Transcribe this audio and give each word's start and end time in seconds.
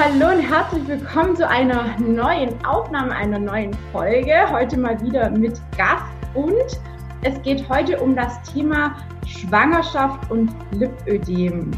hallo 0.00 0.34
und 0.34 0.40
herzlich 0.40 0.88
willkommen 0.88 1.36
zu 1.36 1.46
einer 1.46 1.94
neuen 1.98 2.54
Aufnahme, 2.64 3.14
einer 3.14 3.38
neuen 3.38 3.74
Folge. 3.92 4.32
Heute 4.50 4.78
mal 4.78 4.98
wieder 5.02 5.28
mit 5.28 5.60
Gast 5.76 6.06
und 6.32 6.54
es 7.20 7.42
geht 7.42 7.68
heute 7.68 8.00
um 8.00 8.16
das 8.16 8.40
Thema 8.50 8.96
Schwangerschaft 9.26 10.30
und 10.30 10.50
Lipödem. 10.70 11.70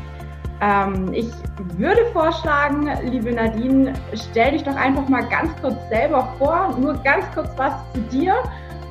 Ähm, 0.60 1.12
ich 1.12 1.32
würde 1.76 2.06
vorschlagen, 2.12 2.88
liebe 3.10 3.32
Nadine, 3.32 3.92
stell 4.14 4.52
dich 4.52 4.62
doch 4.62 4.76
einfach 4.76 5.08
mal 5.08 5.22
ganz 5.28 5.50
kurz 5.60 5.76
selber 5.88 6.32
vor, 6.38 6.76
nur 6.78 6.94
ganz 7.02 7.24
kurz 7.34 7.48
was 7.56 7.72
zu 7.92 8.00
dir 8.02 8.36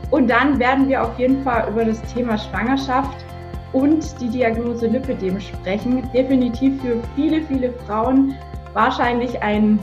und 0.10 0.30
dann 0.30 0.60
werden 0.60 0.90
wir 0.90 1.04
auf 1.04 1.18
jeden 1.18 1.42
Fall 1.42 1.70
über 1.70 1.86
das 1.86 2.02
Thema 2.14 2.38
Schwangerschaft 2.38 3.24
und 3.72 4.04
die 4.20 4.28
Diagnose 4.28 4.88
Lipödem 4.88 5.40
sprechen. 5.40 6.12
Definitiv 6.12 6.82
für 6.82 7.02
viele, 7.16 7.42
viele 7.44 7.72
Frauen 7.88 8.36
wahrscheinlich 8.74 9.42
ein 9.42 9.80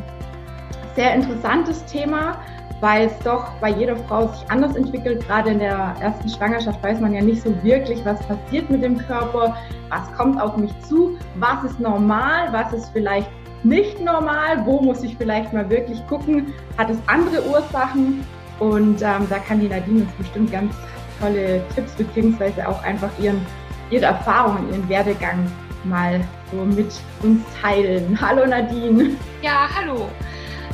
sehr 0.95 1.15
interessantes 1.15 1.85
Thema, 1.87 2.39
weil 2.81 3.07
es 3.07 3.19
doch 3.21 3.51
bei 3.61 3.71
jeder 3.71 3.97
Frau 3.97 4.29
sich 4.29 4.51
anders 4.51 4.77
entwickelt. 4.77 5.27
Gerade 5.27 5.51
in 5.51 5.59
der 5.59 5.95
ersten 6.01 6.29
Schwangerschaft 6.29 6.83
weiß 6.83 7.01
man 7.01 7.15
ja 7.15 7.21
nicht 7.21 7.43
so 7.43 7.55
wirklich, 7.63 8.05
was 8.05 8.21
passiert 8.27 8.71
mit 8.71 8.83
dem 8.83 8.99
Körper, 8.99 9.57
was 9.89 10.13
kommt 10.17 10.41
auf 10.41 10.57
mich 10.57 10.73
zu, 10.83 11.17
was 11.37 11.65
ist 11.65 11.81
normal, 11.81 12.53
was 12.53 12.73
ist 12.73 12.91
vielleicht 12.93 13.29
nicht 13.65 14.01
normal, 14.01 14.65
wo 14.65 14.81
muss 14.81 15.03
ich 15.03 15.17
vielleicht 15.17 15.53
mal 15.53 15.69
wirklich 15.69 16.05
gucken, 16.07 16.55
hat 16.77 16.91
es 16.91 16.99
andere 17.07 17.45
Ursachen 17.49 18.25
und 18.61 19.03
ähm, 19.03 19.27
da 19.29 19.39
kann 19.47 19.61
die 19.61 19.69
Nadine 19.69 20.03
uns 20.03 20.13
bestimmt 20.13 20.53
ganz 20.53 20.75
tolle 21.21 21.63
Tipps 21.75 21.93
beziehungsweise 21.93 22.69
auch 22.69 22.83
einfach 22.85 23.11
ihren, 23.21 23.45
ihre 23.91 24.07
Erfahrungen, 24.07 24.69
ihren 24.71 24.89
Werdegang 24.89 25.51
mal 25.89 26.27
so 26.51 26.65
mit 26.65 26.93
uns 27.23 27.43
teilen. 27.61 28.21
Hallo 28.21 28.47
Nadine. 28.47 29.17
Ja, 29.43 29.69
hallo. 29.75 30.11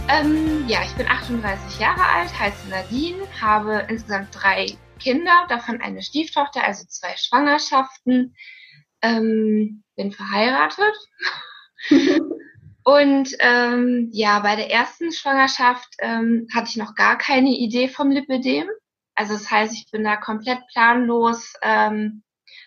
Ähm, 0.08 0.64
ja, 0.66 0.82
ich 0.82 0.94
bin 0.94 1.06
38 1.06 1.80
Jahre 1.80 2.04
alt, 2.04 2.38
heiße 2.38 2.68
Nadine, 2.68 3.22
habe 3.40 3.86
insgesamt 3.88 4.28
drei 4.32 4.76
Kinder, 4.98 5.46
davon 5.48 5.80
eine 5.80 6.02
Stieftochter, 6.02 6.62
also 6.62 6.84
zwei 6.86 7.14
Schwangerschaften. 7.16 8.34
Ähm, 9.02 9.82
bin 9.96 10.12
verheiratet. 10.12 10.94
Und 12.84 13.30
ähm, 13.38 14.10
ja, 14.12 14.40
bei 14.40 14.56
der 14.56 14.70
ersten 14.70 15.10
Schwangerschaft 15.10 15.88
ähm, 16.00 16.46
hatte 16.54 16.68
ich 16.68 16.76
noch 16.76 16.94
gar 16.94 17.16
keine 17.16 17.50
Idee 17.50 17.88
vom 17.88 18.10
Lipidem. 18.10 18.66
Also 19.14 19.34
das 19.34 19.50
heißt, 19.50 19.72
ich 19.72 19.90
bin 19.90 20.04
da 20.04 20.16
komplett 20.16 20.60
planlos 20.72 21.54
ähm, 21.62 22.22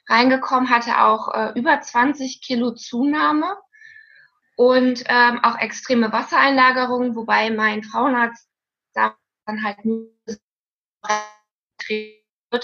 reingekommen, 0.08 0.69
hatte 0.69 1.02
auch 1.02 1.33
äh, 1.33 1.52
über 1.59 1.80
20 1.81 2.41
Kilo 2.41 2.72
Zunahme 2.72 3.58
und 4.55 5.03
ähm, 5.08 5.44
auch 5.44 5.58
extreme 5.58 6.11
Wassereinlagerungen, 6.11 7.16
wobei 7.16 7.49
mein 7.52 7.83
Frauenarzt 7.83 8.47
dann 8.94 9.64
halt 9.64 9.86
nur 9.86 10.11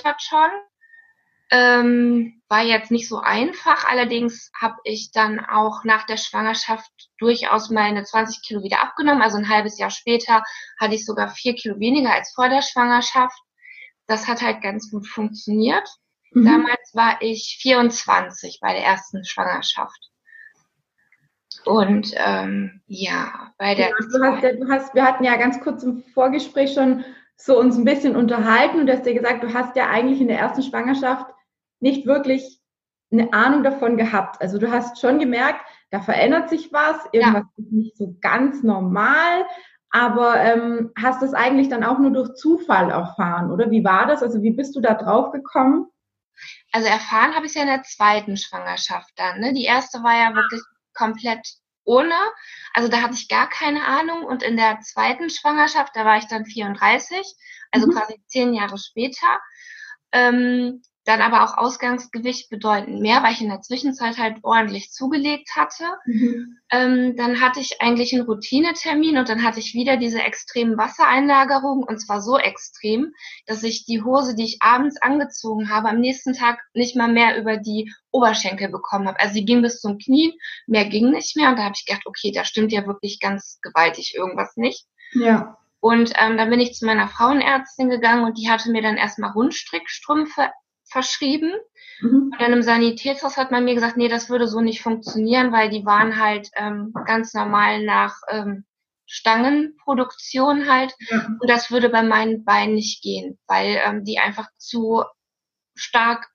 hat 0.03 0.21
schon. 0.21 0.49
Ähm, 1.51 2.41
war 2.49 2.63
jetzt 2.63 2.89
nicht 2.89 3.07
so 3.07 3.19
einfach. 3.19 3.85
Allerdings 3.85 4.51
habe 4.59 4.75
ich 4.83 5.11
dann 5.11 5.39
auch 5.39 5.83
nach 5.83 6.05
der 6.05 6.17
Schwangerschaft 6.17 6.89
durchaus 7.19 7.69
meine 7.69 8.03
20 8.03 8.41
Kilo 8.41 8.63
wieder 8.63 8.81
abgenommen. 8.81 9.21
Also 9.21 9.37
ein 9.37 9.49
halbes 9.49 9.77
Jahr 9.77 9.91
später 9.91 10.43
hatte 10.79 10.95
ich 10.95 11.05
sogar 11.05 11.29
vier 11.29 11.53
Kilo 11.53 11.79
weniger 11.79 12.11
als 12.11 12.33
vor 12.33 12.49
der 12.49 12.63
Schwangerschaft. 12.63 13.37
Das 14.07 14.27
hat 14.27 14.41
halt 14.41 14.61
ganz 14.61 14.89
gut 14.89 15.07
funktioniert. 15.07 15.87
Mhm. 16.33 16.45
Damals 16.45 16.93
war 16.93 17.17
ich 17.21 17.57
24 17.61 18.59
bei 18.61 18.73
der 18.73 18.83
ersten 18.83 19.23
Schwangerschaft. 19.23 20.09
Und 21.65 22.13
ähm, 22.15 22.81
ja, 22.87 23.53
bei 23.57 23.75
der. 23.75 23.89
Ja, 23.89 23.95
du 23.99 24.23
hast, 24.23 24.43
du 24.43 24.69
hast, 24.69 24.95
wir 24.95 25.05
hatten 25.05 25.23
ja 25.23 25.37
ganz 25.37 25.61
kurz 25.61 25.83
im 25.83 26.03
Vorgespräch 26.13 26.73
schon 26.73 27.05
so 27.37 27.59
uns 27.59 27.77
ein 27.77 27.85
bisschen 27.85 28.15
unterhalten 28.15 28.79
und 28.79 28.87
du 28.87 28.93
hast 28.93 29.05
ja 29.05 29.13
gesagt, 29.13 29.43
du 29.43 29.53
hast 29.53 29.75
ja 29.75 29.89
eigentlich 29.89 30.21
in 30.21 30.27
der 30.27 30.39
ersten 30.39 30.63
Schwangerschaft 30.63 31.25
nicht 31.79 32.05
wirklich 32.05 32.59
eine 33.11 33.31
Ahnung 33.33 33.63
davon 33.63 33.97
gehabt. 33.97 34.41
Also 34.41 34.57
du 34.57 34.71
hast 34.71 34.99
schon 34.99 35.19
gemerkt, 35.19 35.61
da 35.91 36.01
verändert 36.01 36.49
sich 36.49 36.73
was, 36.73 36.97
irgendwas 37.11 37.43
ja. 37.57 37.63
ist 37.63 37.71
nicht 37.71 37.97
so 37.97 38.15
ganz 38.21 38.63
normal, 38.63 39.45
aber 39.91 40.37
ähm, 40.39 40.91
hast 40.99 41.21
das 41.21 41.33
eigentlich 41.33 41.69
dann 41.69 41.83
auch 41.83 41.99
nur 41.99 42.11
durch 42.11 42.33
Zufall 42.33 42.89
erfahren, 42.89 43.51
oder? 43.51 43.69
Wie 43.69 43.83
war 43.83 44.07
das? 44.07 44.23
Also 44.23 44.41
wie 44.41 44.51
bist 44.51 44.75
du 44.75 44.81
da 44.81 44.95
drauf 44.95 45.31
gekommen? 45.31 45.87
Also 46.71 46.87
erfahren 46.87 47.35
habe 47.35 47.45
ich 47.45 47.51
es 47.51 47.55
ja 47.55 47.61
in 47.61 47.67
der 47.67 47.83
zweiten 47.83 48.37
Schwangerschaft 48.37 49.11
dann. 49.15 49.39
Ne? 49.39 49.53
Die 49.53 49.65
erste 49.65 50.03
war 50.03 50.15
ja 50.15 50.35
wirklich 50.35 50.61
komplett 50.93 51.47
ohne. 51.85 52.15
Also 52.73 52.89
da 52.89 53.01
hatte 53.01 53.15
ich 53.15 53.27
gar 53.27 53.49
keine 53.49 53.85
Ahnung. 53.85 54.23
Und 54.23 54.43
in 54.43 54.57
der 54.57 54.79
zweiten 54.81 55.29
Schwangerschaft, 55.29 55.95
da 55.95 56.05
war 56.05 56.17
ich 56.17 56.27
dann 56.27 56.45
34, 56.45 57.19
also 57.71 57.87
mhm. 57.87 57.91
quasi 57.91 58.21
zehn 58.27 58.53
Jahre 58.53 58.77
später. 58.77 59.39
Ähm, 60.11 60.81
dann 61.05 61.21
aber 61.21 61.43
auch 61.43 61.57
Ausgangsgewicht 61.57 62.49
bedeutend 62.49 63.01
mehr, 63.01 63.21
weil 63.23 63.33
ich 63.33 63.41
in 63.41 63.49
der 63.49 63.61
Zwischenzeit 63.61 64.17
halt 64.17 64.37
ordentlich 64.43 64.91
zugelegt 64.91 65.49
hatte. 65.55 65.83
Mhm. 66.05 66.57
Ähm, 66.71 67.15
dann 67.17 67.41
hatte 67.41 67.59
ich 67.59 67.81
eigentlich 67.81 68.13
einen 68.13 68.25
Routinetermin 68.25 69.17
und 69.17 69.27
dann 69.27 69.43
hatte 69.43 69.59
ich 69.59 69.73
wieder 69.73 69.97
diese 69.97 70.21
extremen 70.21 70.77
Wassereinlagerungen 70.77 71.83
und 71.83 71.99
zwar 71.99 72.21
so 72.21 72.37
extrem, 72.37 73.13
dass 73.45 73.63
ich 73.63 73.85
die 73.85 74.01
Hose, 74.01 74.35
die 74.35 74.45
ich 74.45 74.61
abends 74.61 75.01
angezogen 75.01 75.69
habe, 75.69 75.89
am 75.89 75.99
nächsten 75.99 76.33
Tag 76.33 76.59
nicht 76.73 76.95
mal 76.95 77.11
mehr 77.11 77.37
über 77.37 77.57
die 77.57 77.91
Oberschenkel 78.11 78.69
bekommen 78.69 79.07
habe. 79.07 79.19
Also 79.19 79.33
sie 79.33 79.45
ging 79.45 79.61
bis 79.61 79.81
zum 79.81 79.97
Knie, 79.97 80.39
mehr 80.67 80.85
ging 80.85 81.11
nicht 81.11 81.35
mehr 81.35 81.49
und 81.49 81.57
da 81.57 81.63
habe 81.63 81.75
ich 81.77 81.85
gedacht, 81.85 82.05
okay, 82.05 82.31
da 82.33 82.45
stimmt 82.45 82.71
ja 82.71 82.87
wirklich 82.87 83.19
ganz 83.19 83.59
gewaltig 83.61 84.15
irgendwas 84.15 84.55
nicht. 84.55 84.85
Ja. 85.13 85.57
Und 85.81 86.13
ähm, 86.17 86.37
dann 86.37 86.49
bin 86.49 86.61
ich 86.61 86.75
zu 86.75 86.85
meiner 86.85 87.09
Frauenärztin 87.09 87.89
gegangen 87.89 88.23
und 88.23 88.37
die 88.37 88.49
hatte 88.49 88.71
mir 88.71 88.81
dann 88.81 88.95
erstmal 88.95 89.31
Rundstrickstrümpfe 89.31 90.49
verschrieben. 90.93 91.51
Mhm. 91.99 92.31
Und 92.31 92.41
dann 92.41 92.53
im 92.53 92.61
Sanitätshaus 92.61 93.35
hat 93.35 93.51
man 93.51 93.65
mir 93.65 93.75
gesagt, 93.75 93.97
nee, 93.97 94.07
das 94.07 94.29
würde 94.29 94.47
so 94.47 94.61
nicht 94.61 94.81
funktionieren, 94.81 95.51
weil 95.51 95.69
die 95.69 95.85
waren 95.85 96.17
halt 96.17 96.49
ähm, 96.55 96.93
ganz 97.05 97.33
normal 97.33 97.83
nach 97.83 98.15
ähm, 98.29 98.65
Stangenproduktion 99.05 100.69
halt. 100.71 100.95
Ja. 101.09 101.27
Und 101.39 101.49
das 101.49 101.71
würde 101.71 101.89
bei 101.89 102.03
meinen 102.03 102.45
Beinen 102.45 102.75
nicht 102.75 103.03
gehen, 103.03 103.37
weil 103.47 103.81
ähm, 103.85 104.05
die 104.05 104.19
einfach 104.19 104.47
zu 104.57 105.03
stark 105.75 106.27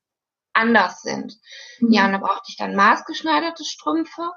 anders 0.52 1.00
sind. 1.02 1.34
Mhm. 1.80 1.92
Ja, 1.92 2.06
und 2.06 2.12
da 2.12 2.18
brauchte 2.18 2.48
ich 2.48 2.56
dann 2.56 2.76
maßgeschneiderte 2.76 3.64
Strümpfe. 3.64 4.30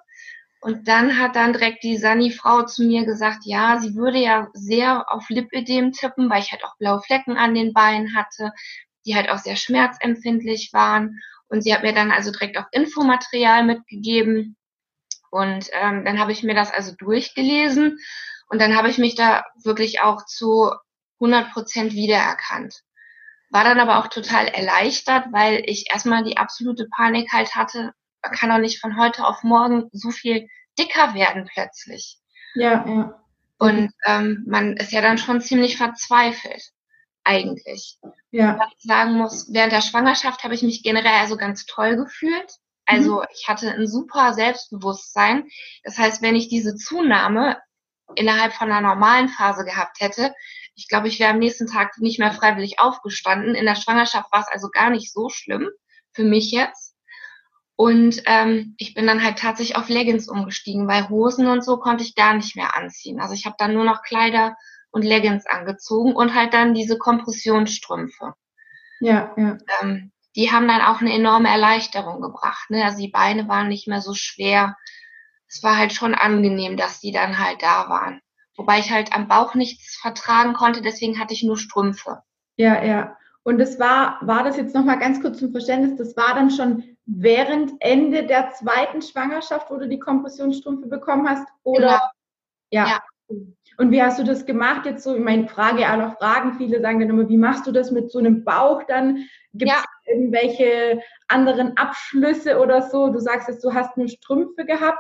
Und 0.64 0.88
dann 0.88 1.18
hat 1.18 1.36
dann 1.36 1.54
direkt 1.54 1.84
die 1.84 1.98
Sani-Frau 1.98 2.64
zu 2.66 2.84
mir 2.84 3.04
gesagt, 3.04 3.40
ja, 3.46 3.80
sie 3.80 3.96
würde 3.96 4.20
ja 4.20 4.48
sehr 4.54 5.12
auf 5.12 5.28
Lipödem 5.30 5.92
tippen, 5.92 6.30
weil 6.30 6.42
ich 6.42 6.52
halt 6.52 6.64
auch 6.64 6.78
blaue 6.78 7.02
Flecken 7.02 7.36
an 7.36 7.56
den 7.56 7.74
Beinen 7.74 8.16
hatte 8.16 8.52
die 9.06 9.16
halt 9.16 9.30
auch 9.30 9.40
sehr 9.40 9.56
schmerzempfindlich 9.56 10.72
waren. 10.74 11.20
Und 11.48 11.62
sie 11.64 11.74
hat 11.74 11.84
mir 11.84 11.94
dann 11.94 12.12
also 12.12 12.32
direkt 12.32 12.58
auch 12.58 12.68
Infomaterial 12.72 13.64
mitgegeben. 13.64 14.56
Und 15.32 15.70
ähm, 15.74 16.04
dann 16.06 16.20
habe 16.20 16.32
ich 16.32 16.44
mir 16.44 16.56
das 16.56 16.72
also 16.72 16.94
durchgelesen 16.98 17.98
und 18.50 18.62
dann 18.62 18.76
habe 18.76 18.90
ich 18.90 18.98
mich 18.98 19.16
da 19.16 19.46
wirklich 19.64 20.02
auch 20.02 20.26
zu 20.26 20.72
100 21.22 21.54
Prozent 21.54 21.94
wiedererkannt. 21.94 22.82
War 23.50 23.64
dann 23.64 23.80
aber 23.80 24.00
auch 24.00 24.08
total 24.08 24.48
erleichtert, 24.48 25.28
weil 25.32 25.64
ich 25.66 25.90
erstmal 25.90 26.26
die 26.26 26.36
absolute 26.36 26.88
Panik 26.94 27.32
halt 27.32 27.56
hatte, 27.56 27.94
man 28.22 28.32
kann 28.34 28.50
doch 28.50 28.58
nicht 28.58 28.82
von 28.82 28.98
heute 28.98 29.26
auf 29.26 29.44
morgen 29.44 29.90
so 29.94 30.12
viel 30.12 30.48
dicker 30.78 31.14
werden 31.14 31.50
plötzlich. 31.52 32.18
Ja, 32.56 32.86
ja. 32.86 33.24
Und 33.58 33.92
ähm, 34.06 34.44
man 34.48 34.76
ist 34.76 34.92
ja 34.92 35.02
dann 35.02 35.18
schon 35.18 35.40
ziemlich 35.40 35.78
verzweifelt 35.78 36.72
eigentlich. 37.24 37.98
Ja. 38.32 38.58
Was 38.60 38.70
ich 38.78 38.84
sagen 38.84 39.14
muss, 39.14 39.54
während 39.54 39.72
der 39.72 39.82
Schwangerschaft 39.82 40.44
habe 40.44 40.54
ich 40.54 40.64
mich 40.64 40.84
generell 40.84 41.20
also 41.20 41.38
ganz 41.38 41.66
toll 41.66 41.96
gefühlt. 41.96 42.58
Also 42.86 43.20
mhm. 43.20 43.28
ich 43.34 43.48
hatte 43.48 43.72
ein 43.72 43.88
super 43.88 44.34
Selbstbewusstsein. 44.34 45.48
Das 45.84 45.98
heißt, 45.98 46.22
wenn 46.22 46.36
ich 46.36 46.50
diese 46.50 46.76
Zunahme 46.76 47.58
innerhalb 48.16 48.54
von 48.54 48.72
einer 48.72 48.82
normalen 48.82 49.30
Phase 49.30 49.64
gehabt 49.64 50.00
hätte, 50.00 50.34
ich 50.76 50.88
glaube, 50.88 51.08
ich 51.08 51.20
wäre 51.20 51.32
am 51.32 51.40
nächsten 51.40 51.68
Tag 51.68 51.98
nicht 52.00 52.20
mehr 52.20 52.32
freiwillig 52.32 52.80
aufgestanden. 52.80 53.56
In 53.56 53.66
der 53.66 53.76
Schwangerschaft 53.76 54.32
war 54.32 54.42
es 54.42 54.48
also 54.48 54.70
gar 54.70 54.90
nicht 54.90 55.12
so 55.12 55.30
schlimm 55.30 55.70
für 56.14 56.24
mich 56.24 56.52
jetzt. 56.52 56.96
Und 57.76 58.22
ähm, 58.26 58.76
ich 58.78 58.94
bin 58.94 59.08
dann 59.08 59.24
halt 59.24 59.40
tatsächlich 59.40 59.76
auf 59.76 59.90
Leggings 59.90 60.30
umgestiegen, 60.30 60.88
weil 60.88 61.10
Hosen 61.10 61.48
und 61.48 61.64
so 61.64 61.78
konnte 61.78 62.04
ich 62.04 62.16
gar 62.16 62.34
nicht 62.34 62.56
mehr 62.56 62.76
anziehen. 62.76 63.20
Also 63.20 63.34
ich 63.34 63.46
habe 63.46 63.56
dann 63.58 63.74
nur 63.74 63.84
noch 63.84 64.04
Kleider 64.04 64.56
und 64.92 65.04
Leggings 65.04 65.46
angezogen 65.46 66.14
und 66.14 66.36
halt 66.36 66.54
dann 66.54 66.74
diese 66.74 66.98
Kompressionsstrümpfe. 66.98 68.34
Ja, 69.00 69.34
ja. 69.38 69.58
Ähm, 69.82 70.12
die 70.36 70.52
haben 70.52 70.68
dann 70.68 70.82
auch 70.82 71.02
eine 71.02 71.14
enorme 71.14 71.50
Erleichterung 71.50 72.22
gebracht. 72.22 72.70
Ne? 72.70 72.84
Also 72.84 73.00
die 73.00 73.10
Beine 73.10 73.48
waren 73.48 73.68
nicht 73.68 73.88
mehr 73.88 74.02
so 74.02 74.14
schwer. 74.14 74.78
Es 75.48 75.64
war 75.64 75.78
halt 75.78 75.94
schon 75.94 76.14
angenehm, 76.14 76.78
dass 76.78 77.00
die 77.00 77.12
dann 77.12 77.40
halt 77.40 77.62
da 77.62 77.90
waren. 77.90 78.22
Wobei 78.56 78.80
ich 78.80 78.92
halt 78.92 79.14
am 79.14 79.28
Bauch 79.28 79.56
nichts 79.56 79.98
vertragen 80.00 80.54
konnte, 80.54 80.82
deswegen 80.82 81.20
hatte 81.20 81.34
ich 81.34 81.44
nur 81.44 81.58
Strümpfe. 81.58 82.22
Ja, 82.58 82.84
ja. 82.84 83.18
Und 83.44 83.58
das 83.58 83.80
war, 83.80 84.20
war 84.22 84.44
das 84.44 84.58
jetzt 84.58 84.76
nochmal 84.76 85.00
ganz 85.00 85.20
kurz 85.22 85.40
zum 85.40 85.52
Verständnis, 85.52 85.98
das 85.98 86.16
war 86.16 86.36
dann 86.36 86.52
schon 86.52 86.84
während 87.06 87.74
Ende 87.80 88.26
der 88.26 88.52
zweiten 88.52 89.02
Schwangerschaft, 89.02 89.72
wo 89.72 89.78
du 89.78 89.88
die 89.88 90.00
Kompressionsstrümpfe 90.00 90.88
bekommen 90.88 91.28
hast? 91.28 91.48
Oder? 91.64 91.80
Genau. 91.80 92.00
Ja. 92.70 92.88
ja. 92.88 93.02
Und 93.82 93.90
wie 93.90 94.04
hast 94.04 94.20
du 94.20 94.24
das 94.24 94.46
gemacht? 94.46 94.86
Jetzt 94.86 95.04
so, 95.04 95.16
ich 95.16 95.24
meine, 95.24 95.48
Frage 95.48 95.88
aller 95.88 96.12
Fragen. 96.12 96.54
Viele 96.60 96.82
sagen 96.82 97.00
dann 97.00 97.10
immer, 97.10 97.28
wie 97.28 97.38
machst 97.38 97.66
du 97.66 97.72
das 97.72 97.90
mit 97.90 98.12
so 98.12 98.20
einem 98.20 98.44
Bauch 98.44 98.84
dann? 98.88 99.28
Gibt 99.54 99.72
es 99.72 99.78
ja. 99.78 100.14
irgendwelche 100.14 101.02
anderen 101.28 101.76
Abschlüsse 101.78 102.60
oder 102.60 102.84
so? 102.84 103.10
Du 103.10 103.18
sagst 103.18 103.48
jetzt, 103.48 103.64
du 103.64 103.74
hast 103.74 103.98
nur 103.98 104.08
Strümpfe 104.08 104.66
gehabt. 104.66 105.00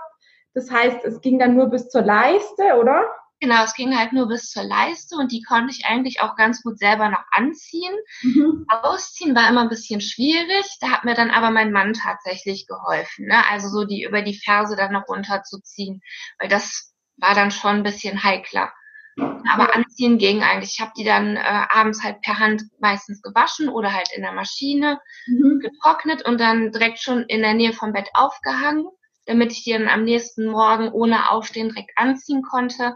Das 0.55 0.71
heißt, 0.71 1.05
es 1.05 1.21
ging 1.21 1.37
dann 1.37 1.55
nur 1.55 1.67
bis 1.67 1.89
zur 1.89 2.01
Leiste, 2.01 2.73
oder? 2.79 3.05
Genau, 3.39 3.63
es 3.63 3.75
ging 3.75 3.95
halt 3.95 4.13
nur 4.13 4.27
bis 4.27 4.49
zur 4.49 4.63
Leiste 4.63 5.15
und 5.15 5.31
die 5.31 5.43
konnte 5.43 5.71
ich 5.71 5.85
eigentlich 5.85 6.21
auch 6.21 6.35
ganz 6.35 6.63
gut 6.63 6.79
selber 6.79 7.07
noch 7.09 7.23
anziehen. 7.29 7.93
Mhm. 8.23 8.65
Ausziehen 8.67 9.35
war 9.35 9.47
immer 9.47 9.61
ein 9.61 9.69
bisschen 9.69 10.01
schwierig. 10.01 10.65
Da 10.79 10.89
hat 10.89 11.05
mir 11.05 11.13
dann 11.13 11.29
aber 11.29 11.51
mein 11.51 11.71
Mann 11.71 11.93
tatsächlich 11.93 12.65
geholfen. 12.65 13.27
Ne? 13.27 13.43
Also 13.51 13.67
so 13.67 13.85
die 13.85 14.05
über 14.05 14.23
die 14.23 14.39
Ferse 14.39 14.75
dann 14.75 14.93
noch 14.93 15.07
runterzuziehen, 15.07 16.01
weil 16.39 16.49
das 16.49 16.91
war 17.21 17.33
dann 17.35 17.51
schon 17.51 17.77
ein 17.77 17.83
bisschen 17.83 18.23
heikler. 18.23 18.71
Aber 19.17 19.75
anziehen 19.75 20.17
ging 20.17 20.41
eigentlich. 20.41 20.73
Ich 20.75 20.81
habe 20.81 20.93
die 20.97 21.03
dann 21.03 21.35
äh, 21.35 21.41
abends 21.69 22.03
halt 22.03 22.21
per 22.21 22.39
Hand 22.39 22.63
meistens 22.79 23.21
gewaschen 23.21 23.69
oder 23.69 23.93
halt 23.93 24.09
in 24.15 24.21
der 24.21 24.31
Maschine 24.31 24.99
mhm. 25.27 25.59
getrocknet 25.59 26.25
und 26.25 26.39
dann 26.39 26.71
direkt 26.71 26.99
schon 26.99 27.23
in 27.23 27.41
der 27.41 27.53
Nähe 27.53 27.73
vom 27.73 27.93
Bett 27.93 28.09
aufgehangen, 28.13 28.87
damit 29.25 29.51
ich 29.51 29.63
die 29.63 29.73
dann 29.73 29.87
am 29.87 30.03
nächsten 30.03 30.47
Morgen 30.47 30.89
ohne 30.89 31.29
Aufstehen 31.29 31.69
direkt 31.69 31.91
anziehen 31.97 32.41
konnte 32.41 32.95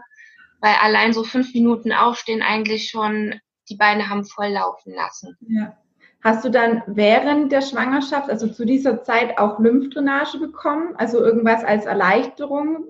weil 0.60 0.74
allein 0.82 1.12
so 1.12 1.22
fünf 1.22 1.54
Minuten 1.54 1.92
aufstehen 1.92 2.42
eigentlich 2.42 2.90
schon 2.90 3.34
die 3.68 3.76
Beine 3.76 4.08
haben 4.08 4.24
voll 4.24 4.48
laufen 4.48 4.92
lassen. 4.94 5.36
Ja. 5.40 5.76
Hast 6.22 6.44
du 6.44 6.50
dann 6.50 6.82
während 6.86 7.52
der 7.52 7.62
Schwangerschaft, 7.62 8.30
also 8.30 8.48
zu 8.48 8.64
dieser 8.64 9.02
Zeit, 9.02 9.38
auch 9.38 9.60
Lymphdrainage 9.60 10.38
bekommen? 10.38 10.94
Also 10.96 11.20
irgendwas 11.20 11.62
als 11.62 11.86
Erleichterung? 11.86 12.84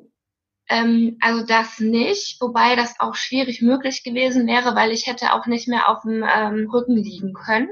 Ähm, 0.69 1.17
also 1.21 1.45
das 1.45 1.79
nicht, 1.79 2.41
wobei 2.41 2.75
das 2.77 2.99
auch 2.99 3.15
schwierig 3.15 3.63
möglich 3.63 4.03
gewesen 4.03 4.47
wäre, 4.47 4.75
weil 4.75 4.91
ich 4.91 5.07
hätte 5.07 5.33
auch 5.33 5.47
nicht 5.47 5.69
mehr 5.69 5.89
auf 5.89 6.03
dem 6.03 6.25
ähm, 6.25 6.69
Rücken 6.71 6.97
liegen 6.97 7.33
können. 7.33 7.69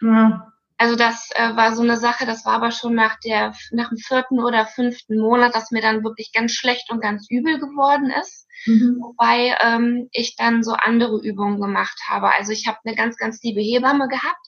Ja. 0.00 0.52
Also 0.80 0.94
das 0.94 1.30
äh, 1.34 1.56
war 1.56 1.74
so 1.74 1.82
eine 1.82 1.96
Sache, 1.96 2.24
das 2.24 2.46
war 2.46 2.54
aber 2.54 2.70
schon 2.70 2.94
nach 2.94 3.18
der 3.18 3.52
nach 3.72 3.88
dem 3.88 3.98
vierten 3.98 4.38
oder 4.38 4.64
fünften 4.64 5.18
Monat, 5.18 5.54
dass 5.54 5.72
mir 5.72 5.82
dann 5.82 6.04
wirklich 6.04 6.32
ganz 6.32 6.52
schlecht 6.52 6.90
und 6.90 7.00
ganz 7.02 7.26
übel 7.28 7.58
geworden 7.58 8.10
ist. 8.10 8.46
Mhm. 8.64 8.98
Wobei 9.00 9.56
ähm, 9.60 10.08
ich 10.12 10.36
dann 10.36 10.62
so 10.62 10.72
andere 10.72 11.20
Übungen 11.20 11.60
gemacht 11.60 11.98
habe. 12.08 12.32
Also 12.32 12.52
ich 12.52 12.68
habe 12.68 12.78
eine 12.84 12.94
ganz, 12.94 13.16
ganz 13.16 13.42
liebe 13.42 13.60
Hebamme 13.60 14.06
gehabt, 14.06 14.46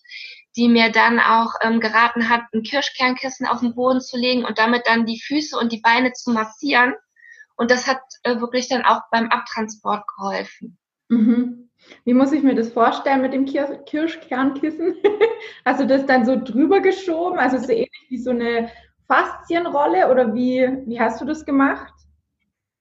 die 0.57 0.69
mir 0.69 0.91
dann 0.91 1.19
auch 1.19 1.55
ähm, 1.63 1.81
geraten 1.81 2.29
hat, 2.29 2.43
ein 2.55 2.63
Kirschkernkissen 2.63 3.47
auf 3.47 3.61
den 3.61 3.75
Boden 3.75 4.01
zu 4.01 4.17
legen 4.17 4.45
und 4.45 4.59
damit 4.59 4.87
dann 4.87 5.07
die 5.07 5.21
Füße 5.21 5.59
und 5.59 5.73
die 5.73 5.81
Beine 5.81 6.13
zu 6.13 6.31
massieren. 6.31 6.95
Und 7.61 7.71
das 7.71 7.87
hat 7.87 8.01
äh, 8.23 8.41
wirklich 8.41 8.69
dann 8.69 8.87
auch 8.87 9.03
beim 9.11 9.29
Abtransport 9.29 10.05
geholfen. 10.17 10.79
Mhm. 11.11 11.69
Wie 12.07 12.15
muss 12.15 12.33
ich 12.33 12.43
mir 12.43 12.55
das 12.55 12.73
vorstellen 12.73 13.21
mit 13.21 13.35
dem 13.35 13.45
Kir 13.45 13.83
Kirschkernkissen? 13.85 14.97
Hast 15.67 15.79
du 15.79 15.87
das 15.87 16.07
dann 16.07 16.25
so 16.25 16.43
drüber 16.43 16.81
geschoben? 16.81 17.39
Also 17.39 17.59
so 17.59 17.71
ähnlich 17.71 18.07
wie 18.09 18.17
so 18.17 18.31
eine 18.31 18.71
Faszienrolle 19.07 20.11
oder 20.11 20.33
wie, 20.33 20.67
wie 20.87 20.99
hast 20.99 21.21
du 21.21 21.27
das 21.27 21.45
gemacht? 21.45 21.93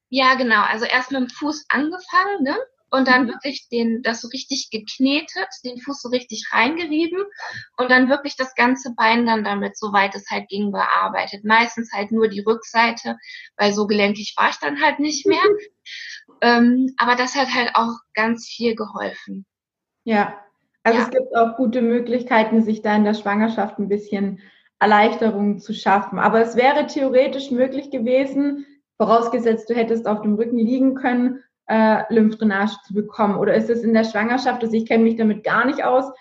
Ja, 0.08 0.36
genau. 0.36 0.62
Also 0.62 0.86
erst 0.86 1.12
mit 1.12 1.20
dem 1.20 1.28
Fuß 1.30 1.66
angefangen, 1.68 2.44
ne? 2.44 2.56
Und 2.92 3.08
dann 3.08 3.24
mhm. 3.24 3.30
wirklich 3.30 3.68
den, 3.70 4.02
das 4.02 4.22
so 4.22 4.28
richtig 4.30 4.70
geknetet, 4.72 5.48
den 5.64 5.80
Fuß 5.80 6.02
so 6.02 6.10
richtig 6.10 6.50
reingerieben 6.52 7.24
und 7.78 7.92
dann 7.92 8.10
wirklich 8.10 8.36
das 8.36 8.56
ganze 8.56 8.94
Bein 8.96 9.26
dann 9.26 9.44
damit, 9.44 9.78
soweit 9.78 10.16
es 10.16 10.30
halt 10.30 10.50
ging, 10.50 10.72
bearbeitet. 10.72 11.44
Meistens 11.44 11.92
halt 11.94 12.12
nur 12.12 12.28
die 12.28 12.42
Rückseite, 12.42 13.18
weil 13.58 13.74
so 13.74 13.88
gelenkig 13.88 14.34
war 14.38 14.50
ich 14.50 14.58
dann 14.58 14.82
halt 14.82 15.00
nicht 15.00 15.26
mehr. 15.26 15.40
ähm, 16.42 16.94
aber 16.98 17.16
das 17.16 17.36
hat 17.36 17.54
halt 17.54 17.72
auch 17.76 17.94
ganz 18.14 18.48
viel 18.48 18.76
geholfen. 18.76 19.46
Ja, 20.04 20.40
also 20.84 21.00
ja. 21.00 21.06
es 21.06 21.12
gibt 21.12 21.36
auch 21.36 21.58
gute 21.58 21.82
Möglichkeiten, 21.82 22.64
sich 22.64 22.82
da 22.82 22.96
in 22.96 23.04
der 23.04 23.14
Schwangerschaft 23.14 23.80
ein 23.80 23.90
bisschen 23.90 24.42
Erleichterung 24.80 25.60
zu 25.60 25.74
schaffen. 25.74 26.20
Aber 26.20 26.42
es 26.42 26.56
wäre 26.56 26.88
theoretisch 26.88 27.52
möglich 27.52 27.92
gewesen, 27.92 28.66
vorausgesetzt 28.98 29.70
du 29.70 29.76
hättest 29.76 30.08
auf 30.08 30.22
dem 30.22 30.36
Rücken 30.36 30.58
liegen 30.58 30.96
können, 30.96 31.44
äh, 31.70 32.04
Lymphdrainage 32.14 32.78
zu 32.86 32.94
bekommen? 32.94 33.38
Oder 33.38 33.54
ist 33.54 33.70
es 33.70 33.84
in 33.84 33.94
der 33.94 34.04
Schwangerschaft, 34.04 34.62
also 34.62 34.76
ich 34.76 34.88
kenne 34.88 35.04
mich 35.04 35.16
damit 35.16 35.44
gar 35.44 35.66
nicht 35.66 35.84
aus, 35.84 36.12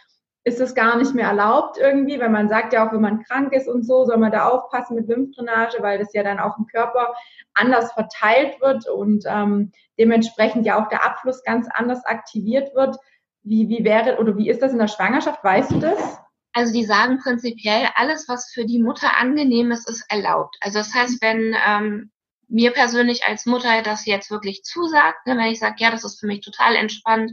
ist 0.45 0.61
es 0.61 0.75
gar 0.75 0.97
nicht 0.97 1.15
mehr 1.15 1.29
erlaubt 1.29 1.79
irgendwie, 1.79 2.19
weil 2.21 2.31
man 2.31 2.49
sagt 2.49 2.73
ja 2.73 2.87
auch, 2.87 2.93
wenn 2.93 3.01
man 3.01 3.23
krank 3.25 3.53
ist 3.53 3.69
und 3.69 3.85
so, 3.85 4.05
soll 4.05 4.17
man 4.17 4.33
da 4.33 4.49
aufpassen 4.49 4.95
mit 4.97 5.09
Lymphdrainage, 5.09 5.79
weil 5.81 5.99
das 5.99 6.13
ja 6.15 6.23
dann 6.23 6.39
auch 6.39 6.57
im 6.59 6.67
Körper 6.67 7.15
anders 7.55 7.93
verteilt 7.93 8.61
wird 8.61 8.89
und 8.89 9.25
ähm, 9.27 9.73
dementsprechend 9.99 10.65
ja 10.65 10.83
auch 10.83 10.89
der 10.89 11.05
Abfluss 11.05 11.43
ganz 11.43 11.69
anders 11.73 12.05
aktiviert 12.07 12.75
wird. 12.75 12.97
Wie, 13.43 13.69
wie 13.69 13.85
wäre 13.85 14.19
oder 14.19 14.37
wie 14.37 14.49
ist 14.49 14.63
das 14.63 14.73
in 14.73 14.79
der 14.79 14.89
Schwangerschaft? 14.89 15.43
Weißt 15.43 15.73
du 15.73 15.81
das? 15.81 16.19
Also 16.53 16.73
die 16.73 16.85
sagen 16.85 17.19
prinzipiell, 17.19 17.89
alles, 17.95 18.29
was 18.29 18.51
für 18.53 18.65
die 18.65 18.83
Mutter 18.83 19.19
angenehm 19.19 19.71
ist, 19.71 19.89
ist 19.89 20.05
erlaubt. 20.09 20.57
Also 20.61 20.79
das 20.79 20.95
heißt, 20.95 21.23
wenn 21.23 21.55
ähm, 21.67 22.11
mir 22.49 22.73
persönlich 22.73 23.25
als 23.25 23.47
Mutter 23.47 23.83
das 23.83 24.07
jetzt 24.07 24.31
wirklich 24.31 24.63
zusagt, 24.63 25.27
ne, 25.27 25.37
wenn 25.37 25.53
ich 25.53 25.59
sage, 25.59 25.77
ja, 25.79 25.91
das 25.91 26.05
ist 26.05 26.21
für 26.21 26.27
mich 26.27 26.41
total 26.41 26.77
entspannt 26.77 27.33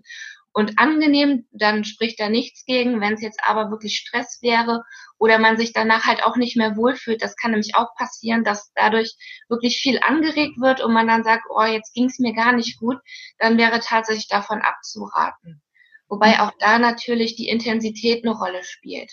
und 0.55 0.79
angenehm, 0.79 1.47
dann 1.51 1.83
spricht 1.83 2.17
da 2.17 2.29
nichts 2.29 2.63
gegen. 2.63 3.01
Wenn 3.01 3.15
es 3.15 3.21
jetzt 3.21 3.41
aber 3.43 3.71
wirklich 3.71 3.97
Stress 3.97 4.39
wäre 4.41 4.83
oder 5.17 5.37
man 5.37 5.57
sich 5.57 5.73
danach 5.73 6.05
halt 6.05 6.23
auch 6.23 6.37
nicht 6.37 6.55
mehr 6.55 6.77
wohlfühlt, 6.77 7.21
das 7.21 7.35
kann 7.35 7.51
nämlich 7.51 7.75
auch 7.75 7.93
passieren, 7.97 8.45
dass 8.45 8.71
dadurch 8.73 9.15
wirklich 9.49 9.79
viel 9.79 9.99
angeregt 9.99 10.57
wird 10.57 10.81
und 10.81 10.93
man 10.93 11.07
dann 11.07 11.25
sagt, 11.25 11.43
oh, 11.49 11.63
jetzt 11.63 11.93
ging 11.93 12.05
es 12.05 12.19
mir 12.19 12.33
gar 12.33 12.53
nicht 12.53 12.79
gut, 12.79 12.97
dann 13.37 13.57
wäre 13.57 13.81
tatsächlich 13.81 14.29
davon 14.29 14.61
abzuraten. 14.61 15.61
Wobei 16.07 16.39
auch 16.39 16.53
da 16.59 16.79
natürlich 16.79 17.35
die 17.35 17.49
Intensität 17.49 18.23
eine 18.23 18.33
Rolle 18.33 18.63
spielt. 18.63 19.11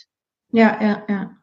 Ja, 0.52 0.80
ja, 0.80 1.04
ja. 1.08 1.41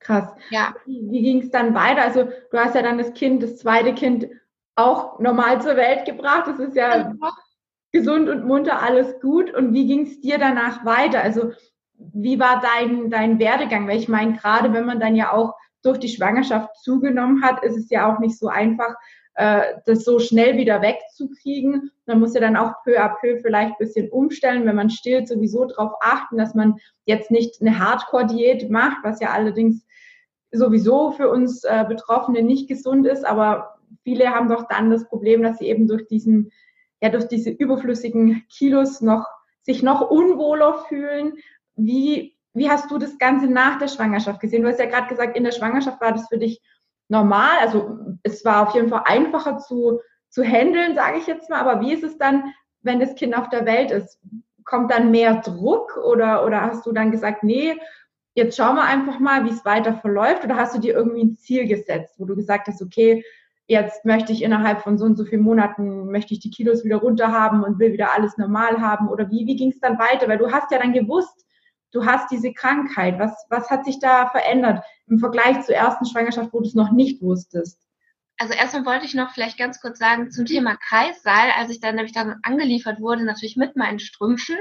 Krass. 0.00 0.32
Ja. 0.50 0.74
Wie, 0.86 1.06
wie 1.10 1.22
ging 1.22 1.42
es 1.42 1.50
dann 1.50 1.74
weiter? 1.74 2.02
Also 2.02 2.24
du 2.24 2.58
hast 2.58 2.74
ja 2.74 2.82
dann 2.82 2.98
das 2.98 3.12
Kind, 3.12 3.42
das 3.42 3.58
zweite 3.58 3.94
Kind 3.94 4.28
auch 4.74 5.18
normal 5.18 5.60
zur 5.60 5.76
Welt 5.76 6.06
gebracht. 6.06 6.46
Das 6.46 6.58
ist 6.58 6.74
ja, 6.74 6.98
ja. 6.98 7.14
gesund 7.92 8.28
und 8.28 8.46
munter, 8.46 8.82
alles 8.82 9.20
gut. 9.20 9.52
Und 9.54 9.74
wie 9.74 9.86
ging 9.86 10.06
es 10.06 10.20
dir 10.20 10.38
danach 10.38 10.84
weiter? 10.84 11.20
Also 11.20 11.52
wie 11.94 12.40
war 12.40 12.62
dein, 12.62 13.10
dein 13.10 13.38
Werdegang? 13.38 13.86
Weil 13.86 13.98
ich 13.98 14.08
meine, 14.08 14.34
gerade 14.34 14.72
wenn 14.72 14.86
man 14.86 15.00
dann 15.00 15.16
ja 15.16 15.32
auch 15.32 15.54
durch 15.82 15.98
die 15.98 16.08
Schwangerschaft 16.08 16.76
zugenommen 16.82 17.42
hat, 17.42 17.62
ist 17.62 17.76
es 17.76 17.90
ja 17.90 18.12
auch 18.12 18.18
nicht 18.18 18.38
so 18.38 18.48
einfach, 18.48 18.96
äh, 19.34 19.74
das 19.86 20.04
so 20.04 20.18
schnell 20.18 20.56
wieder 20.56 20.82
wegzukriegen. 20.82 21.90
Man 22.06 22.20
muss 22.20 22.34
ja 22.34 22.40
dann 22.40 22.56
auch 22.56 22.72
peu 22.84 22.98
à 22.98 23.08
peu 23.20 23.38
vielleicht 23.40 23.72
ein 23.72 23.78
bisschen 23.78 24.10
umstellen, 24.10 24.66
wenn 24.66 24.76
man 24.76 24.90
stillt, 24.90 25.28
sowieso 25.28 25.66
darauf 25.66 25.92
achten, 26.00 26.36
dass 26.36 26.54
man 26.54 26.76
jetzt 27.04 27.30
nicht 27.30 27.60
eine 27.60 27.78
Hardcore-Diät 27.78 28.70
macht, 28.70 28.98
was 29.02 29.20
ja 29.20 29.30
allerdings 29.30 29.86
sowieso 30.52 31.12
für 31.12 31.30
uns 31.30 31.64
äh, 31.64 31.84
Betroffene 31.88 32.42
nicht 32.42 32.68
gesund 32.68 33.06
ist, 33.06 33.24
aber 33.24 33.78
viele 34.02 34.30
haben 34.34 34.48
doch 34.48 34.66
dann 34.68 34.90
das 34.90 35.08
Problem, 35.08 35.42
dass 35.42 35.58
sie 35.58 35.66
eben 35.66 35.86
durch 35.86 36.06
diesen, 36.06 36.50
ja, 37.00 37.08
durch 37.08 37.28
diese 37.28 37.50
überflüssigen 37.50 38.44
Kilos 38.48 39.00
noch, 39.00 39.26
sich 39.62 39.82
noch 39.82 40.10
unwohler 40.10 40.84
fühlen. 40.88 41.34
Wie, 41.76 42.36
wie 42.52 42.70
hast 42.70 42.90
du 42.90 42.98
das 42.98 43.18
Ganze 43.18 43.46
nach 43.46 43.78
der 43.78 43.88
Schwangerschaft 43.88 44.40
gesehen? 44.40 44.62
Du 44.62 44.68
hast 44.68 44.80
ja 44.80 44.86
gerade 44.86 45.08
gesagt, 45.08 45.36
in 45.36 45.44
der 45.44 45.52
Schwangerschaft 45.52 46.00
war 46.00 46.12
das 46.12 46.28
für 46.28 46.38
dich 46.38 46.60
normal. 47.08 47.58
Also 47.60 47.98
es 48.22 48.44
war 48.44 48.68
auf 48.68 48.74
jeden 48.74 48.88
Fall 48.88 49.02
einfacher 49.04 49.58
zu, 49.58 50.00
zu 50.28 50.42
handeln, 50.42 50.94
sage 50.94 51.18
ich 51.18 51.26
jetzt 51.26 51.50
mal. 51.50 51.60
Aber 51.60 51.80
wie 51.80 51.92
ist 51.92 52.04
es 52.04 52.18
dann, 52.18 52.52
wenn 52.82 53.00
das 53.00 53.14
Kind 53.14 53.36
auf 53.36 53.48
der 53.50 53.66
Welt 53.66 53.90
ist? 53.90 54.18
Kommt 54.64 54.90
dann 54.90 55.10
mehr 55.10 55.36
Druck 55.40 55.96
oder, 55.96 56.44
oder 56.44 56.62
hast 56.62 56.86
du 56.86 56.92
dann 56.92 57.10
gesagt, 57.10 57.42
nee, 57.42 57.76
jetzt 58.34 58.56
schauen 58.56 58.76
wir 58.76 58.84
einfach 58.84 59.18
mal, 59.18 59.44
wie 59.44 59.50
es 59.50 59.64
weiter 59.64 59.94
verläuft? 59.94 60.44
Oder 60.44 60.56
hast 60.56 60.74
du 60.74 60.80
dir 60.80 60.94
irgendwie 60.94 61.24
ein 61.24 61.36
Ziel 61.36 61.66
gesetzt, 61.66 62.14
wo 62.18 62.24
du 62.24 62.36
gesagt 62.36 62.68
hast, 62.68 62.82
okay, 62.82 63.24
jetzt 63.66 64.04
möchte 64.04 64.32
ich 64.32 64.42
innerhalb 64.42 64.82
von 64.82 64.98
so 64.98 65.04
und 65.04 65.16
so 65.16 65.24
vielen 65.24 65.42
Monaten, 65.42 66.10
möchte 66.10 66.34
ich 66.34 66.40
die 66.40 66.50
Kilos 66.50 66.84
wieder 66.84 66.96
runter 66.96 67.30
haben 67.30 67.62
und 67.62 67.78
will 67.78 67.92
wieder 67.92 68.12
alles 68.14 68.36
normal 68.36 68.80
haben? 68.80 69.08
Oder 69.08 69.30
wie, 69.30 69.46
wie 69.46 69.56
ging 69.56 69.70
es 69.70 69.80
dann 69.80 69.98
weiter? 69.98 70.28
Weil 70.28 70.38
du 70.38 70.50
hast 70.50 70.70
ja 70.72 70.78
dann 70.78 70.92
gewusst, 70.92 71.46
du 71.92 72.04
hast 72.04 72.30
diese 72.30 72.52
Krankheit. 72.52 73.18
Was, 73.18 73.46
was 73.48 73.70
hat 73.70 73.84
sich 73.84 74.00
da 74.00 74.28
verändert 74.30 74.84
im 75.06 75.18
Vergleich 75.18 75.62
zur 75.62 75.74
ersten 75.74 76.04
Schwangerschaft, 76.04 76.52
wo 76.52 76.60
du 76.60 76.66
es 76.66 76.74
noch 76.74 76.90
nicht 76.90 77.22
wusstest? 77.22 77.80
Also 78.38 78.54
erstmal 78.54 78.86
wollte 78.86 79.04
ich 79.04 79.14
noch 79.14 79.32
vielleicht 79.32 79.58
ganz 79.58 79.80
kurz 79.80 79.98
sagen 79.98 80.30
zum 80.30 80.46
Thema 80.46 80.74
Kreissaal, 80.76 81.50
als 81.58 81.70
ich 81.70 81.78
dann 81.78 81.96
nämlich 81.96 82.14
dann 82.14 82.36
angeliefert 82.42 82.98
wurde, 82.98 83.24
natürlich 83.24 83.56
mit 83.56 83.76
meinen 83.76 83.98
Strümpfen, 83.98 84.56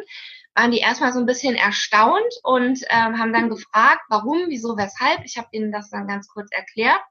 waren 0.56 0.72
die 0.72 0.79
erstmal 0.79 1.13
so 1.13 1.20
ein 1.20 1.25
bisschen 1.25 1.56
erstaunt 1.56 2.34
und 2.44 2.79
ähm, 2.89 3.20
haben 3.20 3.34
dann 3.34 3.50
gefragt, 3.50 4.01
warum, 4.10 4.46
wieso, 4.48 4.77
weshalb. 4.77 5.24
Ich 5.24 5.38
habe 5.38 5.48
ihnen 5.51 5.72
das 5.72 5.89
dann 5.89 6.08
ganz 6.08 6.27
kurz 6.27 6.50
erklärt. 6.51 7.01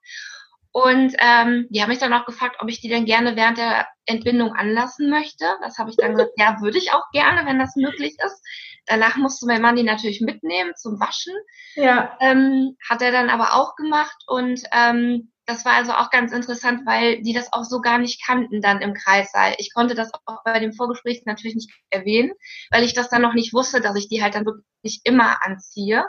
Und 0.70 1.14
ähm, 1.18 1.66
die 1.70 1.80
haben 1.80 1.88
mich 1.88 1.98
dann 1.98 2.12
auch 2.12 2.26
gefragt, 2.26 2.56
ob 2.60 2.68
ich 2.68 2.80
die 2.80 2.88
denn 2.88 3.06
gerne 3.06 3.36
während 3.36 3.58
der 3.58 3.88
Entbindung 4.04 4.52
anlassen 4.52 5.08
möchte. 5.10 5.46
Das 5.62 5.78
habe 5.78 5.90
ich 5.90 5.96
dann 5.96 6.12
gesagt, 6.12 6.32
ja, 6.36 6.60
würde 6.60 6.78
ich 6.78 6.92
auch 6.92 7.10
gerne, 7.12 7.46
wenn 7.46 7.58
das 7.58 7.74
möglich 7.74 8.16
ist. 8.24 8.42
Danach 8.86 9.16
musste 9.16 9.46
mein 9.46 9.62
Mann 9.62 9.76
die 9.76 9.82
natürlich 9.82 10.20
mitnehmen 10.20 10.72
zum 10.76 11.00
Waschen. 11.00 11.34
Ja. 11.74 12.16
Ähm, 12.20 12.76
hat 12.88 13.02
er 13.02 13.12
dann 13.12 13.30
aber 13.30 13.54
auch 13.54 13.76
gemacht 13.76 14.22
und 14.26 14.62
ähm, 14.72 15.32
das 15.48 15.64
war 15.64 15.72
also 15.72 15.92
auch 15.94 16.10
ganz 16.10 16.30
interessant, 16.32 16.82
weil 16.84 17.22
die 17.22 17.32
das 17.32 17.54
auch 17.54 17.64
so 17.64 17.80
gar 17.80 17.96
nicht 17.96 18.22
kannten 18.24 18.60
dann 18.60 18.82
im 18.82 18.92
Kreissaal. 18.92 19.54
Ich 19.56 19.72
konnte 19.72 19.94
das 19.94 20.10
auch 20.26 20.44
bei 20.44 20.60
dem 20.60 20.74
Vorgespräch 20.74 21.22
natürlich 21.24 21.54
nicht 21.54 21.70
erwähnen, 21.88 22.32
weil 22.70 22.84
ich 22.84 22.92
das 22.92 23.08
dann 23.08 23.22
noch 23.22 23.32
nicht 23.32 23.54
wusste, 23.54 23.80
dass 23.80 23.96
ich 23.96 24.08
die 24.08 24.22
halt 24.22 24.34
dann 24.34 24.44
wirklich 24.44 25.00
immer 25.04 25.42
anziehe. 25.42 26.04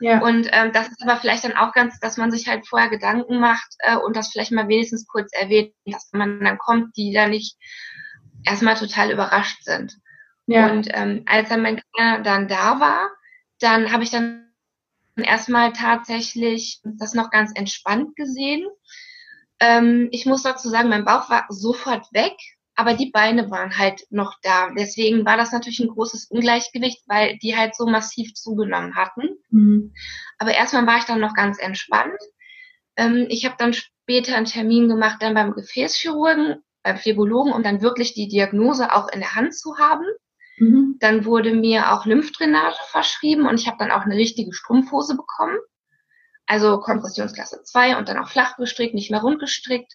Ja. 0.00 0.22
Und 0.22 0.48
ähm, 0.52 0.72
das 0.72 0.88
ist 0.88 1.02
aber 1.02 1.16
vielleicht 1.16 1.44
dann 1.44 1.56
auch 1.56 1.74
ganz, 1.74 2.00
dass 2.00 2.16
man 2.16 2.30
sich 2.30 2.48
halt 2.48 2.66
vorher 2.66 2.88
Gedanken 2.88 3.40
macht 3.40 3.68
äh, 3.80 3.96
und 3.96 4.16
das 4.16 4.28
vielleicht 4.32 4.52
mal 4.52 4.68
wenigstens 4.68 5.06
kurz 5.06 5.30
erwähnt, 5.34 5.74
dass 5.84 6.08
man 6.12 6.40
dann 6.40 6.56
kommt, 6.56 6.96
die 6.96 7.12
da 7.12 7.28
nicht 7.28 7.58
erstmal 8.46 8.76
total 8.76 9.10
überrascht 9.10 9.64
sind. 9.64 9.98
Ja. 10.46 10.70
Und 10.70 10.88
ähm, 10.92 11.24
als 11.26 11.50
dann 11.50 11.60
mein 11.60 11.82
Kleiner 11.92 12.22
dann 12.22 12.48
da 12.48 12.80
war, 12.80 13.10
dann 13.60 13.92
habe 13.92 14.02
ich 14.02 14.10
dann 14.10 14.47
erstmal 15.24 15.72
tatsächlich 15.72 16.80
das 16.84 17.14
noch 17.14 17.30
ganz 17.30 17.52
entspannt 17.54 18.16
gesehen. 18.16 18.66
Ähm, 19.60 20.08
ich 20.12 20.26
muss 20.26 20.42
dazu 20.42 20.68
sagen, 20.68 20.88
mein 20.88 21.04
Bauch 21.04 21.28
war 21.30 21.46
sofort 21.48 22.06
weg, 22.12 22.34
aber 22.74 22.94
die 22.94 23.10
Beine 23.10 23.50
waren 23.50 23.76
halt 23.76 24.06
noch 24.10 24.36
da. 24.42 24.70
Deswegen 24.70 25.26
war 25.26 25.36
das 25.36 25.50
natürlich 25.50 25.80
ein 25.80 25.88
großes 25.88 26.26
Ungleichgewicht, 26.26 27.02
weil 27.06 27.36
die 27.38 27.56
halt 27.56 27.74
so 27.74 27.86
massiv 27.86 28.34
zugenommen 28.34 28.94
hatten. 28.94 29.30
Mhm. 29.50 29.94
Aber 30.38 30.54
erstmal 30.54 30.86
war 30.86 30.98
ich 30.98 31.04
dann 31.04 31.20
noch 31.20 31.34
ganz 31.34 31.58
entspannt. 31.58 32.20
Ähm, 32.96 33.26
ich 33.30 33.44
habe 33.44 33.56
dann 33.58 33.72
später 33.72 34.36
einen 34.36 34.46
Termin 34.46 34.88
gemacht 34.88 35.16
dann 35.20 35.34
beim 35.34 35.52
Gefäßchirurgen, 35.52 36.62
beim 36.84 36.98
Phlebologen, 36.98 37.52
um 37.52 37.62
dann 37.64 37.82
wirklich 37.82 38.14
die 38.14 38.28
Diagnose 38.28 38.92
auch 38.92 39.08
in 39.08 39.20
der 39.20 39.34
Hand 39.34 39.54
zu 39.56 39.76
haben. 39.78 40.04
Mhm. 40.58 40.96
Dann 41.00 41.24
wurde 41.24 41.54
mir 41.54 41.92
auch 41.92 42.06
Lymphdrainage 42.06 42.78
verschrieben 42.90 43.46
und 43.46 43.60
ich 43.60 43.66
habe 43.66 43.78
dann 43.78 43.90
auch 43.90 44.02
eine 44.02 44.16
richtige 44.16 44.52
Strumpfhose 44.52 45.16
bekommen. 45.16 45.58
Also 46.46 46.80
Kompressionsklasse 46.80 47.62
2 47.62 47.98
und 47.98 48.08
dann 48.08 48.18
auch 48.18 48.30
flach 48.30 48.56
gestrickt, 48.56 48.94
nicht 48.94 49.10
mehr 49.10 49.20
rund 49.20 49.38
gestrickt. 49.38 49.94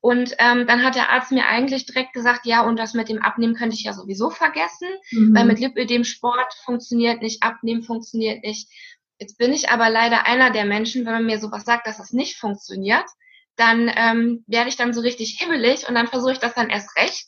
Und 0.00 0.34
ähm, 0.38 0.66
dann 0.66 0.84
hat 0.84 0.94
der 0.94 1.10
Arzt 1.10 1.32
mir 1.32 1.46
eigentlich 1.46 1.86
direkt 1.86 2.12
gesagt, 2.12 2.44
ja, 2.44 2.62
und 2.62 2.78
das 2.78 2.94
mit 2.94 3.08
dem 3.08 3.22
Abnehmen 3.22 3.54
könnte 3.54 3.74
ich 3.74 3.84
ja 3.84 3.92
sowieso 3.92 4.30
vergessen, 4.30 4.88
mhm. 5.10 5.34
weil 5.34 5.46
mit 5.46 5.58
Lipödem 5.58 6.04
Sport 6.04 6.54
funktioniert 6.64 7.22
nicht, 7.22 7.42
Abnehmen 7.42 7.82
funktioniert 7.82 8.44
nicht. 8.44 8.68
Jetzt 9.18 9.38
bin 9.38 9.52
ich 9.52 9.70
aber 9.70 9.88
leider 9.88 10.26
einer 10.26 10.50
der 10.50 10.64
Menschen, 10.64 11.06
wenn 11.06 11.12
man 11.12 11.26
mir 11.26 11.38
sowas 11.38 11.64
sagt, 11.64 11.86
dass 11.86 11.98
das 11.98 12.12
nicht 12.12 12.36
funktioniert, 12.36 13.06
dann 13.56 13.90
ähm, 13.96 14.44
werde 14.46 14.68
ich 14.68 14.76
dann 14.76 14.92
so 14.92 15.00
richtig 15.00 15.38
hibbelig 15.40 15.88
und 15.88 15.94
dann 15.94 16.08
versuche 16.08 16.32
ich 16.32 16.38
das 16.38 16.54
dann 16.54 16.68
erst 16.68 16.96
recht. 16.96 17.26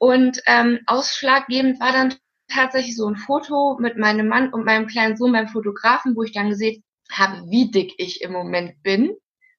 Und 0.00 0.40
ähm, 0.46 0.80
ausschlaggebend 0.86 1.78
war 1.78 1.92
dann 1.92 2.14
tatsächlich 2.48 2.96
so 2.96 3.06
ein 3.06 3.16
Foto 3.16 3.76
mit 3.78 3.98
meinem 3.98 4.28
Mann 4.28 4.50
und 4.50 4.64
meinem 4.64 4.86
kleinen 4.86 5.18
Sohn 5.18 5.30
beim 5.30 5.46
Fotografen, 5.46 6.16
wo 6.16 6.22
ich 6.22 6.32
dann 6.32 6.48
gesehen 6.48 6.82
habe, 7.12 7.42
wie 7.50 7.70
dick 7.70 7.92
ich 7.98 8.22
im 8.22 8.32
Moment 8.32 8.82
bin. 8.82 9.14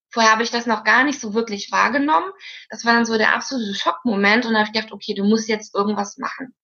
Vorher 0.10 0.32
habe 0.32 0.42
ich 0.42 0.50
das 0.50 0.66
noch 0.66 0.84
gar 0.84 1.04
nicht 1.04 1.20
so 1.20 1.36
wirklich 1.36 1.72
wahrgenommen. 1.72 2.32
Das 2.72 2.84
war 2.86 2.94
dann 2.94 3.06
so 3.06 3.20
der 3.20 3.36
absolute 3.36 3.76
Schockmoment 3.76 4.48
und 4.48 4.54
da 4.54 4.62
habe 4.62 4.68
ich 4.68 4.74
gedacht, 4.74 4.92
okay, 4.92 5.14
du 5.14 5.24
musst 5.24 5.48
jetzt 5.48 5.76
irgendwas 5.76 6.18
machen. 6.18 6.56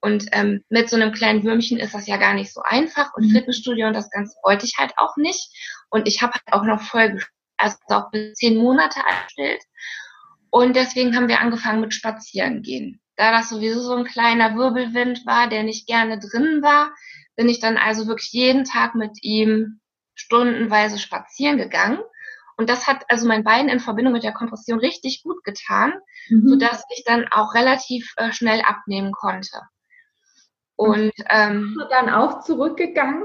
Und 0.00 0.26
ähm, 0.30 0.64
mit 0.68 0.88
so 0.88 0.94
einem 0.94 1.10
kleinen 1.10 1.42
Würmchen 1.42 1.78
ist 1.78 1.94
das 1.94 2.06
ja 2.06 2.16
gar 2.16 2.34
nicht 2.34 2.52
so 2.54 2.62
einfach 2.62 3.12
und 3.14 3.26
mhm. 3.26 3.32
Fitnessstudio 3.32 3.88
und 3.88 3.94
das 3.94 4.08
Ganze 4.10 4.36
wollte 4.44 4.66
ich 4.66 4.76
halt 4.78 4.92
auch 4.98 5.16
nicht. 5.16 5.50
Und 5.90 6.06
ich 6.06 6.22
habe 6.22 6.32
halt 6.34 6.52
auch 6.52 6.64
noch 6.64 6.80
voll, 6.80 7.20
also 7.56 7.76
auch 7.88 8.12
bis 8.12 8.34
zehn 8.34 8.56
Monate 8.56 9.00
angestellt. 9.04 9.62
Und 10.50 10.74
deswegen 10.74 11.16
haben 11.16 11.28
wir 11.28 11.40
angefangen 11.40 11.80
mit 11.80 11.94
Spazieren 11.94 12.62
gehen. 12.62 13.00
Da 13.16 13.30
das 13.32 13.50
sowieso 13.50 13.80
so 13.80 13.94
ein 13.94 14.04
kleiner 14.04 14.56
Wirbelwind 14.56 15.26
war, 15.26 15.48
der 15.48 15.62
nicht 15.62 15.86
gerne 15.86 16.18
drin 16.18 16.62
war, 16.62 16.92
bin 17.36 17.48
ich 17.48 17.60
dann 17.60 17.76
also 17.76 18.06
wirklich 18.06 18.32
jeden 18.32 18.64
Tag 18.64 18.94
mit 18.94 19.22
ihm 19.22 19.80
stundenweise 20.14 20.98
spazieren 20.98 21.56
gegangen. 21.56 21.98
Und 22.56 22.68
das 22.68 22.86
hat 22.86 23.04
also 23.08 23.26
mein 23.26 23.44
Bein 23.44 23.68
in 23.68 23.80
Verbindung 23.80 24.12
mit 24.12 24.22
der 24.22 24.34
Kompression 24.34 24.78
richtig 24.78 25.22
gut 25.22 25.42
getan, 25.44 25.94
mhm. 26.28 26.46
sodass 26.46 26.84
ich 26.94 27.04
dann 27.04 27.26
auch 27.30 27.54
relativ 27.54 28.12
äh, 28.16 28.32
schnell 28.32 28.60
abnehmen 28.60 29.12
konnte. 29.12 29.60
Und 30.76 31.12
ähm, 31.28 31.74
Bist 31.74 31.76
du 31.76 31.88
dann 31.88 32.10
auch 32.10 32.40
zurückgegangen, 32.40 33.24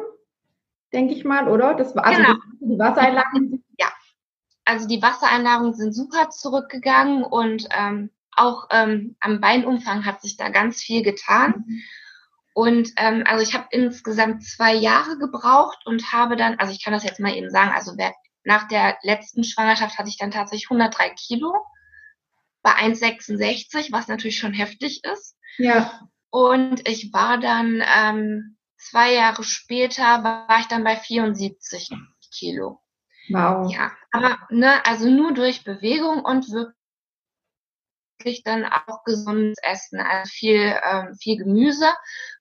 denke 0.94 1.13
ich 1.13 1.25
mal, 1.25 1.50
oder? 1.50 1.74
Das 1.74 1.96
war 1.96 2.05
also 2.05 2.22
genau. 2.22 2.36
die 2.60 2.79
Wassereinlagen. 2.79 3.63
Ja, 3.77 3.88
also 4.66 4.88
die 4.88 5.02
Wassereinlagerungen 5.02 5.76
sind 5.76 5.94
super 5.94 6.30
zurückgegangen 6.30 7.24
und 7.24 7.68
ähm, 7.72 8.10
auch 8.36 8.68
ähm, 8.72 9.16
am 9.20 9.40
Beinumfang 9.40 10.06
hat 10.06 10.22
sich 10.22 10.38
da 10.38 10.50
ganz 10.50 10.82
viel 10.82 11.04
getan. 11.04 11.64
Mhm. 11.66 11.82
Und 12.54 12.92
ähm, 12.98 13.24
also 13.26 13.44
ich 13.44 13.54
habe 13.54 13.68
insgesamt 13.72 14.44
zwei 14.44 14.74
Jahre 14.74 15.18
gebraucht 15.18 15.86
und 15.86 16.14
habe 16.14 16.36
dann, 16.36 16.58
also 16.58 16.74
ich 16.74 16.84
kann 16.84 16.94
das 16.94 17.04
jetzt 17.04 17.20
mal 17.20 17.36
eben 17.36 17.50
sagen, 17.50 17.72
also 17.74 17.94
nach 18.44 18.68
der 18.68 18.98
letzten 19.04 19.44
Schwangerschaft 19.44 19.98
hatte 19.98 20.10
ich 20.10 20.18
dann 20.18 20.32
tatsächlich 20.32 20.70
103 20.70 21.10
Kilo 21.12 21.54
bei 22.62 22.72
1,66, 22.72 23.92
was 23.92 24.08
natürlich 24.08 24.40
schon 24.40 24.54
heftig 24.54 25.04
ist. 25.04 25.38
Ja. 25.58 26.08
Und 26.30 26.88
ich 26.88 27.14
war 27.14 27.40
dann 27.40 27.84
ähm, 27.96 28.58
zwei 28.78 29.14
Jahre 29.14 29.44
später 29.44 30.24
war 30.24 30.60
ich 30.60 30.66
dann 30.68 30.84
bei 30.84 30.96
74 30.96 31.90
Kilo. 32.34 32.82
Wow. 33.29 33.72
Ja, 33.72 33.91
aber 34.12 34.38
ne, 34.50 34.86
also 34.86 35.10
nur 35.10 35.34
durch 35.34 35.63
Bewegung 35.63 36.24
und 36.24 36.48
wirklich 36.51 38.44
dann 38.44 38.65
auch 38.65 39.03
gesundes 39.03 39.58
Essen, 39.62 40.00
also 40.00 40.29
viel, 40.29 40.75
ähm, 40.84 41.15
viel 41.20 41.38
Gemüse, 41.38 41.88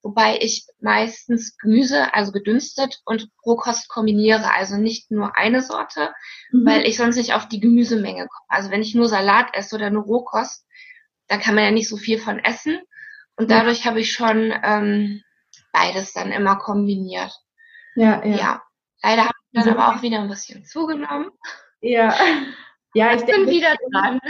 wobei 0.03 0.39
ich 0.41 0.67
meistens 0.81 1.57
Gemüse, 1.59 2.15
also 2.15 2.33
gedünstet 2.33 3.01
und 3.05 3.29
Rohkost 3.45 3.89
kombiniere, 3.89 4.53
also 4.53 4.77
nicht 4.77 5.11
nur 5.11 5.37
eine 5.37 5.63
Sorte, 5.63 6.13
mhm. 6.53 6.67
weil 6.67 6.87
ich 6.87 6.97
sonst 6.97 7.17
nicht 7.17 7.35
auf 7.35 7.49
die 7.49 7.61
Gemüsemenge 7.61 8.27
komme. 8.29 8.49
Also 8.49 8.71
wenn 8.71 8.83
ich 8.83 8.95
nur 8.95 9.09
Salat 9.09 9.55
esse 9.55 9.75
oder 9.77 9.91
nur 9.91 10.05
Rohkost, 10.05 10.67
dann 11.29 11.41
kann 11.41 11.55
man 11.55 11.65
ja 11.65 11.71
nicht 11.71 11.89
so 11.89 11.97
viel 11.97 12.19
von 12.19 12.39
essen 12.39 12.79
und 13.37 13.51
dadurch 13.51 13.87
habe 13.87 14.01
ich 14.01 14.13
schon 14.13 14.53
ähm, 14.63 15.23
beides 15.73 16.13
dann 16.13 16.31
immer 16.31 16.57
kombiniert. 16.57 17.33
Ja, 17.97 18.25
ja. 18.25 18.37
ja. 18.37 18.63
Leider 19.03 19.23
habe 19.25 19.35
dann 19.55 19.69
also, 19.69 19.79
aber 19.79 19.97
auch 19.97 20.03
wieder 20.03 20.21
ein 20.21 20.29
bisschen 20.29 20.65
zugenommen. 20.65 21.31
Ja. 21.81 22.15
Ja, 22.95 23.13
ich, 23.13 23.21
ich 23.21 23.27
bin 23.27 23.47
denke, 23.47 23.51
wieder 23.51 23.75
dran. 23.91 24.21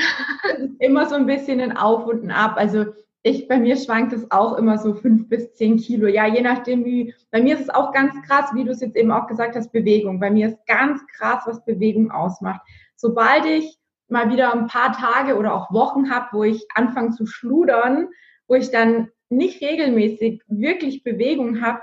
Immer 0.78 1.06
so 1.06 1.16
ein 1.16 1.26
bisschen 1.26 1.60
ein 1.60 1.76
Auf 1.76 2.06
und 2.06 2.24
ein 2.24 2.30
Ab. 2.30 2.54
Also 2.56 2.86
ich, 3.22 3.48
bei 3.48 3.58
mir 3.58 3.76
schwankt 3.76 4.12
es 4.12 4.30
auch 4.30 4.56
immer 4.56 4.78
so 4.78 4.94
fünf 4.94 5.28
bis 5.28 5.54
zehn 5.54 5.78
Kilo. 5.78 6.08
Ja, 6.08 6.26
je 6.26 6.40
nachdem 6.40 6.84
wie, 6.84 7.14
bei 7.30 7.42
mir 7.42 7.54
ist 7.54 7.62
es 7.62 7.70
auch 7.70 7.92
ganz 7.92 8.14
krass, 8.26 8.50
wie 8.54 8.64
du 8.64 8.70
es 8.70 8.80
jetzt 8.80 8.96
eben 8.96 9.12
auch 9.12 9.26
gesagt 9.26 9.56
hast, 9.56 9.72
Bewegung. 9.72 10.20
Bei 10.20 10.30
mir 10.30 10.48
ist 10.48 10.66
ganz 10.66 11.06
krass, 11.06 11.42
was 11.46 11.64
Bewegung 11.64 12.10
ausmacht. 12.10 12.62
Sobald 12.96 13.44
ich 13.44 13.78
mal 14.08 14.30
wieder 14.30 14.52
ein 14.52 14.66
paar 14.66 14.92
Tage 14.92 15.36
oder 15.36 15.54
auch 15.54 15.72
Wochen 15.72 16.10
habe, 16.10 16.28
wo 16.32 16.44
ich 16.44 16.66
anfange 16.74 17.10
zu 17.10 17.26
schludern, 17.26 18.08
wo 18.46 18.54
ich 18.54 18.70
dann 18.70 19.10
nicht 19.30 19.62
regelmäßig 19.62 20.42
wirklich 20.46 21.02
Bewegung 21.02 21.62
habe, 21.62 21.80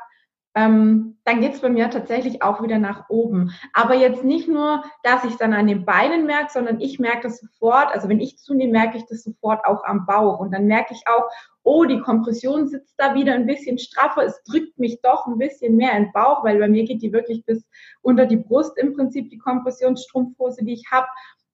ähm, 0.53 1.17
dann 1.23 1.39
geht 1.39 1.53
es 1.53 1.61
bei 1.61 1.69
mir 1.69 1.89
tatsächlich 1.89 2.41
auch 2.41 2.61
wieder 2.61 2.77
nach 2.77 3.09
oben. 3.09 3.51
Aber 3.73 3.95
jetzt 3.95 4.23
nicht 4.23 4.47
nur, 4.47 4.83
dass 5.03 5.23
ich 5.23 5.35
dann 5.35 5.53
an 5.53 5.67
den 5.67 5.85
Beinen 5.85 6.25
merke, 6.25 6.51
sondern 6.51 6.81
ich 6.81 6.99
merke 6.99 7.23
das 7.23 7.39
sofort, 7.39 7.93
also 7.93 8.09
wenn 8.09 8.19
ich 8.19 8.37
zunehme, 8.37 8.71
merke 8.71 8.97
ich 8.97 9.05
das 9.05 9.23
sofort 9.23 9.63
auch 9.65 9.83
am 9.85 10.05
Bauch. 10.05 10.39
Und 10.39 10.51
dann 10.51 10.65
merke 10.65 10.93
ich 10.93 11.03
auch, 11.07 11.29
oh, 11.63 11.85
die 11.85 11.99
Kompression 11.99 12.67
sitzt 12.67 12.95
da 12.97 13.13
wieder 13.13 13.33
ein 13.33 13.45
bisschen 13.45 13.77
straffer, 13.77 14.23
es 14.23 14.41
drückt 14.43 14.77
mich 14.79 14.99
doch 15.01 15.27
ein 15.27 15.37
bisschen 15.37 15.75
mehr 15.75 15.95
in 15.95 16.05
den 16.05 16.11
Bauch, 16.11 16.43
weil 16.43 16.57
bei 16.59 16.67
mir 16.67 16.85
geht 16.85 17.01
die 17.01 17.13
wirklich 17.13 17.45
bis 17.45 17.63
unter 18.01 18.25
die 18.25 18.37
Brust 18.37 18.77
im 18.77 18.93
Prinzip, 18.95 19.29
die 19.29 19.37
Kompressionsstrumpfhose, 19.37 20.65
die 20.65 20.73
ich 20.73 20.85
habe. 20.91 21.07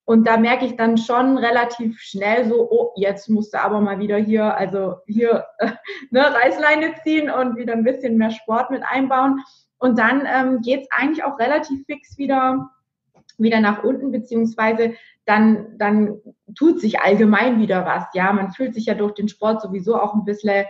Und 0.07 0.25
da 0.25 0.37
merke 0.37 0.65
ich 0.65 0.77
dann 0.77 0.97
schon 0.97 1.37
relativ 1.37 1.99
schnell 1.99 2.45
so, 2.45 2.71
oh, 2.71 2.93
jetzt 2.95 3.29
musst 3.29 3.53
du 3.53 3.59
aber 3.59 3.81
mal 3.81 3.99
wieder 3.99 4.15
hier, 4.15 4.55
also 4.55 4.95
hier 5.05 5.43
ne, 6.11 6.21
Reißleine 6.33 6.93
ziehen 7.03 7.29
und 7.29 7.57
wieder 7.57 7.73
ein 7.73 7.83
bisschen 7.83 8.17
mehr 8.17 8.31
Sport 8.31 8.71
mit 8.71 8.83
einbauen. 8.89 9.41
Und 9.79 9.99
dann 9.99 10.25
ähm, 10.25 10.61
geht 10.61 10.83
es 10.83 10.87
eigentlich 10.91 11.25
auch 11.25 11.37
relativ 11.37 11.85
fix 11.87 12.17
wieder, 12.17 12.69
wieder 13.37 13.59
nach 13.59 13.83
unten, 13.83 14.11
beziehungsweise 14.11 14.93
dann, 15.25 15.77
dann 15.77 16.21
tut 16.55 16.79
sich 16.79 17.01
allgemein 17.01 17.59
wieder 17.59 17.85
was. 17.85 18.05
Ja, 18.13 18.31
man 18.31 18.53
fühlt 18.53 18.75
sich 18.75 18.85
ja 18.85 18.93
durch 18.93 19.13
den 19.13 19.27
Sport 19.27 19.61
sowieso 19.61 19.99
auch 19.99 20.13
ein 20.13 20.23
bisschen, 20.23 20.65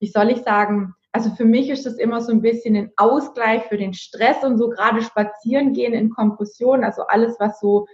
wie 0.00 0.08
soll 0.08 0.30
ich 0.30 0.38
sagen, 0.38 0.94
also 1.12 1.30
für 1.30 1.44
mich 1.44 1.70
ist 1.70 1.86
das 1.86 1.94
immer 1.94 2.20
so 2.20 2.32
ein 2.32 2.42
bisschen 2.42 2.74
ein 2.74 2.90
Ausgleich 2.96 3.62
für 3.66 3.78
den 3.78 3.94
Stress 3.94 4.42
und 4.42 4.58
so 4.58 4.68
gerade 4.68 5.00
spazieren 5.00 5.74
gehen 5.74 5.92
in 5.92 6.10
Kompression, 6.10 6.82
also 6.82 7.02
alles, 7.02 7.36
was 7.38 7.60
so 7.60 7.86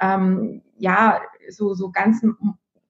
ähm, 0.00 0.62
ja, 0.78 1.20
so, 1.50 1.74
so 1.74 1.90
ganz 1.90 2.24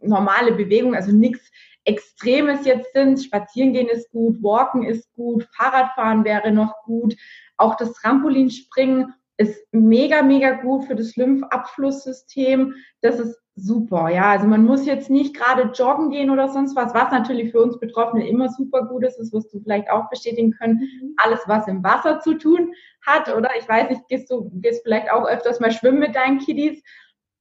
normale 0.00 0.52
Bewegungen, 0.52 0.94
also 0.94 1.12
nichts 1.12 1.50
Extremes 1.84 2.64
jetzt 2.64 2.92
sind. 2.92 3.22
Spazierengehen 3.22 3.88
ist 3.88 4.10
gut, 4.10 4.42
Walken 4.42 4.84
ist 4.84 5.12
gut, 5.14 5.46
Fahrradfahren 5.56 6.24
wäre 6.24 6.50
noch 6.50 6.74
gut. 6.84 7.16
Auch 7.56 7.76
das 7.76 7.92
Trampolinspringen 7.94 9.14
ist 9.36 9.66
mega, 9.72 10.22
mega 10.22 10.52
gut 10.52 10.84
für 10.84 10.94
das 10.94 11.16
Lymphabflusssystem. 11.16 12.74
Das 13.00 13.18
ist 13.18 13.40
super, 13.56 14.08
ja. 14.08 14.30
Also 14.30 14.46
man 14.46 14.64
muss 14.64 14.86
jetzt 14.86 15.10
nicht 15.10 15.34
gerade 15.34 15.72
joggen 15.74 16.10
gehen 16.10 16.30
oder 16.30 16.48
sonst 16.48 16.76
was, 16.76 16.94
was 16.94 17.10
natürlich 17.10 17.50
für 17.50 17.60
uns 17.60 17.78
Betroffene 17.78 18.28
immer 18.28 18.48
super 18.48 18.86
gut 18.86 19.04
ist, 19.04 19.18
das 19.18 19.32
wirst 19.32 19.52
du 19.52 19.60
vielleicht 19.60 19.90
auch 19.90 20.08
bestätigen 20.08 20.52
können. 20.52 20.80
Mhm. 20.80 21.14
Alles, 21.16 21.40
was 21.46 21.68
im 21.68 21.82
Wasser 21.82 22.20
zu 22.20 22.34
tun 22.34 22.72
hat, 23.04 23.34
oder? 23.34 23.50
Ich 23.58 23.68
weiß 23.68 23.90
nicht, 23.90 24.08
gehst 24.08 24.30
du 24.30 24.50
gehst 24.54 24.82
vielleicht 24.82 25.10
auch 25.10 25.26
öfters 25.26 25.60
mal 25.60 25.72
schwimmen 25.72 25.98
mit 25.98 26.14
deinen 26.14 26.38
Kiddies 26.38 26.82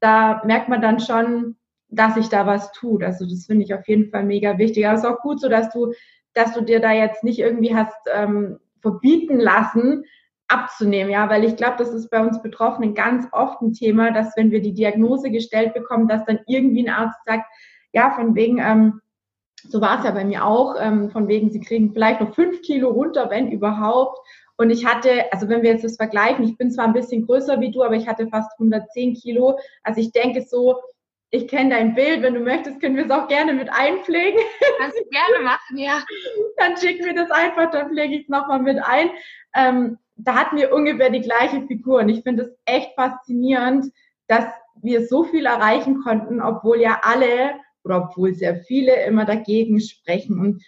da 0.03 0.41
merkt 0.43 0.67
man 0.67 0.81
dann 0.81 0.99
schon, 0.99 1.55
dass 1.87 2.15
sich 2.15 2.27
da 2.27 2.45
was 2.45 2.73
tut. 2.73 3.03
Also 3.03 3.25
das 3.25 3.45
finde 3.45 3.63
ich 3.63 3.73
auf 3.73 3.87
jeden 3.87 4.09
Fall 4.09 4.25
mega 4.25 4.57
wichtig. 4.57 4.85
Aber 4.85 4.95
es 4.95 5.03
ist 5.03 5.09
auch 5.09 5.21
gut 5.21 5.39
so, 5.39 5.47
dass 5.47 5.69
du, 5.71 5.93
dass 6.33 6.53
du 6.53 6.61
dir 6.61 6.81
da 6.81 6.91
jetzt 6.91 7.23
nicht 7.23 7.39
irgendwie 7.39 7.73
hast 7.73 7.95
ähm, 8.13 8.59
verbieten 8.81 9.39
lassen, 9.39 10.03
abzunehmen, 10.53 11.11
ja, 11.11 11.29
weil 11.29 11.43
ich 11.43 11.55
glaube, 11.55 11.75
das 11.77 11.89
ist 11.89 12.09
bei 12.09 12.21
uns 12.21 12.41
Betroffenen 12.41 12.93
ganz 12.93 13.27
oft 13.31 13.61
ein 13.61 13.73
Thema, 13.73 14.11
dass 14.11 14.37
wenn 14.37 14.51
wir 14.51 14.61
die 14.61 14.73
Diagnose 14.73 15.31
gestellt 15.31 15.73
bekommen, 15.73 16.07
dass 16.07 16.25
dann 16.25 16.39
irgendwie 16.47 16.87
ein 16.87 16.93
Arzt 16.93 17.19
sagt, 17.25 17.45
ja, 17.91 18.11
von 18.11 18.35
wegen, 18.35 18.59
ähm, 18.59 19.01
so 19.63 19.81
war 19.81 19.99
es 19.99 20.05
ja 20.05 20.11
bei 20.11 20.25
mir 20.25 20.45
auch, 20.45 20.75
ähm, 20.79 21.09
von 21.09 21.27
wegen, 21.27 21.49
sie 21.49 21.61
kriegen 21.61 21.93
vielleicht 21.93 22.21
noch 22.21 22.35
fünf 22.35 22.61
Kilo 22.61 22.89
runter, 22.89 23.29
wenn 23.29 23.51
überhaupt. 23.51 24.19
Und 24.57 24.69
ich 24.69 24.85
hatte, 24.85 25.31
also 25.31 25.49
wenn 25.49 25.63
wir 25.63 25.71
jetzt 25.71 25.83
das 25.83 25.95
vergleichen, 25.95 26.45
ich 26.45 26.57
bin 26.57 26.71
zwar 26.71 26.85
ein 26.85 26.93
bisschen 26.93 27.25
größer 27.25 27.59
wie 27.59 27.71
du, 27.71 27.83
aber 27.83 27.95
ich 27.95 28.07
hatte 28.07 28.27
fast 28.27 28.51
110 28.53 29.15
Kilo. 29.15 29.57
Also 29.81 29.99
ich 29.99 30.11
denke 30.11 30.43
so, 30.43 30.79
ich 31.31 31.47
kenne 31.47 31.71
dein 31.71 31.95
Bild. 31.95 32.21
Wenn 32.21 32.35
du 32.35 32.41
möchtest, 32.41 32.79
können 32.79 32.95
wir 32.95 33.05
es 33.05 33.11
auch 33.11 33.27
gerne 33.27 33.53
mit 33.53 33.69
einpflegen. 33.71 34.39
Kannst 34.79 34.99
du 34.99 35.03
gerne 35.09 35.43
machen, 35.43 35.77
ja. 35.77 36.03
Dann 36.57 36.77
schick 36.77 37.03
mir 37.03 37.15
das 37.15 37.31
einfach, 37.31 37.71
dann 37.71 37.89
pflege 37.89 38.15
ich 38.15 38.23
es 38.23 38.29
nochmal 38.29 38.59
mit 38.59 38.77
ein. 38.83 39.09
Ähm, 39.55 39.97
da 40.15 40.35
hatten 40.35 40.57
wir 40.57 40.73
ungefähr 40.73 41.09
die 41.09 41.21
gleiche 41.21 41.65
Figur. 41.67 41.99
Und 41.99 42.09
ich 42.09 42.23
finde 42.23 42.43
es 42.43 42.57
echt 42.65 42.93
faszinierend, 42.95 43.85
dass 44.27 44.45
wir 44.81 45.07
so 45.07 45.23
viel 45.23 45.45
erreichen 45.45 46.01
konnten, 46.03 46.41
obwohl 46.41 46.79
ja 46.79 47.01
alle 47.03 47.55
oder 47.83 48.03
obwohl 48.03 48.33
sehr 48.33 48.57
viele 48.57 49.05
immer 49.05 49.25
dagegen 49.25 49.79
sprechen. 49.79 50.39
Und 50.39 50.63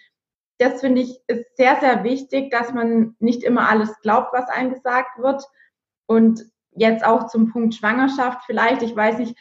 das 0.58 0.80
finde 0.80 1.02
ich 1.02 1.20
ist 1.26 1.56
sehr, 1.56 1.76
sehr 1.80 2.04
wichtig, 2.04 2.50
dass 2.50 2.72
man 2.72 3.14
nicht 3.18 3.42
immer 3.42 3.68
alles 3.68 3.98
glaubt, 4.00 4.32
was 4.32 4.48
einem 4.48 4.72
gesagt 4.72 5.18
wird. 5.18 5.42
Und 6.06 6.44
jetzt 6.72 7.04
auch 7.04 7.26
zum 7.26 7.52
Punkt 7.52 7.74
Schwangerschaft 7.74 8.44
vielleicht. 8.46 8.82
Ich 8.82 8.94
weiß 8.94 9.18
nicht, 9.18 9.36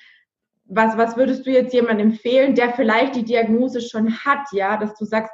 was, 0.66 0.98
was 0.98 1.16
würdest 1.16 1.46
du 1.46 1.52
jetzt 1.52 1.74
jemandem 1.74 2.12
empfehlen, 2.12 2.56
der 2.56 2.74
vielleicht 2.74 3.16
die 3.16 3.24
Diagnose 3.24 3.82
schon 3.82 4.18
hat, 4.26 4.48
ja, 4.52 4.78
dass 4.78 4.96
du 4.96 5.06
sagst, 5.06 5.32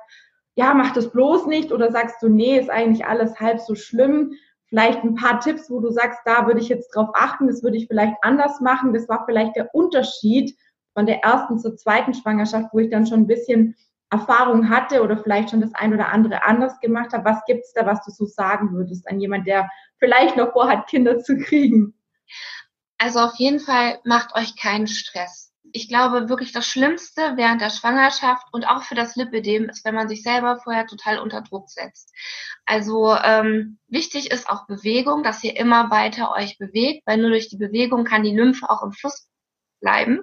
ja, 0.55 0.73
mach 0.73 0.93
das 0.93 1.11
bloß 1.11 1.47
nicht 1.47 1.71
oder 1.71 1.91
sagst 1.91 2.21
du, 2.21 2.27
nee, 2.27 2.59
ist 2.59 2.69
eigentlich 2.69 3.05
alles 3.05 3.39
halb 3.39 3.59
so 3.59 3.75
schlimm. 3.75 4.33
Vielleicht 4.71 5.03
ein 5.03 5.15
paar 5.15 5.41
Tipps, 5.41 5.69
wo 5.69 5.81
du 5.81 5.91
sagst, 5.91 6.21
da 6.23 6.47
würde 6.47 6.61
ich 6.61 6.69
jetzt 6.69 6.95
drauf 6.95 7.09
achten, 7.13 7.47
das 7.47 7.61
würde 7.61 7.75
ich 7.75 7.87
vielleicht 7.87 8.15
anders 8.21 8.61
machen. 8.61 8.93
Das 8.93 9.09
war 9.09 9.25
vielleicht 9.25 9.57
der 9.57 9.75
Unterschied 9.75 10.55
von 10.93 11.05
der 11.05 11.23
ersten 11.23 11.59
zur 11.59 11.75
zweiten 11.75 12.13
Schwangerschaft, 12.13 12.69
wo 12.71 12.79
ich 12.79 12.89
dann 12.89 13.05
schon 13.05 13.19
ein 13.19 13.27
bisschen 13.27 13.75
Erfahrung 14.11 14.69
hatte 14.69 15.03
oder 15.03 15.17
vielleicht 15.17 15.49
schon 15.49 15.59
das 15.59 15.75
ein 15.75 15.93
oder 15.93 16.07
andere 16.13 16.45
anders 16.45 16.79
gemacht 16.79 17.11
habe. 17.11 17.25
Was 17.25 17.43
gibt's 17.45 17.73
da, 17.73 17.85
was 17.85 18.01
du 18.05 18.11
so 18.11 18.25
sagen 18.25 18.71
würdest 18.71 19.09
an 19.09 19.19
jemand, 19.19 19.45
der 19.45 19.69
vielleicht 19.97 20.37
noch 20.37 20.53
vorhat, 20.53 20.87
Kinder 20.87 21.19
zu 21.19 21.37
kriegen? 21.37 21.93
Also 22.97 23.19
auf 23.19 23.35
jeden 23.35 23.59
Fall 23.59 23.99
macht 24.05 24.33
euch 24.35 24.55
keinen 24.55 24.87
Stress. 24.87 25.50
Ich 25.73 25.87
glaube 25.87 26.29
wirklich 26.29 26.51
das 26.51 26.67
Schlimmste 26.67 27.33
während 27.35 27.61
der 27.61 27.69
Schwangerschaft 27.69 28.45
und 28.51 28.65
auch 28.65 28.83
für 28.83 28.95
das 28.95 29.15
Lipidem 29.15 29.69
ist, 29.69 29.85
wenn 29.85 29.95
man 29.95 30.09
sich 30.09 30.23
selber 30.23 30.59
vorher 30.63 30.87
total 30.87 31.19
unter 31.19 31.41
Druck 31.41 31.69
setzt. 31.69 32.13
Also 32.65 33.15
ähm, 33.15 33.79
wichtig 33.87 34.31
ist 34.31 34.49
auch 34.49 34.67
Bewegung, 34.67 35.23
dass 35.23 35.43
ihr 35.43 35.57
immer 35.57 35.89
weiter 35.89 36.31
euch 36.31 36.57
bewegt, 36.57 37.03
weil 37.05 37.17
nur 37.17 37.29
durch 37.29 37.49
die 37.49 37.57
Bewegung 37.57 38.03
kann 38.03 38.23
die 38.23 38.35
Lymphe 38.35 38.69
auch 38.69 38.83
im 38.83 38.91
Fluss 38.91 39.29
bleiben 39.79 40.21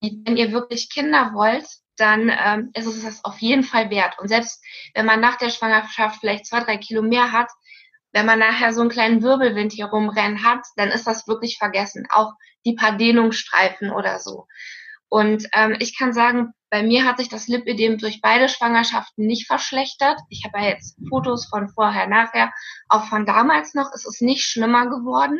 wenn 0.00 0.36
ihr 0.36 0.52
wirklich 0.52 0.90
Kinder 0.90 1.32
wollt, 1.34 1.66
dann 1.96 2.30
ähm, 2.30 2.70
ist 2.74 2.86
es 2.86 3.02
das 3.02 3.24
auf 3.24 3.38
jeden 3.38 3.64
Fall 3.64 3.90
wert. 3.90 4.18
Und 4.18 4.28
selbst 4.28 4.62
wenn 4.94 5.06
man 5.06 5.20
nach 5.20 5.36
der 5.36 5.50
Schwangerschaft 5.50 6.20
vielleicht 6.20 6.46
zwei, 6.46 6.60
drei 6.60 6.76
Kilo 6.76 7.02
mehr 7.02 7.32
hat, 7.32 7.50
wenn 8.18 8.26
man 8.26 8.40
nachher 8.40 8.72
so 8.72 8.80
einen 8.80 8.90
kleinen 8.90 9.22
Wirbelwind 9.22 9.72
hier 9.72 9.86
rumrennen 9.86 10.42
hat, 10.42 10.66
dann 10.74 10.88
ist 10.88 11.06
das 11.06 11.28
wirklich 11.28 11.56
vergessen. 11.56 12.08
Auch 12.10 12.32
die 12.66 12.74
paar 12.74 12.96
Dehnungsstreifen 12.96 13.92
oder 13.92 14.18
so. 14.18 14.48
Und 15.08 15.46
ähm, 15.52 15.76
ich 15.78 15.96
kann 15.96 16.12
sagen, 16.12 16.52
bei 16.68 16.82
mir 16.82 17.04
hat 17.04 17.18
sich 17.18 17.28
das 17.28 17.46
Lipidem 17.46 17.96
durch 17.96 18.20
beide 18.20 18.48
Schwangerschaften 18.48 19.24
nicht 19.24 19.46
verschlechtert. 19.46 20.18
Ich 20.30 20.44
habe 20.44 20.58
ja 20.58 20.70
jetzt 20.70 20.98
Fotos 21.08 21.46
von 21.46 21.68
vorher, 21.68 22.08
nachher, 22.08 22.52
auch 22.88 23.04
von 23.04 23.24
damals 23.24 23.74
noch. 23.74 23.92
Es 23.94 24.04
ist 24.04 24.20
nicht 24.20 24.42
schlimmer 24.42 24.86
geworden. 24.86 25.38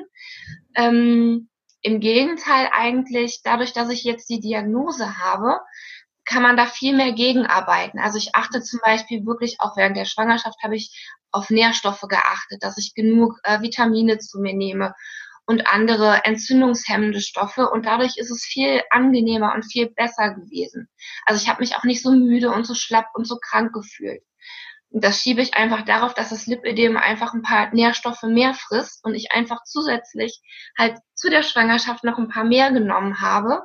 Ähm, 0.76 1.48
im 1.82 1.98
Gegenteil 1.98 2.68
eigentlich, 2.72 3.40
dadurch, 3.42 3.72
dass 3.72 3.90
ich 3.90 4.04
jetzt 4.04 4.30
die 4.30 4.38
Diagnose 4.38 5.18
habe, 5.18 5.58
kann 6.28 6.42
man 6.42 6.56
da 6.56 6.66
viel 6.66 6.94
mehr 6.94 7.12
gegenarbeiten. 7.12 7.98
Also 7.98 8.18
ich 8.18 8.34
achte 8.34 8.60
zum 8.60 8.80
Beispiel 8.80 9.24
wirklich 9.24 9.56
auch 9.60 9.76
während 9.76 9.96
der 9.96 10.04
Schwangerschaft 10.04 10.62
habe 10.62 10.76
ich 10.76 11.10
auf 11.32 11.50
Nährstoffe 11.50 12.02
geachtet, 12.02 12.62
dass 12.62 12.78
ich 12.78 12.94
genug 12.94 13.38
äh, 13.42 13.60
Vitamine 13.62 14.18
zu 14.18 14.38
mir 14.38 14.54
nehme 14.54 14.94
und 15.46 15.66
andere 15.66 16.24
entzündungshemmende 16.24 17.22
Stoffe 17.22 17.70
und 17.70 17.86
dadurch 17.86 18.18
ist 18.18 18.30
es 18.30 18.44
viel 18.44 18.82
angenehmer 18.90 19.54
und 19.54 19.64
viel 19.64 19.88
besser 19.88 20.34
gewesen. 20.34 20.88
Also 21.24 21.42
ich 21.42 21.48
habe 21.48 21.60
mich 21.60 21.74
auch 21.76 21.84
nicht 21.84 22.02
so 22.02 22.12
müde 22.12 22.50
und 22.50 22.66
so 22.66 22.74
schlapp 22.74 23.06
und 23.14 23.26
so 23.26 23.38
krank 23.38 23.72
gefühlt. 23.72 24.22
Das 24.90 25.20
schiebe 25.20 25.40
ich 25.40 25.54
einfach 25.54 25.82
darauf, 25.82 26.12
dass 26.12 26.30
das 26.30 26.46
Lipödem 26.46 26.98
einfach 26.98 27.32
ein 27.32 27.42
paar 27.42 27.72
Nährstoffe 27.74 28.22
mehr 28.22 28.52
frisst 28.52 29.04
und 29.04 29.14
ich 29.14 29.32
einfach 29.32 29.64
zusätzlich 29.64 30.42
halt 30.76 30.98
zu 31.14 31.30
der 31.30 31.42
Schwangerschaft 31.42 32.04
noch 32.04 32.18
ein 32.18 32.28
paar 32.28 32.44
mehr 32.44 32.70
genommen 32.70 33.20
habe. 33.22 33.62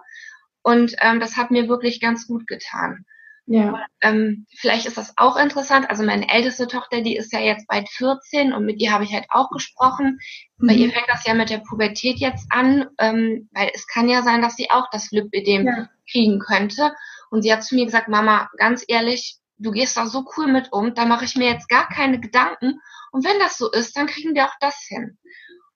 Und 0.64 0.96
ähm, 1.02 1.20
das 1.20 1.38
hat 1.38 1.52
mir 1.52 1.68
wirklich 1.68 2.00
ganz 2.00 2.28
gut 2.28 2.48
getan. 2.48 3.06
Ja. 3.46 3.86
Ähm, 4.02 4.46
vielleicht 4.56 4.86
ist 4.86 4.98
das 4.98 5.14
auch 5.18 5.36
interessant. 5.36 5.90
Also 5.90 6.04
meine 6.04 6.30
älteste 6.30 6.68
Tochter, 6.68 7.02
die 7.02 7.18
ist 7.18 7.34
ja 7.34 7.40
jetzt 7.40 7.68
bald 7.68 7.90
14 7.90 8.54
und 8.54 8.66
mit 8.66 8.80
ihr 8.80 8.92
habe 8.92 9.04
ich 9.04 9.14
halt 9.14 9.26
auch 9.30 9.50
gesprochen. 9.50 10.20
Mhm. 10.58 10.68
Bei 10.68 10.74
ihr 10.74 10.92
fängt 10.92 11.10
das 11.10 11.26
ja 11.26 11.34
mit 11.34 11.50
der 11.50 11.58
Pubertät 11.58 12.20
jetzt 12.20 12.48
an, 12.50 12.88
ähm, 13.00 13.50
weil 13.52 13.70
es 13.74 13.86
kann 13.88 14.08
ja 14.08 14.24
sein, 14.24 14.42
dass 14.42 14.56
sie 14.56 14.72
auch 14.72 14.90
das 14.92 15.12
Lipödem 15.12 15.68
ja. 15.68 15.90
kriegen 16.10 16.40
könnte. 16.40 16.94
Und 17.30 17.42
sie 17.42 17.52
hat 17.52 17.64
zu 17.64 17.76
mir 17.76 17.86
gesagt, 17.86 18.08
Mama, 18.08 18.50
ganz 18.58 18.86
ehrlich, 18.88 19.38
du 19.58 19.72
gehst 19.72 19.98
da 19.98 20.06
so 20.06 20.26
cool 20.38 20.48
mit 20.48 20.72
um, 20.72 20.94
da 20.94 21.06
mache 21.06 21.26
ich 21.26 21.36
mir 21.36 21.50
jetzt 21.50 21.68
gar 21.68 21.90
keine 21.90 22.20
Gedanken. 22.20 22.80
Und 23.12 23.26
wenn 23.26 23.40
das 23.40 23.58
so 23.58 23.70
ist, 23.72 23.98
dann 23.98 24.08
kriegen 24.08 24.36
wir 24.36 24.46
auch 24.46 24.56
das 24.62 24.86
hin. 24.88 25.18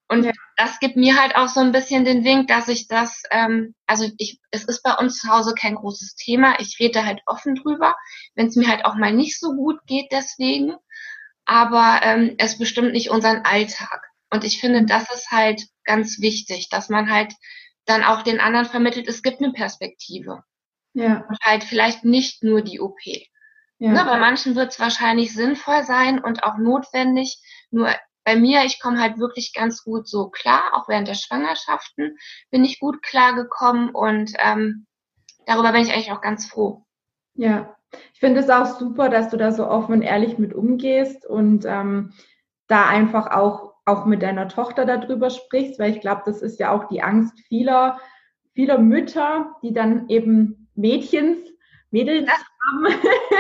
Und 0.09 0.23
ja. 0.23 0.31
das 0.55 0.79
gibt 0.79 0.95
mir 0.95 1.19
halt 1.19 1.35
auch 1.35 1.49
so 1.49 1.59
ein 1.59 1.71
bisschen 1.71 2.05
den 2.05 2.23
Wink, 2.23 2.47
dass 2.47 2.69
ich 2.69 2.87
das, 2.87 3.23
ähm, 3.29 3.75
also 3.85 4.09
ich, 4.17 4.39
es 4.51 4.63
ist 4.63 4.81
bei 4.81 4.93
uns 4.93 5.19
zu 5.19 5.29
Hause 5.29 5.53
kein 5.53 5.75
großes 5.75 6.15
Thema. 6.15 6.59
Ich 6.59 6.77
rede 6.79 7.05
halt 7.05 7.21
offen 7.25 7.55
drüber, 7.55 7.95
wenn 8.35 8.47
es 8.47 8.55
mir 8.55 8.69
halt 8.69 8.85
auch 8.85 8.95
mal 8.95 9.11
nicht 9.11 9.39
so 9.39 9.53
gut 9.53 9.79
geht 9.85 10.07
deswegen. 10.11 10.75
Aber 11.45 11.99
ähm, 12.03 12.35
es 12.37 12.57
bestimmt 12.57 12.93
nicht 12.93 13.09
unseren 13.09 13.43
Alltag. 13.43 14.01
Und 14.29 14.43
ich 14.43 14.59
finde, 14.59 14.85
das 14.85 15.11
ist 15.13 15.31
halt 15.31 15.63
ganz 15.83 16.19
wichtig, 16.19 16.69
dass 16.69 16.89
man 16.89 17.11
halt 17.11 17.33
dann 17.85 18.03
auch 18.03 18.21
den 18.21 18.39
anderen 18.39 18.65
vermittelt, 18.65 19.07
es 19.07 19.23
gibt 19.23 19.41
eine 19.41 19.53
Perspektive. 19.53 20.43
Ja. 20.93 21.25
Und 21.27 21.37
halt 21.41 21.63
vielleicht 21.63 22.03
nicht 22.03 22.43
nur 22.43 22.61
die 22.61 22.79
OP. 22.79 22.99
Ja. 23.79 23.91
Ne, 23.91 24.05
bei 24.05 24.17
manchen 24.17 24.55
wird 24.55 24.71
es 24.71 24.79
wahrscheinlich 24.79 25.33
sinnvoll 25.33 25.83
sein 25.83 26.19
und 26.19 26.43
auch 26.43 26.57
notwendig. 26.57 27.39
Nur 27.69 27.93
bei 28.27 28.35
mir, 28.35 28.65
ich 28.65 28.81
komme 28.81 28.99
halt 28.99 29.19
wirklich 29.19 29.53
ganz 29.53 29.85
gut 29.85 30.05
so 30.05 30.27
klar, 30.27 30.61
auch 30.73 30.89
während 30.89 31.07
der 31.07 31.13
Schwangerschaften 31.13 32.17
bin 32.51 32.65
ich 32.65 32.81
gut 32.81 33.01
klargekommen 33.01 33.91
und 33.91 34.33
ähm, 34.39 34.85
darüber 35.45 35.71
bin 35.71 35.83
ich 35.83 35.93
eigentlich 35.93 36.11
auch 36.11 36.19
ganz 36.19 36.45
froh. 36.45 36.83
Ja, 37.35 37.77
ich 38.13 38.19
finde 38.19 38.41
es 38.41 38.49
auch 38.49 38.65
super, 38.65 39.07
dass 39.07 39.29
du 39.29 39.37
da 39.37 39.53
so 39.53 39.65
offen 39.65 39.93
und 39.93 40.01
ehrlich 40.01 40.37
mit 40.37 40.53
umgehst 40.53 41.25
und 41.25 41.63
ähm, 41.63 42.11
da 42.67 42.89
einfach 42.89 43.31
auch, 43.31 43.75
auch 43.85 44.05
mit 44.05 44.21
deiner 44.21 44.49
Tochter 44.49 44.85
darüber 44.85 45.29
sprichst, 45.29 45.79
weil 45.79 45.93
ich 45.93 46.01
glaube, 46.01 46.23
das 46.25 46.41
ist 46.41 46.59
ja 46.59 46.73
auch 46.73 46.89
die 46.89 47.01
Angst 47.01 47.39
vieler, 47.47 47.97
vieler 48.53 48.77
Mütter, 48.77 49.55
die 49.63 49.71
dann 49.71 50.09
eben 50.09 50.67
Mädchens, 50.75 51.37
Mädels 51.91 52.29
haben, 52.29 52.93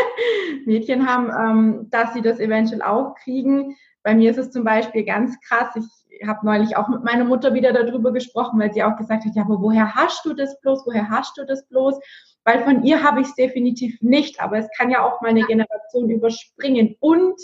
Mädchen 0.65 1.05
haben, 1.05 1.29
ähm, 1.29 1.89
dass 1.89 2.13
sie 2.13 2.21
das 2.21 2.39
eventuell 2.39 2.81
auch 2.81 3.15
kriegen. 3.15 3.75
Bei 4.07 4.15
mir 4.15 4.31
ist 4.31 4.37
es 4.37 4.51
zum 4.51 4.63
Beispiel 4.63 5.03
ganz 5.03 5.37
krass. 5.41 5.67
Ich 5.75 6.25
habe 6.25 6.45
neulich 6.45 6.77
auch 6.77 6.87
mit 6.87 7.03
meiner 7.03 7.25
Mutter 7.25 7.53
wieder 7.53 7.73
darüber 7.73 8.13
gesprochen, 8.13 8.57
weil 8.57 8.71
sie 8.71 8.81
auch 8.81 8.95
gesagt 8.95 9.25
hat, 9.25 9.35
ja, 9.35 9.41
aber 9.43 9.61
woher 9.61 9.95
hast 9.95 10.23
du 10.23 10.33
das 10.33 10.61
bloß? 10.61 10.83
Woher 10.85 11.09
hast 11.09 11.37
du 11.37 11.45
das 11.45 11.67
bloß? 11.67 11.99
Weil 12.45 12.63
von 12.63 12.83
ihr 12.83 13.03
habe 13.03 13.19
ich 13.19 13.27
es 13.27 13.35
definitiv 13.35 14.01
nicht, 14.01 14.39
aber 14.39 14.59
es 14.59 14.69
kann 14.77 14.91
ja 14.91 15.03
auch 15.03 15.19
mal 15.19 15.31
eine 15.31 15.43
Generation 15.43 16.09
überspringen. 16.09 16.95
Und 17.01 17.35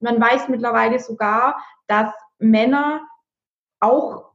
man 0.00 0.20
weiß 0.20 0.50
mittlerweile 0.50 0.98
sogar, 0.98 1.56
dass 1.86 2.12
Männer 2.38 3.00
auch 3.80 4.32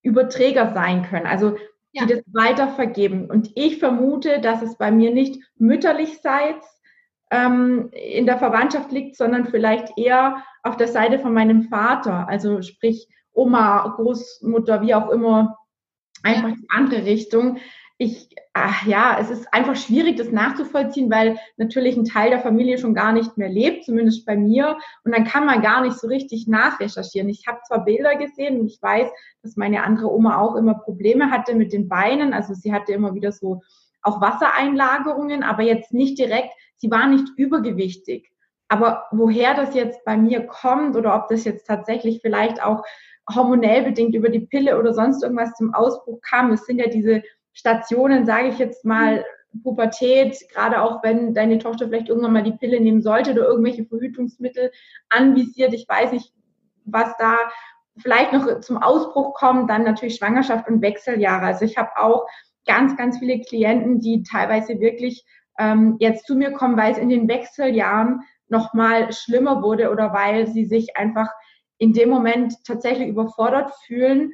Überträger 0.00 0.72
sein 0.72 1.02
können. 1.02 1.26
Also 1.26 1.58
die 1.92 2.06
das 2.06 2.22
weitervergeben. 2.32 3.30
Und 3.30 3.50
ich 3.56 3.78
vermute, 3.78 4.40
dass 4.40 4.62
es 4.62 4.78
bei 4.78 4.90
mir 4.90 5.12
nicht 5.12 5.42
mütterlichseits 5.56 6.75
ähm, 7.30 7.90
in 7.92 8.26
der 8.26 8.38
Verwandtschaft 8.38 8.92
liegt, 8.92 9.16
sondern 9.16 9.46
vielleicht 9.46 9.98
eher 9.98 10.44
auf 10.62 10.76
der 10.76 10.88
Seite 10.88 11.18
von 11.18 11.32
meinem 11.34 11.64
Vater. 11.64 12.28
Also 12.28 12.62
sprich 12.62 13.08
Oma, 13.32 13.94
Großmutter, 13.96 14.80
wie 14.82 14.94
auch 14.94 15.10
immer, 15.10 15.58
einfach 16.22 16.52
die 16.52 16.66
andere 16.68 17.04
Richtung. 17.04 17.58
ich, 17.98 18.28
ach 18.52 18.86
ja, 18.86 19.16
es 19.18 19.30
ist 19.30 19.52
einfach 19.54 19.74
schwierig, 19.76 20.16
das 20.16 20.30
nachzuvollziehen, 20.30 21.10
weil 21.10 21.38
natürlich 21.56 21.96
ein 21.96 22.04
Teil 22.04 22.30
der 22.30 22.40
Familie 22.40 22.76
schon 22.76 22.94
gar 22.94 23.12
nicht 23.12 23.38
mehr 23.38 23.48
lebt, 23.48 23.84
zumindest 23.84 24.26
bei 24.26 24.36
mir. 24.36 24.76
Und 25.04 25.14
dann 25.14 25.24
kann 25.24 25.46
man 25.46 25.62
gar 25.62 25.80
nicht 25.80 25.98
so 25.98 26.06
richtig 26.06 26.46
nachrecherchieren. 26.46 27.28
Ich 27.30 27.46
habe 27.46 27.60
zwar 27.66 27.84
Bilder 27.84 28.16
gesehen 28.16 28.60
und 28.60 28.66
ich 28.66 28.80
weiß, 28.82 29.08
dass 29.42 29.56
meine 29.56 29.82
andere 29.82 30.12
Oma 30.12 30.38
auch 30.38 30.56
immer 30.56 30.74
Probleme 30.74 31.30
hatte 31.30 31.54
mit 31.54 31.72
den 31.72 31.88
Beinen. 31.88 32.34
Also 32.34 32.52
sie 32.52 32.72
hatte 32.72 32.92
immer 32.92 33.14
wieder 33.14 33.32
so 33.32 33.62
auch 34.02 34.20
Wassereinlagerungen, 34.20 35.42
aber 35.42 35.62
jetzt 35.62 35.92
nicht 35.92 36.18
direkt, 36.18 36.50
sie 36.76 36.90
war 36.90 37.08
nicht 37.08 37.28
übergewichtig. 37.36 38.30
Aber 38.68 39.04
woher 39.12 39.54
das 39.54 39.74
jetzt 39.74 40.04
bei 40.04 40.16
mir 40.16 40.46
kommt 40.46 40.96
oder 40.96 41.14
ob 41.14 41.28
das 41.28 41.44
jetzt 41.44 41.66
tatsächlich 41.66 42.20
vielleicht 42.20 42.62
auch 42.62 42.82
hormonell 43.32 43.82
bedingt 43.82 44.14
über 44.14 44.28
die 44.28 44.40
Pille 44.40 44.78
oder 44.78 44.92
sonst 44.92 45.22
irgendwas 45.22 45.54
zum 45.54 45.74
Ausbruch 45.74 46.20
kam, 46.22 46.52
es 46.52 46.64
sind 46.66 46.78
ja 46.78 46.88
diese 46.88 47.22
Stationen, 47.52 48.26
sage 48.26 48.48
ich 48.48 48.58
jetzt 48.58 48.84
mal, 48.84 49.24
Pubertät, 49.62 50.36
gerade 50.52 50.82
auch 50.82 51.02
wenn 51.02 51.32
deine 51.34 51.58
Tochter 51.58 51.86
vielleicht 51.86 52.08
irgendwann 52.08 52.32
mal 52.32 52.42
die 52.42 52.52
Pille 52.52 52.80
nehmen 52.80 53.02
sollte 53.02 53.32
oder 53.32 53.46
irgendwelche 53.46 53.86
Verhütungsmittel 53.86 54.70
anvisiert. 55.08 55.72
Ich 55.72 55.88
weiß 55.88 56.12
nicht, 56.12 56.32
was 56.84 57.16
da 57.18 57.36
vielleicht 57.98 58.32
noch 58.32 58.60
zum 58.60 58.78
Ausbruch 58.78 59.34
kommt, 59.34 59.70
dann 59.70 59.84
natürlich 59.84 60.16
Schwangerschaft 60.16 60.68
und 60.68 60.82
Wechseljahre. 60.82 61.46
Also 61.46 61.64
ich 61.64 61.78
habe 61.78 61.90
auch 61.96 62.26
ganz, 62.66 62.96
ganz 62.96 63.18
viele 63.18 63.40
Klienten, 63.40 64.00
die 64.00 64.22
teilweise 64.22 64.78
wirklich 64.80 65.24
ähm, 65.58 65.96
jetzt 66.00 66.26
zu 66.26 66.34
mir 66.34 66.52
kommen, 66.52 66.76
weil 66.76 66.92
es 66.92 66.98
in 66.98 67.08
den 67.08 67.28
Wechseljahren 67.28 68.20
nochmal 68.48 69.12
schlimmer 69.12 69.62
wurde 69.62 69.90
oder 69.90 70.12
weil 70.12 70.46
sie 70.46 70.64
sich 70.64 70.96
einfach 70.96 71.28
in 71.78 71.92
dem 71.92 72.08
Moment 72.08 72.54
tatsächlich 72.64 73.08
überfordert 73.08 73.72
fühlen. 73.86 74.32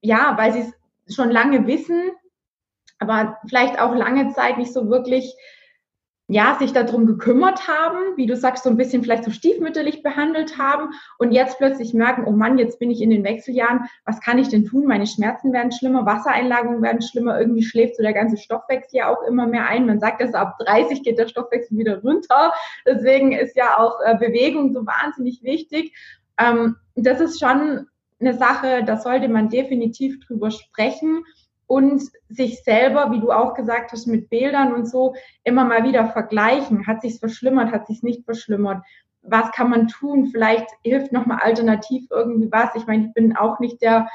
Ja, 0.00 0.34
weil 0.38 0.52
sie 0.52 0.60
es 1.06 1.14
schon 1.14 1.30
lange 1.30 1.66
wissen, 1.66 2.10
aber 2.98 3.38
vielleicht 3.48 3.78
auch 3.80 3.94
lange 3.94 4.32
Zeit 4.32 4.58
nicht 4.58 4.72
so 4.72 4.88
wirklich 4.88 5.34
ja, 6.28 6.56
sich 6.58 6.72
darum 6.72 7.06
gekümmert 7.06 7.68
haben, 7.68 8.16
wie 8.16 8.26
du 8.26 8.36
sagst, 8.36 8.64
so 8.64 8.70
ein 8.70 8.76
bisschen 8.76 9.02
vielleicht 9.02 9.24
so 9.24 9.30
stiefmütterlich 9.30 10.02
behandelt 10.02 10.58
haben 10.58 10.90
und 11.18 11.30
jetzt 11.30 11.58
plötzlich 11.58 11.94
merken, 11.94 12.24
oh 12.26 12.32
Mann, 12.32 12.58
jetzt 12.58 12.80
bin 12.80 12.90
ich 12.90 13.00
in 13.00 13.10
den 13.10 13.22
Wechseljahren, 13.22 13.82
was 14.04 14.20
kann 14.20 14.38
ich 14.38 14.48
denn 14.48 14.64
tun? 14.64 14.86
Meine 14.86 15.06
Schmerzen 15.06 15.52
werden 15.52 15.70
schlimmer, 15.70 16.04
Wassereinlagungen 16.04 16.82
werden 16.82 17.00
schlimmer, 17.00 17.38
irgendwie 17.38 17.62
schläft 17.62 17.96
so 17.96 18.02
der 18.02 18.12
ganze 18.12 18.38
Stoffwechsel 18.38 18.98
ja 18.98 19.08
auch 19.08 19.22
immer 19.22 19.46
mehr 19.46 19.68
ein. 19.68 19.86
Man 19.86 20.00
sagt, 20.00 20.20
dass 20.20 20.34
ab 20.34 20.58
30 20.58 21.04
geht 21.04 21.18
der 21.18 21.28
Stoffwechsel 21.28 21.78
wieder 21.78 22.00
runter. 22.00 22.52
Deswegen 22.84 23.30
ist 23.30 23.54
ja 23.54 23.78
auch 23.78 24.00
äh, 24.04 24.16
Bewegung 24.16 24.72
so 24.72 24.84
wahnsinnig 24.84 25.44
wichtig. 25.44 25.94
Ähm, 26.40 26.74
das 26.96 27.20
ist 27.20 27.38
schon 27.38 27.86
eine 28.18 28.34
Sache, 28.34 28.82
da 28.84 28.96
sollte 28.96 29.28
man 29.28 29.48
definitiv 29.48 30.18
drüber 30.26 30.50
sprechen 30.50 31.22
und 31.66 32.02
sich 32.28 32.62
selber, 32.62 33.10
wie 33.10 33.20
du 33.20 33.32
auch 33.32 33.54
gesagt 33.54 33.92
hast, 33.92 34.06
mit 34.06 34.28
Bildern 34.30 34.72
und 34.72 34.88
so 34.88 35.14
immer 35.44 35.64
mal 35.64 35.84
wieder 35.84 36.06
vergleichen. 36.06 36.86
Hat 36.86 37.02
sich's 37.02 37.18
verschlimmert, 37.18 37.72
hat 37.72 37.86
sich's 37.86 38.02
nicht 38.02 38.24
verschlimmert? 38.24 38.84
Was 39.22 39.50
kann 39.52 39.70
man 39.70 39.88
tun? 39.88 40.26
Vielleicht 40.26 40.68
hilft 40.84 41.12
nochmal 41.12 41.40
alternativ 41.40 42.06
irgendwie 42.10 42.50
was. 42.52 42.74
Ich 42.76 42.86
meine, 42.86 43.06
ich 43.06 43.14
bin 43.14 43.36
auch 43.36 43.58
nicht 43.58 43.82
der 43.82 44.08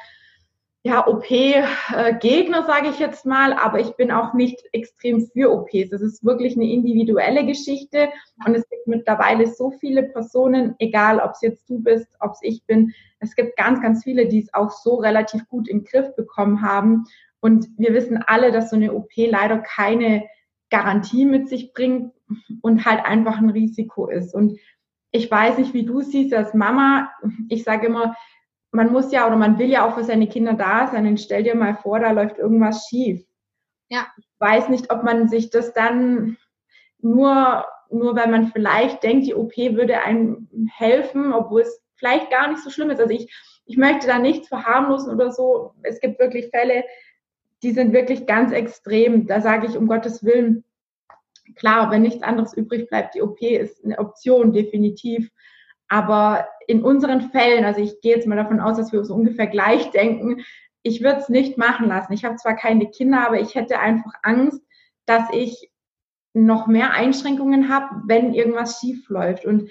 ja, 0.84 1.06
OP-Gegner, 1.06 2.64
sage 2.66 2.90
ich 2.90 2.98
jetzt 2.98 3.24
mal, 3.26 3.54
aber 3.54 3.80
ich 3.80 3.92
bin 3.98 4.10
auch 4.10 4.34
nicht 4.34 4.64
extrem 4.72 5.28
für 5.28 5.52
OPs. 5.52 5.92
Es 5.92 6.02
ist 6.02 6.26
wirklich 6.26 6.56
eine 6.56 6.72
individuelle 6.72 7.46
Geschichte 7.46 8.10
und 8.48 8.56
es 8.56 8.68
gibt 8.68 8.88
mittlerweile 8.88 9.46
so 9.46 9.70
viele 9.80 10.04
Personen, 10.04 10.74
egal 10.80 11.20
ob 11.20 11.32
es 11.34 11.42
jetzt 11.42 11.70
du 11.70 11.78
bist, 11.84 12.08
ob 12.20 12.32
es 12.32 12.40
ich 12.42 12.66
bin, 12.66 12.94
es 13.20 13.36
gibt 13.36 13.56
ganz, 13.58 13.80
ganz 13.82 14.04
viele, 14.04 14.28
die 14.28 14.40
es 14.40 14.54
auch 14.56 14.72
so 14.72 14.96
relativ 14.96 15.48
gut 15.50 15.68
in 15.68 15.80
den 15.80 15.86
Griff 15.86 16.16
bekommen 16.16 16.64
haben. 16.64 17.06
Und 17.42 17.68
wir 17.78 17.94
wissen 17.94 18.24
alle, 18.26 18.52
dass 18.52 18.70
so 18.70 18.76
eine 18.76 18.94
OP 18.94 19.12
leider 19.16 19.58
keine 19.58 20.28
Garantie 20.70 21.26
mit 21.26 21.50
sich 21.50 21.74
bringt 21.74 22.14
und 22.62 22.86
halt 22.86 23.04
einfach 23.04 23.38
ein 23.38 23.50
Risiko 23.50 24.08
ist. 24.08 24.34
Und 24.34 24.58
ich 25.12 25.30
weiß 25.30 25.58
nicht, 25.58 25.74
wie 25.74 25.86
du 25.86 26.02
siehst 26.02 26.34
als 26.34 26.54
Mama. 26.54 27.12
Ich 27.50 27.64
sage 27.64 27.88
immer, 27.88 28.16
man 28.72 28.92
muss 28.92 29.12
ja 29.12 29.28
oder 29.28 29.36
man 29.36 29.60
will 29.60 29.70
ja 29.70 29.86
auch 29.86 29.96
für 29.96 30.04
seine 30.04 30.28
Kinder 30.28 30.54
da 30.54 30.88
sein. 30.88 31.06
Und 31.06 31.20
stell 31.20 31.44
dir 31.44 31.56
mal 31.56 31.76
vor, 31.76 32.00
da 32.00 32.12
läuft 32.12 32.38
irgendwas 32.38 32.88
schief. 32.88 33.26
Ja. 33.90 34.08
Ich 34.18 34.28
weiß 34.40 34.70
nicht, 34.70 34.92
ob 34.92 35.04
man 35.04 35.28
sich 35.28 35.50
das 35.50 35.74
dann 35.74 36.38
nur, 37.00 37.66
nur 37.90 38.16
weil 38.16 38.30
man 38.30 38.48
vielleicht 38.48 39.04
denkt, 39.04 39.26
die 39.26 39.36
OP 39.36 39.58
würde 39.58 40.02
einem 40.04 40.48
helfen, 40.74 41.34
obwohl 41.34 41.62
es 41.62 41.84
vielleicht 41.96 42.32
gar 42.32 42.48
nicht 42.48 42.64
so 42.64 42.70
schlimm 42.70 42.90
ist. 42.90 43.02
Also 43.02 43.14
ich, 43.14 43.34
ich 43.66 43.78
möchte 43.78 44.08
da 44.08 44.18
nichts 44.18 44.48
verharmlosen 44.48 45.14
oder 45.14 45.32
so. 45.32 45.74
Es 45.84 46.00
gibt 46.00 46.20
wirklich 46.20 46.50
Fälle, 46.50 46.86
die 47.64 47.72
sind 47.72 47.94
wirklich 47.94 48.26
ganz 48.26 48.52
extrem. 48.52 49.28
Da 49.28 49.42
sage 49.42 49.68
ich 49.68 49.78
um 49.78 49.88
Gottes 49.88 50.24
Willen, 50.24 50.64
klar, 51.56 51.92
wenn 51.92 52.02
nichts 52.02 52.24
anderes 52.24 52.54
übrig 52.54 52.88
bleibt, 52.88 53.16
die 53.16 53.22
OP 53.22 53.42
ist 53.42 53.84
eine 53.84 54.00
Option, 54.00 54.54
definitiv. 54.54 55.30
Aber 55.88 56.48
in 56.68 56.84
unseren 56.84 57.32
Fällen, 57.32 57.66
also 57.66 57.82
ich 57.82 58.00
gehe 58.02 58.16
jetzt 58.16 58.28
mal 58.28 58.38
davon 58.38 58.60
aus, 58.60 58.78
dass 58.78 58.92
wir 58.92 59.04
so 59.04 59.14
ungefähr 59.14 59.48
gleich 59.48 59.92
denken, 59.92 60.44
ich 60.84 61.02
würde 61.02 61.20
es 61.20 61.30
nicht 61.30 61.58
machen 61.58 61.88
lassen. 61.88 62.14
Ich 62.14 62.26
habe 62.26 62.38
zwar 62.38 62.56
keine 62.56 62.90
Kinder, 62.90 63.26
aber 63.28 63.40
ich 63.40 63.56
hätte 63.56 63.80
einfach 63.80 64.14
Angst, 64.24 64.62
dass 65.06 65.30
ich 65.32 65.70
noch 66.34 66.68
mehr 66.68 66.94
Einschränkungen 66.94 67.70
habe, 67.70 68.04
wenn 68.08 68.34
irgendwas 68.34 68.80
schief 68.80 69.10
läuft. 69.10 69.46
Und 69.46 69.70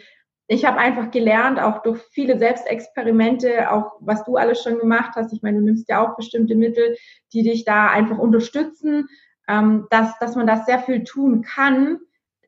ich 0.53 0.65
habe 0.65 0.79
einfach 0.79 1.13
gelernt, 1.13 1.61
auch 1.61 1.81
durch 1.83 2.03
viele 2.11 2.37
Selbstexperimente, 2.37 3.71
auch 3.71 3.93
was 4.01 4.25
du 4.25 4.35
alles 4.35 4.61
schon 4.61 4.81
gemacht 4.81 5.13
hast. 5.15 5.33
Ich 5.33 5.43
meine, 5.43 5.59
du 5.59 5.65
nimmst 5.65 5.89
ja 5.89 6.05
auch 6.05 6.17
bestimmte 6.17 6.57
Mittel, 6.57 6.97
die 7.33 7.45
dich 7.45 7.65
da 7.65 7.87
einfach 7.87 8.19
unterstützen, 8.19 9.07
ähm, 9.47 9.87
dass, 9.91 10.19
dass 10.19 10.35
man 10.35 10.49
das 10.49 10.67
sehr 10.67 10.81
viel 10.81 11.05
tun 11.05 11.43
kann. 11.43 12.01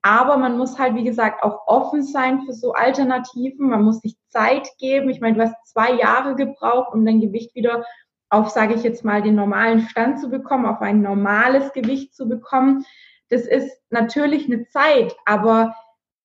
Aber 0.02 0.36
man 0.36 0.58
muss 0.58 0.80
halt, 0.80 0.96
wie 0.96 1.04
gesagt, 1.04 1.44
auch 1.44 1.60
offen 1.68 2.02
sein 2.02 2.42
für 2.42 2.52
so 2.52 2.72
Alternativen. 2.72 3.70
Man 3.70 3.84
muss 3.84 4.00
sich 4.00 4.16
Zeit 4.26 4.68
geben. 4.80 5.08
Ich 5.08 5.20
meine, 5.20 5.36
du 5.36 5.42
hast 5.42 5.54
zwei 5.64 5.92
Jahre 5.92 6.34
gebraucht, 6.34 6.92
um 6.92 7.06
dein 7.06 7.20
Gewicht 7.20 7.54
wieder 7.54 7.84
auf, 8.30 8.48
sage 8.48 8.74
ich 8.74 8.82
jetzt 8.82 9.04
mal, 9.04 9.22
den 9.22 9.36
normalen 9.36 9.82
Stand 9.82 10.18
zu 10.18 10.28
bekommen, 10.28 10.66
auf 10.66 10.80
ein 10.80 11.02
normales 11.02 11.72
Gewicht 11.72 12.16
zu 12.16 12.28
bekommen. 12.28 12.84
Das 13.28 13.42
ist 13.42 13.80
natürlich 13.90 14.46
eine 14.46 14.66
Zeit, 14.66 15.14
aber 15.24 15.72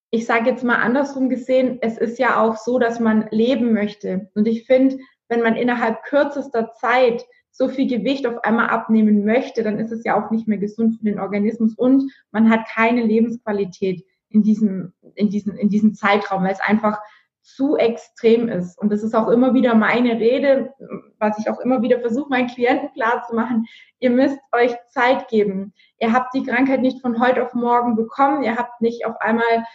ich 0.09 0.25
sage 0.25 0.49
jetzt 0.49 0.63
mal 0.63 0.77
andersrum 0.77 1.29
gesehen, 1.29 1.79
es 1.81 1.97
ist 1.97 2.17
ja 2.19 2.41
auch 2.41 2.55
so, 2.57 2.79
dass 2.79 2.99
man 2.99 3.27
leben 3.31 3.73
möchte. 3.73 4.29
Und 4.35 4.47
ich 4.47 4.65
finde, 4.65 4.97
wenn 5.27 5.41
man 5.41 5.55
innerhalb 5.55 6.03
kürzester 6.03 6.71
Zeit 6.73 7.25
so 7.51 7.67
viel 7.67 7.87
Gewicht 7.87 8.25
auf 8.27 8.43
einmal 8.43 8.69
abnehmen 8.69 9.25
möchte, 9.25 9.63
dann 9.63 9.79
ist 9.79 9.91
es 9.91 10.03
ja 10.03 10.15
auch 10.15 10.31
nicht 10.31 10.47
mehr 10.47 10.59
gesund 10.59 10.97
für 10.97 11.05
den 11.05 11.19
Organismus 11.19 11.73
und 11.75 12.11
man 12.31 12.49
hat 12.49 12.67
keine 12.67 13.01
Lebensqualität 13.01 14.05
in 14.29 14.43
diesem, 14.43 14.93
in 15.15 15.29
diesem, 15.29 15.55
in 15.57 15.69
diesem 15.69 15.93
Zeitraum, 15.93 16.43
weil 16.43 16.51
es 16.51 16.61
einfach 16.61 16.99
zu 17.41 17.77
extrem 17.77 18.49
ist. 18.49 18.77
Und 18.77 18.91
das 18.91 19.03
ist 19.03 19.15
auch 19.15 19.29
immer 19.29 19.53
wieder 19.53 19.73
meine 19.73 20.19
Rede, 20.19 20.73
was 21.17 21.39
ich 21.39 21.49
auch 21.49 21.59
immer 21.59 21.81
wieder 21.81 21.99
versuche, 21.99 22.29
meinen 22.29 22.49
Klienten 22.49 22.91
klar 22.91 23.23
zu 23.27 23.33
machen. 23.33 23.65
Ihr 23.99 24.09
müsst 24.09 24.37
euch 24.51 24.75
Zeit 24.89 25.29
geben. 25.29 25.73
Ihr 25.99 26.11
habt 26.11 26.33
die 26.33 26.43
Krankheit 26.43 26.81
nicht 26.81 27.01
von 27.01 27.21
heute 27.21 27.43
auf 27.43 27.53
morgen 27.53 27.95
bekommen. 27.95 28.43
Ihr 28.43 28.57
habt 28.57 28.81
nicht 28.81 29.05
auf 29.05 29.15
einmal 29.21 29.65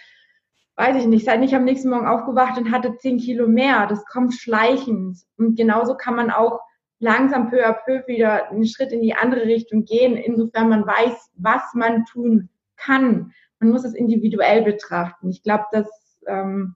weiß 0.77 0.97
ich 0.97 1.07
nicht, 1.07 1.25
seid 1.27 1.41
nicht 1.41 1.55
am 1.55 1.65
nächsten 1.65 1.91
Morgen 1.91 2.07
aufgewacht 2.07 2.59
und 2.59 2.71
hatte 2.71 2.97
zehn 2.97 3.19
Kilo 3.19 3.47
mehr. 3.47 3.87
Das 3.87 4.05
kommt 4.07 4.35
schleichend. 4.35 5.19
Und 5.37 5.57
genauso 5.57 5.97
kann 5.97 6.17
man 6.17 6.31
auch 6.31 6.61
langsam 6.99 7.51
peu 7.51 7.67
à 7.67 7.73
peu 7.73 8.07
wieder 8.07 8.51
einen 8.51 8.67
Schritt 8.67 8.93
in 8.93 9.03
die 9.03 9.15
andere 9.15 9.43
Richtung 9.43 9.85
gehen, 9.85 10.17
insofern 10.17 10.69
man 10.69 10.87
weiß, 10.87 11.33
was 11.37 11.63
man 11.75 12.05
tun 12.05 12.49
kann. 12.77 13.33
Man 13.59 13.71
muss 13.71 13.85
es 13.85 13.95
individuell 13.95 14.63
betrachten. 14.63 15.29
Ich 15.31 15.43
glaube, 15.43 15.65
dass 15.73 15.89
ähm, 16.27 16.75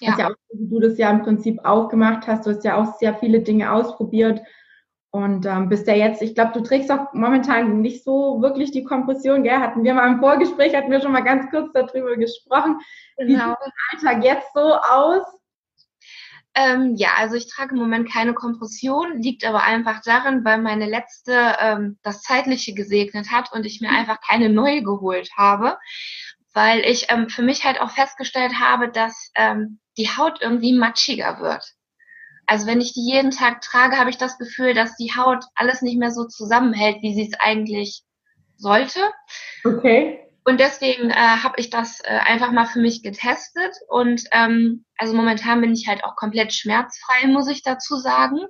ja. 0.00 0.16
ja 0.18 0.28
auch, 0.28 0.36
wie 0.52 0.68
du 0.68 0.80
das 0.80 0.98
ja 0.98 1.10
im 1.10 1.22
Prinzip 1.22 1.60
auch 1.64 1.88
gemacht 1.88 2.26
hast. 2.26 2.46
Du 2.46 2.50
hast 2.50 2.64
ja 2.64 2.76
auch 2.76 2.98
sehr 2.98 3.14
viele 3.14 3.40
Dinge 3.40 3.72
ausprobiert 3.72 4.40
und 5.14 5.46
ähm, 5.46 5.68
bist 5.68 5.86
ja 5.86 5.94
jetzt, 5.94 6.22
ich 6.22 6.34
glaube, 6.34 6.50
du 6.54 6.60
trägst 6.60 6.90
auch 6.90 7.12
momentan 7.12 7.80
nicht 7.80 8.02
so 8.02 8.42
wirklich 8.42 8.72
die 8.72 8.82
Kompression, 8.82 9.44
gell? 9.44 9.60
Hatten 9.60 9.84
wir 9.84 9.94
mal 9.94 10.12
im 10.12 10.18
Vorgespräch, 10.18 10.74
hatten 10.74 10.90
wir 10.90 11.00
schon 11.00 11.12
mal 11.12 11.22
ganz 11.22 11.48
kurz 11.50 11.72
darüber 11.72 12.16
gesprochen. 12.16 12.80
Genau. 13.16 13.28
Wie 13.28 13.36
sieht 13.36 13.46
der 13.46 14.10
Alltag 14.10 14.24
jetzt 14.24 14.52
so 14.52 14.74
aus? 14.74 15.22
Ähm, 16.56 16.96
ja, 16.96 17.10
also 17.16 17.36
ich 17.36 17.48
trage 17.48 17.76
im 17.76 17.80
Moment 17.80 18.10
keine 18.10 18.34
Kompression, 18.34 19.22
liegt 19.22 19.44
aber 19.44 19.62
einfach 19.62 20.00
darin, 20.04 20.44
weil 20.44 20.60
meine 20.60 20.86
letzte 20.86 21.54
ähm, 21.60 21.96
das 22.02 22.22
Zeitliche 22.22 22.74
gesegnet 22.74 23.30
hat 23.30 23.52
und 23.52 23.64
ich 23.66 23.80
mir 23.80 23.92
mhm. 23.92 23.96
einfach 23.98 24.20
keine 24.20 24.48
neue 24.48 24.82
geholt 24.82 25.30
habe, 25.36 25.78
weil 26.54 26.80
ich 26.80 27.06
ähm, 27.10 27.28
für 27.28 27.42
mich 27.42 27.64
halt 27.64 27.80
auch 27.80 27.90
festgestellt 27.90 28.54
habe, 28.58 28.88
dass 28.88 29.30
ähm, 29.36 29.78
die 29.96 30.08
Haut 30.08 30.42
irgendwie 30.42 30.76
matschiger 30.76 31.38
wird. 31.38 31.73
Also 32.46 32.66
wenn 32.66 32.80
ich 32.80 32.92
die 32.92 33.06
jeden 33.06 33.30
Tag 33.30 33.60
trage, 33.60 33.96
habe 33.96 34.10
ich 34.10 34.18
das 34.18 34.38
Gefühl, 34.38 34.74
dass 34.74 34.96
die 34.96 35.12
Haut 35.16 35.44
alles 35.54 35.82
nicht 35.82 35.98
mehr 35.98 36.10
so 36.10 36.24
zusammenhält, 36.24 37.02
wie 37.02 37.14
sie 37.14 37.28
es 37.30 37.38
eigentlich 37.40 38.02
sollte. 38.56 39.00
Okay. 39.64 40.20
Und 40.44 40.60
deswegen 40.60 41.10
äh, 41.10 41.14
habe 41.14 41.54
ich 41.56 41.70
das 41.70 42.00
äh, 42.00 42.18
einfach 42.18 42.52
mal 42.52 42.66
für 42.66 42.80
mich 42.80 43.02
getestet. 43.02 43.74
Und 43.88 44.24
ähm, 44.32 44.84
also 44.98 45.14
momentan 45.14 45.60
bin 45.60 45.72
ich 45.72 45.88
halt 45.88 46.04
auch 46.04 46.16
komplett 46.16 46.52
schmerzfrei, 46.52 47.26
muss 47.26 47.48
ich 47.48 47.62
dazu 47.62 47.96
sagen. 47.96 48.40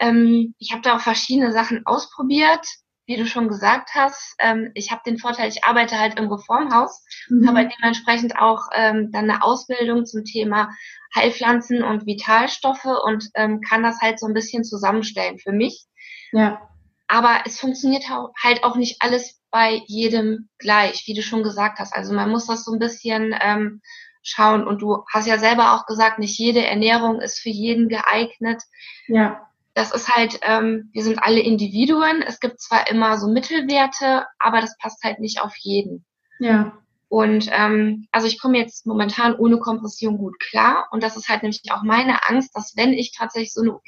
Ähm, 0.00 0.54
ich 0.58 0.72
habe 0.72 0.82
da 0.82 0.96
auch 0.96 1.00
verschiedene 1.00 1.52
Sachen 1.52 1.86
ausprobiert. 1.86 2.66
Wie 3.06 3.16
du 3.16 3.26
schon 3.26 3.48
gesagt 3.48 3.90
hast, 3.94 4.34
ähm, 4.38 4.70
ich 4.74 4.90
habe 4.90 5.02
den 5.04 5.18
Vorteil, 5.18 5.48
ich 5.48 5.64
arbeite 5.64 5.98
halt 5.98 6.18
im 6.18 6.30
Reformhaus, 6.30 7.04
mhm. 7.28 7.48
habe 7.48 7.68
dementsprechend 7.68 8.38
auch 8.38 8.68
ähm, 8.74 9.10
dann 9.12 9.30
eine 9.30 9.42
Ausbildung 9.42 10.06
zum 10.06 10.24
Thema 10.24 10.70
Heilpflanzen 11.14 11.82
und 11.82 12.06
Vitalstoffe 12.06 12.88
und 13.04 13.28
ähm, 13.34 13.60
kann 13.60 13.82
das 13.82 14.00
halt 14.00 14.18
so 14.18 14.26
ein 14.26 14.34
bisschen 14.34 14.64
zusammenstellen 14.64 15.38
für 15.38 15.52
mich. 15.52 15.86
Ja. 16.32 16.68
Aber 17.08 17.42
es 17.44 17.60
funktioniert 17.60 18.04
halt 18.42 18.64
auch 18.64 18.76
nicht 18.76 18.96
alles 19.00 19.42
bei 19.50 19.82
jedem 19.86 20.48
gleich, 20.58 21.04
wie 21.06 21.14
du 21.14 21.22
schon 21.22 21.42
gesagt 21.42 21.78
hast. 21.78 21.94
Also 21.94 22.14
man 22.14 22.30
muss 22.30 22.46
das 22.46 22.64
so 22.64 22.72
ein 22.72 22.78
bisschen 22.78 23.34
ähm, 23.38 23.82
schauen. 24.22 24.66
Und 24.66 24.80
du 24.80 25.04
hast 25.12 25.26
ja 25.26 25.38
selber 25.38 25.74
auch 25.74 25.86
gesagt, 25.86 26.18
nicht 26.18 26.38
jede 26.38 26.64
Ernährung 26.64 27.20
ist 27.20 27.38
für 27.38 27.50
jeden 27.50 27.88
geeignet. 27.88 28.62
Ja. 29.08 29.48
Das 29.74 29.92
ist 29.92 30.14
halt, 30.14 30.38
ähm, 30.42 30.90
wir 30.92 31.02
sind 31.02 31.18
alle 31.18 31.40
Individuen. 31.40 32.22
Es 32.22 32.40
gibt 32.40 32.60
zwar 32.60 32.90
immer 32.90 33.18
so 33.18 33.28
Mittelwerte, 33.28 34.26
aber 34.38 34.60
das 34.60 34.76
passt 34.78 35.02
halt 35.02 35.18
nicht 35.18 35.40
auf 35.40 35.54
jeden. 35.56 36.04
Ja. 36.38 36.72
Und 37.12 37.50
ähm, 37.52 38.06
also 38.10 38.26
ich 38.26 38.40
komme 38.40 38.56
jetzt 38.56 38.86
momentan 38.86 39.34
ohne 39.34 39.58
Kompression 39.58 40.16
gut 40.16 40.40
klar. 40.40 40.88
Und 40.92 41.02
das 41.02 41.16
ist 41.18 41.28
halt 41.28 41.42
nämlich 41.42 41.60
auch 41.70 41.82
meine 41.82 42.26
Angst, 42.26 42.56
dass 42.56 42.74
wenn 42.74 42.94
ich 42.94 43.14
tatsächlich 43.14 43.52
so 43.52 43.60
eine 43.60 43.74
OP 43.74 43.84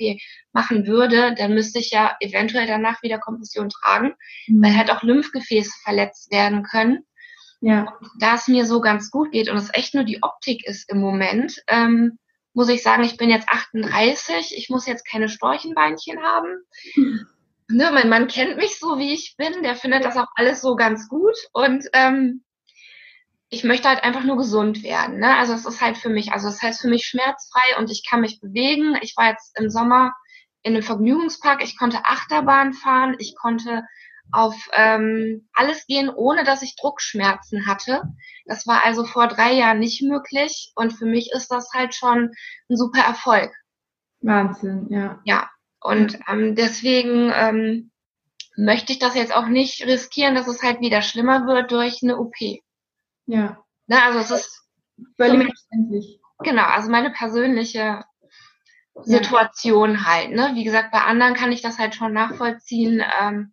machen 0.53 0.87
würde, 0.87 1.35
dann 1.35 1.55
müsste 1.55 1.79
ich 1.79 1.91
ja 1.91 2.15
eventuell 2.21 2.67
danach 2.67 3.03
wieder 3.03 3.19
Kompression 3.19 3.71
tragen, 3.71 4.13
mhm. 4.47 4.63
weil 4.63 4.77
halt 4.77 4.91
auch 4.91 5.03
Lymphgefäße 5.03 5.73
verletzt 5.83 6.31
werden 6.33 6.65
können. 6.65 7.07
Ja. 7.63 7.97
Und 7.99 8.11
da 8.21 8.35
es 8.35 8.47
mir 8.47 8.67
so 8.67 8.83
ganz 8.83 9.11
gut 9.11 9.33
geht 9.33 9.49
und 9.49 9.57
es 9.57 9.73
echt 9.73 9.95
nur 9.95 10.05
die 10.05 10.23
Optik 10.23 10.67
ist 10.67 10.91
im 10.91 11.01
Moment, 11.01 11.63
ähm, 11.67 12.19
muss 12.55 12.69
ich 12.69 12.83
sagen, 12.83 13.05
ich 13.05 13.17
bin 13.17 13.31
jetzt 13.31 13.49
38, 13.49 14.57
ich 14.57 14.71
muss 14.71 14.87
jetzt 14.87 15.07
keine 15.07 15.29
Storchenbeinchen 15.29 16.23
haben. 16.23 16.65
Mhm. 16.95 17.27
Ne, 17.69 17.91
mein 17.93 18.09
Mann 18.09 18.29
kennt 18.29 18.57
mich 18.57 18.79
so, 18.79 18.99
wie 18.99 19.13
ich 19.13 19.37
bin, 19.37 19.63
der 19.63 19.75
findet 19.75 20.05
das 20.05 20.17
auch 20.17 20.29
alles 20.35 20.61
so 20.61 20.77
ganz 20.77 21.09
gut 21.09 21.35
und 21.53 21.87
ähm, 21.95 22.45
ich 23.49 23.65
möchte 23.65 23.89
halt 23.89 24.03
einfach 24.03 24.25
nur 24.25 24.37
gesund 24.37 24.83
werden. 24.83 25.19
Ne? 25.19 25.37
Also 25.37 25.55
es 25.55 25.65
ist 25.65 25.81
halt 25.81 25.97
für 25.97 26.11
mich, 26.11 26.33
also 26.33 26.49
es 26.49 26.61
heißt 26.61 26.81
für 26.81 26.89
mich 26.89 27.07
schmerzfrei 27.07 27.79
und 27.79 27.91
ich 27.91 28.05
kann 28.09 28.21
mich 28.21 28.41
bewegen. 28.41 28.99
Ich 29.01 29.17
war 29.17 29.31
jetzt 29.31 29.59
im 29.59 29.71
Sommer 29.71 30.13
in 30.63 30.75
einem 30.75 30.83
Vergnügungspark, 30.83 31.63
ich 31.63 31.79
konnte 31.79 32.05
Achterbahn 32.05 32.73
fahren, 32.73 33.17
ich 33.19 33.35
konnte 33.37 33.85
auf 34.33 34.55
ähm, 34.73 35.49
alles 35.53 35.87
gehen, 35.87 36.09
ohne 36.09 36.45
dass 36.45 36.63
ich 36.63 36.77
Druckschmerzen 36.77 37.67
hatte. 37.67 38.03
Das 38.47 38.67
war 38.67 38.85
also 38.85 39.05
vor 39.05 39.29
drei 39.29 39.53
Jahren 39.53 39.79
nicht 39.79 40.03
möglich 40.03 40.73
und 40.75 40.93
für 40.93 41.07
mich 41.07 41.31
ist 41.33 41.51
das 41.51 41.71
halt 41.73 41.95
schon 41.95 42.31
ein 42.69 42.77
super 42.77 43.03
Erfolg. 43.03 43.53
Wahnsinn, 44.21 44.87
ja. 44.91 45.21
Ja, 45.25 45.51
und 45.81 46.19
ähm, 46.29 46.55
deswegen 46.55 47.31
ähm, 47.35 47.91
möchte 48.57 48.93
ich 48.93 48.99
das 48.99 49.15
jetzt 49.15 49.35
auch 49.35 49.47
nicht 49.47 49.87
riskieren, 49.87 50.35
dass 50.35 50.49
es 50.49 50.63
halt 50.63 50.81
wieder 50.81 51.03
schlimmer 51.03 51.47
wird 51.47 51.73
durch 51.73 52.03
eine 52.03 52.19
OP. 52.19 52.37
Ja. 53.27 53.59
Na, 53.87 53.97
ne, 53.97 54.03
also 54.05 54.19
es 54.21 54.31
ist 54.31 54.65
völlig 55.17 55.45
verständlich. 55.45 56.21
Genau, 56.39 56.65
also 56.65 56.91
meine 56.91 57.11
persönliche 57.11 58.05
Situation 59.03 59.95
ja. 59.95 60.05
halt. 60.05 60.31
Ne? 60.31 60.53
Wie 60.55 60.65
gesagt, 60.65 60.91
bei 60.93 61.01
anderen 61.01 61.35
kann 61.35 61.53
ich 61.53 61.63
das 61.63 61.79
halt 61.79 61.95
schon 61.95 62.13
nachvollziehen. 62.13 63.03
Ähm, 63.21 63.53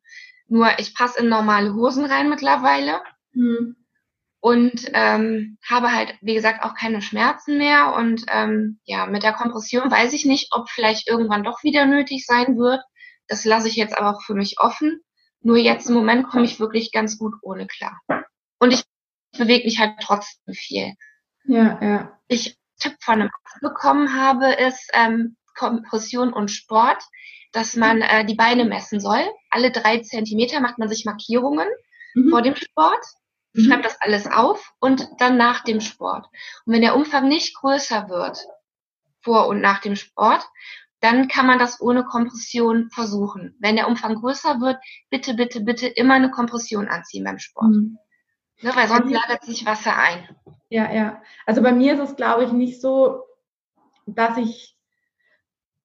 nur 0.52 0.68
ich 0.80 0.94
passe 0.94 1.20
in 1.22 1.30
normale 1.30 1.74
Hosen 1.74 2.06
rein 2.06 2.30
mittlerweile. 2.30 3.02
Mhm. 3.32 3.78
Und 4.42 4.90
ähm, 4.94 5.58
habe 5.68 5.94
halt, 5.94 6.16
wie 6.22 6.34
gesagt, 6.34 6.64
auch 6.64 6.76
keine 6.76 7.02
Schmerzen 7.02 7.58
mehr. 7.58 7.94
Und 7.96 8.26
ähm, 8.28 8.80
ja, 8.84 9.06
mit 9.06 9.24
der 9.24 9.32
Kompression 9.32 9.90
weiß 9.90 10.12
ich 10.12 10.26
nicht, 10.26 10.50
ob 10.52 10.70
vielleicht 10.70 11.08
irgendwann 11.08 11.44
doch 11.44 11.64
wieder 11.64 11.86
nötig 11.86 12.26
sein 12.26 12.58
wird. 12.58 12.82
Das 13.28 13.46
lasse 13.46 13.70
ich 13.70 13.78
jetzt 13.78 13.98
aber 13.98 14.18
auch 14.18 14.24
für 14.24 14.34
mich 14.34 14.60
offen. 14.60 15.02
Nur 15.42 15.58
jetzt 15.58 15.88
im 15.88 15.96
Moment 15.96 16.28
komme 16.28 16.44
ich 16.44 16.60
wirklich 16.60 16.92
ganz 16.92 17.18
gut 17.18 17.36
ohne 17.42 17.66
klar. 17.66 18.02
Und 18.60 18.74
ich 18.74 18.84
bewege 19.38 19.64
mich 19.64 19.80
halt 19.80 19.94
trotzdem 20.02 20.54
viel. 20.54 20.96
Ja, 21.46 21.80
ja. 21.82 22.20
Ich 22.28 22.58
Tipp 22.78 22.98
von 23.00 23.22
einem 23.22 23.30
Arzt 23.30 23.62
bekommen 23.62 24.20
habe, 24.20 24.52
ist 24.52 24.90
ähm, 24.94 25.38
Kompression 25.56 26.34
und 26.34 26.52
Sport 26.52 27.02
dass 27.52 27.76
man 27.76 28.02
äh, 28.02 28.26
die 28.26 28.36
Beine 28.36 28.66
messen 28.66 29.00
soll. 29.00 29.22
Alle 29.50 29.72
drei 29.72 30.00
Zentimeter 30.00 30.60
macht 30.62 30.78
man 30.78 30.90
sich 30.90 31.06
Markierungen 31.06 31.68
mhm. 32.16 32.30
vor 32.30 32.42
dem 32.42 32.56
Sport, 32.56 33.04
mhm. 33.54 33.64
schreibt 33.64 33.86
das 33.86 34.02
alles 34.02 34.28
auf 34.28 34.72
und 34.80 35.08
dann 35.20 35.38
nach 35.38 35.64
dem 35.64 35.82
Sport. 35.82 36.28
Und 36.66 36.74
wenn 36.74 36.82
der 36.82 36.96
Umfang 36.96 37.28
nicht 37.28 37.56
größer 37.56 38.10
wird, 38.10 38.40
vor 39.24 39.48
und 39.48 39.62
nach 39.62 39.82
dem 39.82 39.96
Sport, 39.96 40.44
dann 41.00 41.28
kann 41.28 41.48
man 41.48 41.60
das 41.60 41.82
ohne 41.82 42.04
Kompression 42.04 42.90
versuchen. 42.92 43.56
Wenn 43.60 43.76
der 43.76 43.88
Umfang 43.88 44.16
größer 44.16 44.62
wird, 44.62 44.78
bitte, 45.10 45.34
bitte, 45.34 45.62
bitte 45.62 45.88
immer 45.88 46.14
eine 46.14 46.32
Kompression 46.32 46.88
anziehen 46.88 47.24
beim 47.24 47.40
Sport. 47.40 47.72
Mhm. 47.72 47.98
Ne, 48.62 48.76
weil 48.76 48.88
sonst 48.88 49.12
lagert 49.12 49.44
sich 49.44 49.66
Wasser 49.66 49.98
ein. 49.98 50.30
Ja, 50.70 50.92
ja. 50.94 51.22
Also 51.48 51.64
bei 51.64 51.72
mir 51.72 51.96
ist 51.96 52.12
es, 52.12 52.16
glaube 52.16 52.44
ich, 52.44 52.52
nicht 52.52 52.80
so, 52.80 53.24
dass 54.06 54.38
ich 54.38 54.76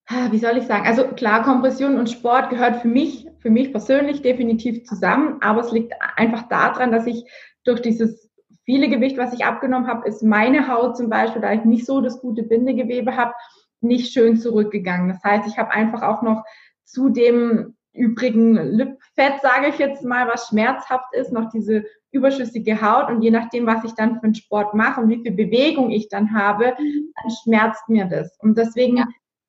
wie 0.08 0.38
soll 0.38 0.56
ich 0.56 0.66
sagen? 0.66 0.86
Also 0.86 1.08
klar, 1.08 1.42
Kompression 1.42 1.98
und 1.98 2.10
Sport 2.10 2.50
gehört 2.50 2.76
für 2.76 2.88
mich, 2.88 3.26
für 3.40 3.50
mich 3.50 3.72
persönlich 3.72 4.22
definitiv 4.22 4.84
zusammen, 4.84 5.38
aber 5.40 5.60
es 5.60 5.72
liegt 5.72 5.94
einfach 6.16 6.48
daran, 6.48 6.92
dass 6.92 7.06
ich 7.06 7.24
durch 7.64 7.82
dieses 7.82 8.30
viele 8.64 8.88
Gewicht, 8.88 9.16
was 9.18 9.32
ich 9.32 9.44
abgenommen 9.44 9.88
habe, 9.88 10.08
ist 10.08 10.22
meine 10.22 10.68
Haut 10.68 10.96
zum 10.96 11.08
Beispiel, 11.08 11.42
da 11.42 11.52
ich 11.52 11.64
nicht 11.64 11.86
so 11.86 12.00
das 12.00 12.20
gute 12.20 12.44
Bindegewebe 12.44 13.16
habe, 13.16 13.32
nicht 13.80 14.12
schön 14.12 14.36
zurückgegangen. 14.36 15.08
Das 15.08 15.22
heißt, 15.22 15.48
ich 15.48 15.58
habe 15.58 15.70
einfach 15.70 16.02
auch 16.02 16.22
noch 16.22 16.44
zu 16.84 17.08
dem 17.08 17.76
übrigen 17.92 18.54
Lipfett, 18.54 19.40
sage 19.42 19.68
ich 19.68 19.78
jetzt 19.78 20.04
mal, 20.04 20.28
was 20.28 20.48
schmerzhaft 20.48 21.14
ist, 21.14 21.32
noch 21.32 21.50
diese 21.50 21.84
überschüssige 22.10 22.80
Haut 22.80 23.10
und 23.10 23.22
je 23.22 23.30
nachdem, 23.30 23.66
was 23.66 23.84
ich 23.84 23.92
dann 23.94 24.16
für 24.16 24.24
einen 24.24 24.34
Sport 24.34 24.74
mache 24.74 25.00
und 25.00 25.08
wie 25.08 25.22
viel 25.22 25.32
Bewegung 25.32 25.90
ich 25.90 26.08
dann 26.08 26.32
habe, 26.32 26.74
dann 26.76 27.30
schmerzt 27.42 27.88
mir 27.88 28.06
das. 28.06 28.38
Und 28.40 28.56
deswegen 28.56 28.98
ja 28.98 29.06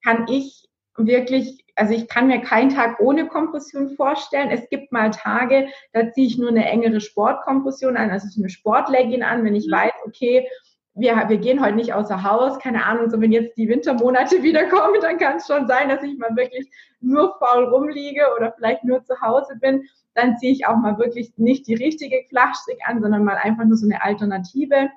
kann 0.07 0.25
ich 0.29 0.69
wirklich, 0.95 1.65
also 1.75 1.93
ich 1.93 2.07
kann 2.07 2.27
mir 2.27 2.39
keinen 2.39 2.69
Tag 2.69 3.01
ohne 3.01 3.27
Kompression 3.27 3.89
vorstellen. 3.89 4.49
Es 4.51 4.69
gibt 4.69 4.93
mal 4.93 5.11
Tage, 5.11 5.67
da 5.91 6.09
ziehe 6.11 6.27
ich 6.27 6.37
nur 6.37 6.49
eine 6.49 6.65
engere 6.65 7.01
Sportkompression 7.01 7.97
an, 7.97 8.09
also 8.09 8.29
so 8.29 8.41
eine 8.41 8.49
Sportlegging 8.49 9.21
an, 9.21 9.43
wenn 9.43 9.53
ich 9.53 9.67
mhm. 9.67 9.73
weiß, 9.73 9.91
okay, 10.05 10.47
wir, 10.93 11.25
wir 11.27 11.37
gehen 11.37 11.61
heute 11.61 11.75
nicht 11.75 11.93
außer 11.93 12.23
Haus, 12.23 12.57
keine 12.59 12.85
Ahnung, 12.85 13.09
so 13.09 13.19
wenn 13.19 13.33
jetzt 13.33 13.57
die 13.57 13.67
Wintermonate 13.67 14.41
wiederkommen, 14.43 15.01
dann 15.01 15.17
kann 15.17 15.37
es 15.37 15.47
schon 15.47 15.67
sein, 15.67 15.89
dass 15.89 16.01
ich 16.03 16.17
mal 16.17 16.35
wirklich 16.37 16.69
nur 17.01 17.37
faul 17.37 17.65
rumliege 17.65 18.23
oder 18.37 18.53
vielleicht 18.53 18.85
nur 18.85 19.03
zu 19.03 19.19
Hause 19.19 19.57
bin. 19.59 19.83
Dann 20.15 20.37
ziehe 20.37 20.53
ich 20.53 20.65
auch 20.67 20.77
mal 20.77 20.97
wirklich 20.97 21.33
nicht 21.35 21.67
die 21.67 21.75
richtige 21.75 22.23
Flachstrick 22.29 22.79
an, 22.87 23.01
sondern 23.01 23.25
mal 23.25 23.35
einfach 23.35 23.65
nur 23.65 23.75
so 23.75 23.85
eine 23.85 24.01
Alternative. 24.01 24.89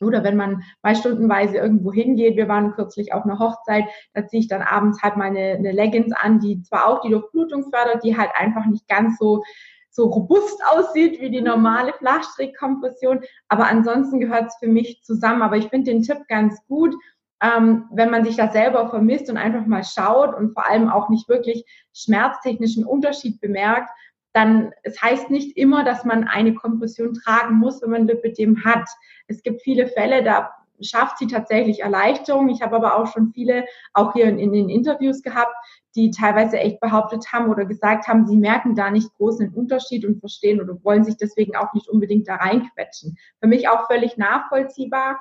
Oder 0.00 0.24
wenn 0.24 0.36
man 0.36 0.62
mal 0.82 0.96
stundenweise 0.96 1.58
irgendwo 1.58 1.92
hingeht, 1.92 2.36
wir 2.36 2.48
waren 2.48 2.72
kürzlich 2.72 3.12
auf 3.12 3.24
einer 3.24 3.38
Hochzeit, 3.38 3.84
da 4.14 4.26
ziehe 4.26 4.40
ich 4.40 4.48
dann 4.48 4.62
abends 4.62 5.02
halt 5.02 5.16
meine 5.16 5.56
eine 5.58 5.72
Leggings 5.72 6.12
an, 6.12 6.40
die 6.40 6.62
zwar 6.62 6.86
auch 6.86 7.00
die 7.00 7.10
Durchblutung 7.10 7.70
fördert, 7.70 8.04
die 8.04 8.16
halt 8.16 8.30
einfach 8.34 8.66
nicht 8.66 8.88
ganz 8.88 9.18
so 9.18 9.42
so 9.90 10.04
robust 10.04 10.62
aussieht 10.70 11.20
wie 11.20 11.30
die 11.30 11.40
normale 11.40 11.92
Flachstrickkompression, 11.92 13.20
aber 13.48 13.66
ansonsten 13.66 14.20
gehört 14.20 14.46
es 14.46 14.56
für 14.60 14.68
mich 14.68 15.02
zusammen. 15.02 15.42
Aber 15.42 15.56
ich 15.56 15.68
finde 15.68 15.90
den 15.90 16.02
Tipp 16.02 16.18
ganz 16.28 16.64
gut, 16.68 16.94
ähm, 17.42 17.86
wenn 17.92 18.10
man 18.10 18.24
sich 18.24 18.36
da 18.36 18.48
selber 18.48 18.90
vermisst 18.90 19.28
und 19.30 19.36
einfach 19.36 19.66
mal 19.66 19.84
schaut 19.84 20.34
und 20.34 20.52
vor 20.52 20.68
allem 20.68 20.88
auch 20.88 21.08
nicht 21.08 21.28
wirklich 21.28 21.64
schmerztechnischen 21.92 22.84
Unterschied 22.84 23.40
bemerkt, 23.40 23.90
dann, 24.32 24.72
es 24.82 25.00
heißt 25.00 25.30
nicht 25.30 25.56
immer, 25.56 25.84
dass 25.84 26.04
man 26.04 26.24
eine 26.24 26.54
Kompression 26.54 27.14
tragen 27.14 27.56
muss, 27.56 27.82
wenn 27.82 27.90
man 27.90 28.06
Lipidem 28.06 28.64
hat. 28.64 28.88
Es 29.26 29.42
gibt 29.42 29.62
viele 29.62 29.86
Fälle, 29.86 30.22
da 30.22 30.50
schafft 30.80 31.18
sie 31.18 31.26
tatsächlich 31.26 31.80
Erleichterung. 31.80 32.48
Ich 32.48 32.62
habe 32.62 32.76
aber 32.76 32.96
auch 32.96 33.06
schon 33.12 33.32
viele, 33.32 33.64
auch 33.94 34.12
hier 34.12 34.26
in, 34.26 34.38
in, 34.38 34.52
den 34.52 34.68
Interviews 34.68 35.22
gehabt, 35.22 35.54
die 35.94 36.10
teilweise 36.10 36.58
echt 36.58 36.80
behauptet 36.80 37.32
haben 37.32 37.48
oder 37.48 37.64
gesagt 37.64 38.06
haben, 38.06 38.26
sie 38.26 38.36
merken 38.36 38.74
da 38.74 38.90
nicht 38.90 39.12
großen 39.14 39.52
Unterschied 39.52 40.04
und 40.04 40.20
verstehen 40.20 40.60
oder 40.60 40.82
wollen 40.84 41.04
sich 41.04 41.16
deswegen 41.16 41.56
auch 41.56 41.72
nicht 41.74 41.88
unbedingt 41.88 42.28
da 42.28 42.36
reinquetschen. 42.36 43.16
Für 43.40 43.48
mich 43.48 43.68
auch 43.68 43.86
völlig 43.86 44.16
nachvollziehbar. 44.16 45.20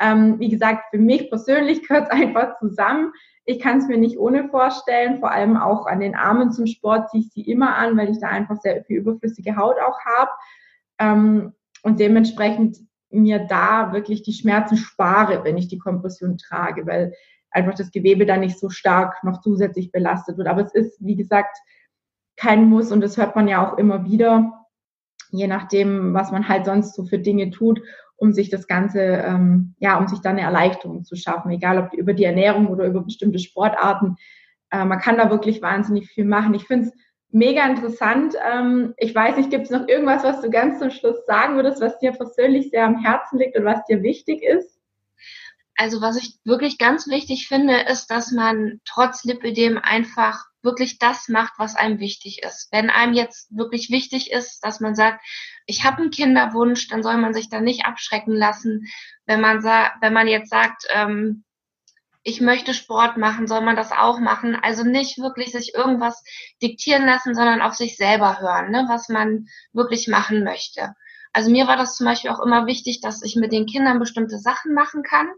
Ähm, 0.00 0.40
wie 0.40 0.48
gesagt, 0.48 0.84
für 0.90 0.98
mich 0.98 1.28
persönlich 1.28 1.82
gehört 1.86 2.08
es 2.08 2.10
einfach 2.10 2.58
zusammen. 2.58 3.12
Ich 3.46 3.60
kann 3.60 3.78
es 3.78 3.88
mir 3.88 3.98
nicht 3.98 4.18
ohne 4.18 4.48
vorstellen, 4.48 5.20
vor 5.20 5.30
allem 5.30 5.56
auch 5.56 5.86
an 5.86 6.00
den 6.00 6.14
Armen 6.14 6.50
zum 6.50 6.66
Sport 6.66 7.10
ziehe 7.10 7.22
ich 7.22 7.32
sie 7.32 7.42
immer 7.42 7.76
an, 7.76 7.96
weil 7.96 8.10
ich 8.10 8.18
da 8.18 8.28
einfach 8.28 8.56
sehr 8.56 8.82
viel 8.84 8.98
überflüssige 8.98 9.56
Haut 9.56 9.76
auch 9.78 9.98
habe. 10.04 10.30
Ähm, 10.98 11.52
und 11.82 12.00
dementsprechend 12.00 12.78
mir 13.10 13.40
da 13.46 13.92
wirklich 13.92 14.22
die 14.22 14.32
Schmerzen 14.32 14.76
spare, 14.76 15.44
wenn 15.44 15.58
ich 15.58 15.68
die 15.68 15.78
Kompression 15.78 16.38
trage, 16.38 16.86
weil 16.86 17.12
einfach 17.50 17.74
das 17.74 17.90
Gewebe 17.90 18.26
dann 18.26 18.40
nicht 18.40 18.58
so 18.58 18.68
stark 18.70 19.22
noch 19.22 19.40
zusätzlich 19.40 19.92
belastet 19.92 20.38
wird. 20.38 20.48
Aber 20.48 20.62
es 20.62 20.74
ist, 20.74 20.96
wie 21.00 21.16
gesagt, 21.16 21.56
kein 22.36 22.68
Muss 22.68 22.90
und 22.90 23.00
das 23.00 23.16
hört 23.16 23.36
man 23.36 23.46
ja 23.46 23.64
auch 23.64 23.78
immer 23.78 24.04
wieder, 24.04 24.66
je 25.30 25.46
nachdem, 25.46 26.14
was 26.14 26.32
man 26.32 26.48
halt 26.48 26.64
sonst 26.64 26.94
so 26.94 27.04
für 27.04 27.18
Dinge 27.18 27.50
tut 27.50 27.80
um 28.16 28.32
sich 28.32 28.50
das 28.50 28.66
Ganze, 28.66 29.00
ähm, 29.00 29.74
ja, 29.78 29.98
um 29.98 30.08
sich 30.08 30.20
dann 30.20 30.32
eine 30.32 30.42
Erleichterung 30.42 31.04
zu 31.04 31.16
schaffen, 31.16 31.50
egal 31.50 31.78
ob 31.78 31.92
über 31.94 32.14
die 32.14 32.24
Ernährung 32.24 32.68
oder 32.68 32.86
über 32.86 33.02
bestimmte 33.02 33.38
Sportarten. 33.38 34.16
Äh, 34.70 34.84
man 34.84 34.98
kann 34.98 35.16
da 35.16 35.30
wirklich 35.30 35.62
wahnsinnig 35.62 36.08
viel 36.08 36.24
machen. 36.24 36.54
Ich 36.54 36.66
finde 36.66 36.88
es 36.88 36.92
mega 37.30 37.66
interessant. 37.66 38.34
Ähm, 38.48 38.94
ich 38.96 39.14
weiß 39.14 39.36
nicht, 39.36 39.50
gibt 39.50 39.64
es 39.64 39.70
noch 39.70 39.88
irgendwas, 39.88 40.22
was 40.22 40.40
du 40.40 40.50
ganz 40.50 40.78
zum 40.78 40.90
Schluss 40.90 41.16
sagen 41.26 41.56
würdest, 41.56 41.80
was 41.80 41.98
dir 41.98 42.12
persönlich 42.12 42.70
sehr 42.70 42.86
am 42.86 43.02
Herzen 43.02 43.38
liegt 43.38 43.56
und 43.56 43.64
was 43.64 43.84
dir 43.86 44.02
wichtig 44.02 44.42
ist? 44.42 44.80
Also 45.76 46.00
was 46.00 46.16
ich 46.16 46.38
wirklich 46.44 46.78
ganz 46.78 47.08
wichtig 47.08 47.48
finde, 47.48 47.80
ist, 47.90 48.06
dass 48.06 48.30
man 48.30 48.80
trotz 48.84 49.24
Lipidem 49.24 49.78
einfach 49.78 50.44
wirklich 50.64 50.98
das 50.98 51.28
macht, 51.28 51.54
was 51.58 51.76
einem 51.76 52.00
wichtig 52.00 52.42
ist. 52.42 52.68
Wenn 52.72 52.90
einem 52.90 53.14
jetzt 53.14 53.48
wirklich 53.56 53.90
wichtig 53.90 54.32
ist, 54.32 54.60
dass 54.60 54.80
man 54.80 54.94
sagt, 54.94 55.24
ich 55.66 55.84
habe 55.84 55.98
einen 55.98 56.10
Kinderwunsch, 56.10 56.88
dann 56.88 57.02
soll 57.02 57.16
man 57.18 57.34
sich 57.34 57.48
da 57.48 57.60
nicht 57.60 57.84
abschrecken 57.84 58.34
lassen. 58.34 58.86
Wenn 59.26 59.40
man 59.40 59.62
wenn 59.62 60.12
man 60.12 60.28
jetzt 60.28 60.50
sagt, 60.50 60.86
ähm, 60.92 61.44
ich 62.24 62.40
möchte 62.40 62.72
Sport 62.72 63.18
machen, 63.18 63.46
soll 63.46 63.60
man 63.60 63.76
das 63.76 63.92
auch 63.92 64.18
machen. 64.18 64.56
Also 64.56 64.82
nicht 64.82 65.18
wirklich 65.18 65.52
sich 65.52 65.74
irgendwas 65.74 66.24
diktieren 66.62 67.04
lassen, 67.04 67.34
sondern 67.34 67.60
auf 67.60 67.74
sich 67.74 67.96
selber 67.96 68.40
hören, 68.40 68.70
ne, 68.70 68.86
was 68.88 69.10
man 69.10 69.46
wirklich 69.72 70.08
machen 70.08 70.42
möchte. 70.42 70.94
Also 71.34 71.50
mir 71.50 71.66
war 71.66 71.76
das 71.76 71.96
zum 71.96 72.06
Beispiel 72.06 72.30
auch 72.30 72.40
immer 72.40 72.66
wichtig, 72.66 73.00
dass 73.00 73.22
ich 73.22 73.36
mit 73.36 73.52
den 73.52 73.66
Kindern 73.66 73.98
bestimmte 73.98 74.38
Sachen 74.38 74.72
machen 74.72 75.02
kann. 75.02 75.28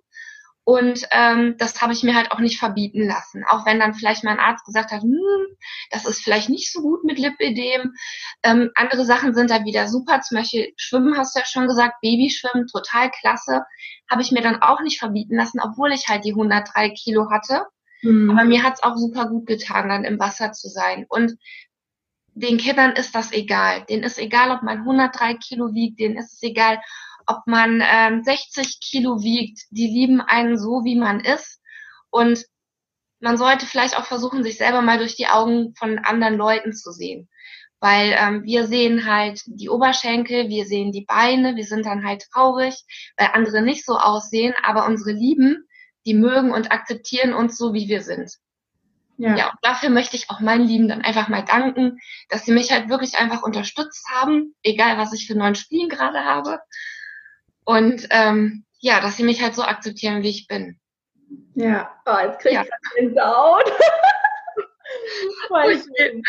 Und 0.68 1.06
ähm, 1.12 1.54
das 1.58 1.80
habe 1.80 1.92
ich 1.92 2.02
mir 2.02 2.16
halt 2.16 2.32
auch 2.32 2.40
nicht 2.40 2.58
verbieten 2.58 3.06
lassen. 3.06 3.44
Auch 3.48 3.64
wenn 3.66 3.78
dann 3.78 3.94
vielleicht 3.94 4.24
mein 4.24 4.40
Arzt 4.40 4.64
gesagt 4.64 4.90
hat, 4.90 5.00
hm, 5.00 5.46
das 5.92 6.04
ist 6.04 6.24
vielleicht 6.24 6.48
nicht 6.48 6.72
so 6.72 6.82
gut 6.82 7.04
mit 7.04 7.20
Lipidem. 7.20 7.94
Ähm, 8.42 8.72
andere 8.74 9.04
Sachen 9.04 9.32
sind 9.32 9.48
da 9.48 9.64
wieder 9.64 9.86
super. 9.86 10.22
Zum 10.22 10.38
Beispiel 10.38 10.72
Schwimmen 10.76 11.16
hast 11.16 11.36
du 11.36 11.38
ja 11.38 11.46
schon 11.46 11.68
gesagt, 11.68 12.00
Babyschwimmen, 12.02 12.66
total 12.66 13.12
klasse. 13.12 13.62
Habe 14.10 14.22
ich 14.22 14.32
mir 14.32 14.42
dann 14.42 14.60
auch 14.60 14.80
nicht 14.80 14.98
verbieten 14.98 15.36
lassen, 15.36 15.60
obwohl 15.62 15.92
ich 15.92 16.08
halt 16.08 16.24
die 16.24 16.32
103 16.32 16.90
Kilo 16.90 17.30
hatte. 17.30 17.66
Mhm. 18.02 18.30
Aber 18.30 18.42
mir 18.42 18.64
hat's 18.64 18.82
auch 18.82 18.96
super 18.96 19.28
gut 19.28 19.46
getan, 19.46 19.88
dann 19.88 20.02
im 20.02 20.18
Wasser 20.18 20.50
zu 20.50 20.68
sein. 20.68 21.06
Und 21.08 21.36
den 22.34 22.58
Kindern 22.58 22.90
ist 22.90 23.14
das 23.14 23.30
egal. 23.30 23.84
Denen 23.88 24.02
ist 24.02 24.18
egal, 24.18 24.50
ob 24.50 24.64
man 24.64 24.78
103 24.78 25.34
Kilo 25.34 25.74
wiegt, 25.74 26.00
denen 26.00 26.16
ist 26.16 26.32
es 26.32 26.42
egal, 26.42 26.80
ob 27.26 27.46
man 27.46 27.82
ähm, 27.84 28.22
60 28.22 28.80
Kilo 28.80 29.22
wiegt, 29.22 29.62
die 29.70 29.86
lieben 29.86 30.20
einen 30.20 30.58
so, 30.58 30.84
wie 30.84 30.96
man 30.96 31.20
ist. 31.20 31.60
Und 32.10 32.44
man 33.20 33.36
sollte 33.36 33.66
vielleicht 33.66 33.98
auch 33.98 34.04
versuchen, 34.04 34.42
sich 34.42 34.58
selber 34.58 34.82
mal 34.82 34.98
durch 34.98 35.16
die 35.16 35.26
Augen 35.26 35.74
von 35.74 35.98
anderen 35.98 36.36
Leuten 36.36 36.72
zu 36.72 36.92
sehen. 36.92 37.28
Weil 37.80 38.16
ähm, 38.18 38.44
wir 38.44 38.66
sehen 38.66 39.06
halt 39.06 39.42
die 39.46 39.68
Oberschenkel, 39.68 40.48
wir 40.48 40.64
sehen 40.64 40.92
die 40.92 41.04
Beine, 41.04 41.56
wir 41.56 41.64
sind 41.64 41.84
dann 41.84 42.06
halt 42.06 42.24
traurig, 42.32 42.84
weil 43.16 43.30
andere 43.32 43.62
nicht 43.62 43.84
so 43.84 43.98
aussehen, 43.98 44.54
aber 44.62 44.86
unsere 44.86 45.12
Lieben, 45.12 45.66
die 46.06 46.14
mögen 46.14 46.52
und 46.52 46.72
akzeptieren 46.72 47.34
uns 47.34 47.58
so, 47.58 47.74
wie 47.74 47.88
wir 47.88 48.02
sind. 48.02 48.32
Ja. 49.18 49.34
ja, 49.34 49.50
und 49.50 49.58
dafür 49.62 49.88
möchte 49.88 50.16
ich 50.16 50.28
auch 50.30 50.40
meinen 50.40 50.66
Lieben 50.66 50.88
dann 50.88 51.02
einfach 51.02 51.28
mal 51.28 51.42
danken, 51.42 51.98
dass 52.28 52.44
sie 52.44 52.52
mich 52.52 52.70
halt 52.70 52.88
wirklich 52.90 53.16
einfach 53.18 53.42
unterstützt 53.42 54.06
haben, 54.10 54.54
egal 54.62 54.98
was 54.98 55.14
ich 55.14 55.26
für 55.26 55.34
neuen 55.34 55.54
Spielen 55.54 55.88
gerade 55.88 56.24
habe. 56.24 56.60
Und 57.66 58.06
ähm, 58.10 58.64
ja, 58.78 59.00
dass 59.00 59.16
sie 59.16 59.24
mich 59.24 59.42
halt 59.42 59.54
so 59.54 59.62
akzeptieren, 59.62 60.22
wie 60.22 60.30
ich 60.30 60.46
bin. 60.46 60.78
Ja, 61.54 61.90
oh, 62.06 62.16
jetzt 62.22 62.38
kriege 62.38 62.62
ich 62.62 62.68
ja. 62.68 62.76
den 62.98 63.14
Down. 63.14 63.60
Voll 65.48 65.74
schön. 65.74 66.22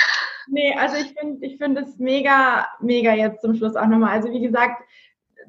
Nee, 0.47 0.75
also 0.75 0.97
ich 0.97 1.13
finde 1.13 1.45
ich 1.45 1.57
finde 1.57 1.81
es 1.81 1.97
mega, 1.97 2.67
mega 2.79 3.13
jetzt 3.13 3.41
zum 3.41 3.55
Schluss 3.55 3.75
auch 3.75 3.85
nochmal. 3.85 4.13
Also 4.13 4.31
wie 4.31 4.41
gesagt, 4.41 4.81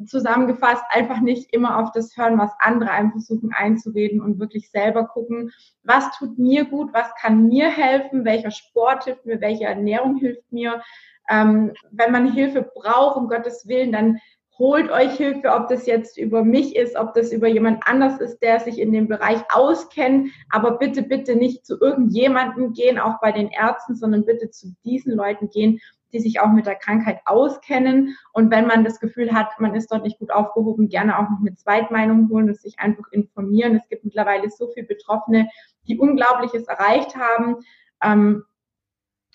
zusammengefasst, 0.04 0.84
einfach 0.90 1.20
nicht 1.20 1.52
immer 1.52 1.78
auf 1.78 1.90
das 1.92 2.16
hören, 2.16 2.38
was 2.38 2.52
andere 2.60 2.90
einem 2.90 3.12
versuchen 3.12 3.52
einzureden 3.52 4.20
und 4.20 4.38
wirklich 4.38 4.70
selber 4.70 5.06
gucken, 5.06 5.52
was 5.82 6.16
tut 6.18 6.38
mir 6.38 6.66
gut, 6.66 6.92
was 6.92 7.12
kann 7.14 7.48
mir 7.48 7.70
helfen, 7.70 8.24
welcher 8.24 8.50
Sport 8.50 9.04
hilft 9.04 9.26
mir, 9.26 9.40
welche 9.40 9.64
Ernährung 9.64 10.16
hilft 10.16 10.52
mir. 10.52 10.82
Ähm, 11.30 11.72
wenn 11.90 12.12
man 12.12 12.32
Hilfe 12.32 12.62
braucht, 12.62 13.16
um 13.16 13.28
Gottes 13.28 13.66
Willen, 13.66 13.92
dann 13.92 14.18
holt 14.58 14.90
euch 14.90 15.16
Hilfe, 15.16 15.52
ob 15.52 15.68
das 15.68 15.86
jetzt 15.86 16.18
über 16.18 16.42
mich 16.42 16.74
ist, 16.74 16.96
ob 16.96 17.14
das 17.14 17.32
über 17.32 17.46
jemand 17.46 17.82
anders 17.86 18.20
ist, 18.20 18.40
der 18.40 18.58
sich 18.60 18.80
in 18.80 18.92
dem 18.92 19.06
Bereich 19.06 19.40
auskennt. 19.50 20.30
Aber 20.50 20.78
bitte, 20.78 21.02
bitte 21.02 21.36
nicht 21.36 21.64
zu 21.64 21.80
irgendjemandem 21.80 22.72
gehen, 22.72 22.98
auch 22.98 23.20
bei 23.20 23.30
den 23.30 23.48
Ärzten, 23.48 23.94
sondern 23.94 24.24
bitte 24.24 24.50
zu 24.50 24.74
diesen 24.84 25.14
Leuten 25.14 25.48
gehen, 25.48 25.80
die 26.12 26.20
sich 26.20 26.40
auch 26.40 26.48
mit 26.48 26.66
der 26.66 26.74
Krankheit 26.74 27.20
auskennen. 27.26 28.16
Und 28.32 28.50
wenn 28.50 28.66
man 28.66 28.84
das 28.84 28.98
Gefühl 28.98 29.32
hat, 29.32 29.48
man 29.60 29.74
ist 29.74 29.92
dort 29.92 30.02
nicht 30.02 30.18
gut 30.18 30.32
aufgehoben, 30.32 30.88
gerne 30.88 31.18
auch 31.18 31.28
noch 31.30 31.40
eine 31.40 31.54
Zweitmeinung 31.54 32.28
holen 32.30 32.48
und 32.48 32.58
sich 32.58 32.78
einfach 32.78 33.04
informieren. 33.12 33.76
Es 33.76 33.88
gibt 33.88 34.04
mittlerweile 34.04 34.50
so 34.50 34.68
viele 34.68 34.86
Betroffene, 34.86 35.48
die 35.86 35.98
Unglaubliches 35.98 36.66
erreicht 36.66 37.16
haben. 37.16 37.56
Ähm, 38.02 38.44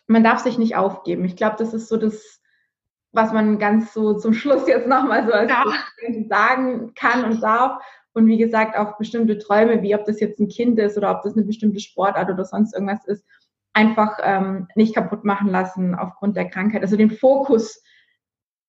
man 0.07 0.23
darf 0.23 0.39
sich 0.39 0.57
nicht 0.57 0.75
aufgeben. 0.75 1.23
Ich 1.25 1.35
glaube, 1.35 1.55
das 1.57 1.73
ist 1.73 1.87
so 1.87 1.97
das, 1.97 2.41
was 3.13 3.31
man 3.31 3.59
ganz 3.59 3.93
so 3.93 4.15
zum 4.15 4.33
Schluss 4.33 4.67
jetzt 4.67 4.87
nochmal 4.87 5.25
so 5.25 5.31
als 5.31 5.49
ja. 5.51 5.63
sagen 6.27 6.93
kann 6.95 7.23
und 7.23 7.41
darf. 7.41 7.81
Und 8.13 8.27
wie 8.27 8.37
gesagt, 8.37 8.77
auch 8.77 8.97
bestimmte 8.97 9.37
Träume, 9.37 9.81
wie 9.81 9.95
ob 9.95 10.05
das 10.05 10.19
jetzt 10.19 10.39
ein 10.39 10.47
Kind 10.47 10.77
ist 10.79 10.97
oder 10.97 11.11
ob 11.11 11.23
das 11.23 11.33
eine 11.33 11.45
bestimmte 11.45 11.79
Sportart 11.79 12.29
oder 12.29 12.43
sonst 12.43 12.73
irgendwas 12.73 13.05
ist, 13.05 13.25
einfach 13.73 14.17
ähm, 14.21 14.67
nicht 14.75 14.93
kaputt 14.93 15.23
machen 15.23 15.49
lassen 15.49 15.95
aufgrund 15.95 16.35
der 16.35 16.49
Krankheit. 16.49 16.81
Also 16.81 16.97
den 16.97 17.11
Fokus 17.11 17.83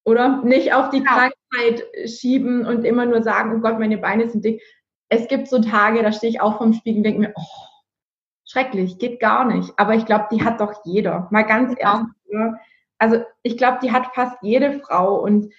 oder 0.05 0.43
nicht 0.43 0.73
auf 0.73 0.91
die 0.91 1.03
ja. 1.03 1.05
Krankheit 1.05 1.85
schieben 2.07 2.67
und 2.67 2.85
immer 2.85 3.07
nur 3.07 3.23
sagen, 3.23 3.55
oh 3.57 3.61
Gott, 3.61 3.79
meine 3.79 3.99
Beine 3.99 4.29
sind 4.29 4.45
dick. 4.45 4.63
Es 5.09 5.29
gibt 5.29 5.49
so 5.49 5.61
Tage, 5.61 6.03
da 6.03 6.13
stehe 6.13 6.31
ich 6.31 6.41
auch 6.41 6.59
vorm 6.59 6.73
Spiegel 6.73 6.99
und 6.99 7.05
denke 7.05 7.21
mir, 7.21 7.33
oh, 7.37 7.67
schrecklich, 8.47 8.99
geht 8.99 9.21
gar 9.21 9.45
nicht. 9.45 9.73
Aber 9.77 9.95
ich 9.95 10.07
glaube, 10.07 10.27
die 10.31 10.45
hat 10.45 10.61
doch 10.61 10.85
jeder. 10.85 11.29
Mal 11.31 11.43
ganz 11.43 11.75
ehrlich. 11.79 12.07
Also 13.05 13.23
ich 13.43 13.59
glaube, 13.59 13.81
die 13.83 13.93
hat 13.93 14.15
fast 14.15 14.39
jede 14.41 14.81
Frau 14.81 15.21
und 15.21 15.53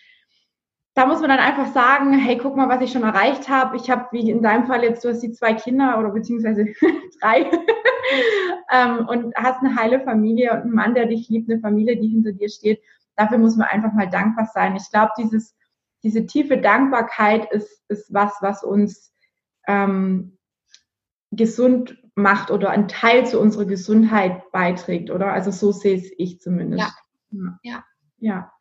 da 0.96 1.06
muss 1.06 1.20
man 1.20 1.30
dann 1.30 1.40
einfach 1.40 1.68
sagen, 1.74 2.14
hey, 2.14 2.38
guck 2.38 2.56
mal, 2.56 2.70
was 2.70 2.82
ich 2.82 2.92
schon 2.92 3.04
erreicht 3.04 3.50
habe. 3.50 3.76
Ich 3.76 3.90
habe, 3.90 4.08
wie 4.12 4.32
in 4.32 4.42
deinem 4.42 4.66
Fall 4.66 4.82
jetzt, 4.84 5.04
du 5.04 5.10
hast 5.10 5.20
die 5.20 5.32
zwei 5.32 5.54
Kinder 5.54 6.00
oder 6.00 6.10
beziehungsweise 6.10 6.66
drei 7.22 7.52
ähm, 8.72 9.06
und 9.08 9.36
hast 9.36 9.60
eine 9.60 9.76
heile 9.76 10.00
Familie 10.00 10.54
und 10.54 10.62
einen 10.62 10.72
Mann, 10.72 10.96
der 10.96 11.06
dich 11.06 11.30
liebt, 11.30 11.52
eine 11.52 11.60
Familie, 11.60 11.98
die 11.98 12.08
hinter 12.08 12.32
dir 12.32 12.50
steht. 12.50 12.82
Dafür 13.16 13.38
muss 13.38 13.58
man 13.58 13.68
einfach 13.68 13.94
mal 13.94 14.10
dankbar 14.10 14.50
sein. 14.52 14.76
Ich 14.76 14.90
glaube, 14.90 15.12
dieses, 15.20 15.56
diese 16.02 16.26
tiefe 16.26 16.58
Dankbarkeit 16.58 17.52
ist, 17.52 17.84
ist 17.90 18.12
was, 18.12 18.38
was 18.42 18.64
uns 18.64 19.14
ähm, 19.68 20.38
gesund 21.32 22.02
macht 22.16 22.50
oder 22.50 22.70
ein 22.70 22.88
Teil 22.88 23.28
zu 23.28 23.40
unserer 23.40 23.66
Gesundheit 23.66 24.50
beiträgt, 24.52 25.12
oder? 25.12 25.34
Also 25.34 25.52
so 25.52 25.72
sehe 25.72 25.98
es 25.98 26.10
ich 26.18 26.40
zumindest. 26.40 26.84
Ja. 26.84 27.05
Ja. 27.64 27.84
Ja. 28.18 28.52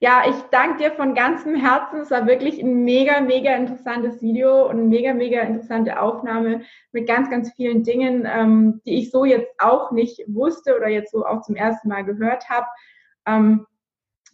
Ja, 0.00 0.24
ich 0.28 0.34
danke 0.50 0.82
dir 0.82 0.90
von 0.92 1.14
ganzem 1.14 1.54
Herzen. 1.54 2.00
Es 2.00 2.10
war 2.10 2.26
wirklich 2.26 2.60
ein 2.60 2.84
mega, 2.84 3.20
mega 3.20 3.54
interessantes 3.54 4.20
Video 4.20 4.68
und 4.68 4.78
eine 4.78 4.82
mega, 4.82 5.14
mega 5.14 5.40
interessante 5.40 5.98
Aufnahme 5.98 6.62
mit 6.92 7.06
ganz, 7.06 7.30
ganz 7.30 7.52
vielen 7.54 7.84
Dingen, 7.84 8.28
ähm, 8.30 8.82
die 8.84 8.98
ich 8.98 9.10
so 9.10 9.24
jetzt 9.24 9.48
auch 9.58 9.92
nicht 9.92 10.22
wusste 10.26 10.76
oder 10.76 10.88
jetzt 10.88 11.12
so 11.12 11.24
auch 11.24 11.40
zum 11.42 11.56
ersten 11.56 11.88
Mal 11.88 12.04
gehört 12.04 12.50
habe. 12.50 12.66
Ähm, 13.24 13.66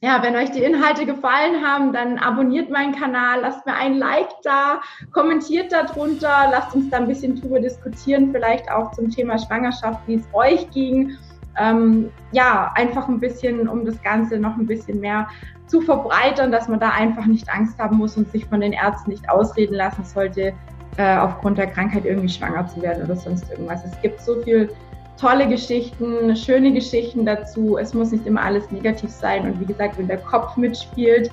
ja, 0.03 0.23
wenn 0.23 0.35
euch 0.35 0.51
die 0.51 0.65
Inhalte 0.65 1.05
gefallen 1.05 1.65
haben, 1.65 1.93
dann 1.93 2.19
abonniert 2.19 2.71
meinen 2.71 2.95
Kanal, 2.97 3.43
lasst 3.43 3.67
mir 3.67 3.75
ein 3.75 3.95
Like 3.97 4.31
da, 4.43 4.81
kommentiert 5.13 5.71
darunter, 5.73 6.49
lasst 6.51 6.75
uns 6.75 6.89
da 6.89 6.97
ein 6.97 7.07
bisschen 7.07 7.39
drüber 7.39 7.61
diskutieren, 7.61 8.33
vielleicht 8.33 8.71
auch 8.71 8.93
zum 8.93 9.11
Thema 9.11 9.39
Schwangerschaft, 9.39 10.01
wie 10.09 10.15
es 10.15 10.25
euch 10.33 10.69
ging 10.71 11.17
ähm, 11.59 12.11
ja, 12.33 12.73
einfach 12.75 13.09
ein 13.09 13.21
bisschen, 13.21 13.69
um 13.69 13.85
das 13.85 14.01
Ganze 14.03 14.39
noch 14.39 14.57
ein 14.57 14.67
bisschen 14.67 15.01
mehr 15.01 15.29
zu 15.67 15.81
verbreitern, 15.81 16.51
dass 16.51 16.69
man 16.69 16.81
da 16.81 16.91
einfach 16.91 17.27
nicht 17.27 17.49
Angst 17.49 17.79
haben 17.79 17.97
muss 17.99 18.17
und 18.17 18.31
sich 18.31 18.47
von 18.47 18.61
den 18.61 18.73
Ärzten 18.73 19.11
nicht 19.11 19.29
ausreden 19.31 19.75
lassen 19.75 20.05
sollte, 20.05 20.53
äh, 20.97 21.17
aufgrund 21.17 21.59
der 21.59 21.69
Krankheit 21.69 22.05
irgendwie 22.05 22.29
schwanger 22.29 22.67
zu 22.67 22.83
werden 22.83 23.05
oder 23.05 23.17
sonst 23.17 23.51
irgendwas. 23.51 23.85
Es 23.85 24.01
gibt 24.03 24.21
so 24.21 24.41
viel 24.43 24.71
tolle 25.21 25.47
Geschichten, 25.47 26.35
schöne 26.35 26.73
Geschichten 26.73 27.27
dazu. 27.27 27.77
Es 27.79 27.95
muss 27.95 28.11
nicht 28.11 28.27
immer 28.27 28.43
alles 28.43 28.71
negativ 28.71 29.11
sein. 29.11 29.45
Und 29.45 29.61
wie 29.61 29.67
gesagt, 29.67 29.99
wenn 29.99 30.09
der 30.09 30.19
Kopf 30.19 30.57
mitspielt 30.57 31.31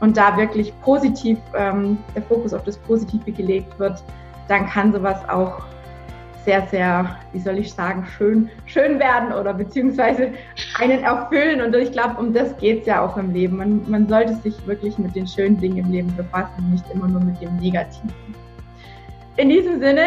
und 0.00 0.16
da 0.16 0.36
wirklich 0.36 0.72
positiv 0.80 1.38
ähm, 1.54 1.98
der 2.14 2.22
Fokus 2.22 2.54
auf 2.54 2.64
das 2.64 2.78
Positive 2.78 3.30
gelegt 3.30 3.78
wird, 3.78 4.02
dann 4.48 4.66
kann 4.66 4.92
sowas 4.92 5.28
auch 5.28 5.62
sehr, 6.46 6.66
sehr, 6.68 7.16
wie 7.32 7.40
soll 7.40 7.58
ich 7.58 7.72
sagen, 7.74 8.06
schön, 8.16 8.48
schön 8.64 8.98
werden 8.98 9.32
oder 9.32 9.52
beziehungsweise 9.52 10.32
einen 10.78 11.02
erfüllen. 11.02 11.60
Und 11.60 11.74
ich 11.74 11.92
glaube, 11.92 12.18
um 12.18 12.32
das 12.32 12.56
geht 12.56 12.80
es 12.80 12.86
ja 12.86 13.04
auch 13.04 13.18
im 13.18 13.34
Leben. 13.34 13.58
Man, 13.58 13.82
man 13.90 14.08
sollte 14.08 14.34
sich 14.36 14.54
wirklich 14.66 14.96
mit 14.96 15.14
den 15.14 15.26
schönen 15.26 15.60
Dingen 15.60 15.78
im 15.78 15.92
Leben 15.92 16.16
befassen, 16.16 16.70
nicht 16.70 16.84
immer 16.94 17.08
nur 17.08 17.20
mit 17.20 17.38
dem 17.42 17.54
Negativen. 17.56 18.14
In 19.36 19.50
diesem 19.50 19.80
Sinne, 19.80 20.06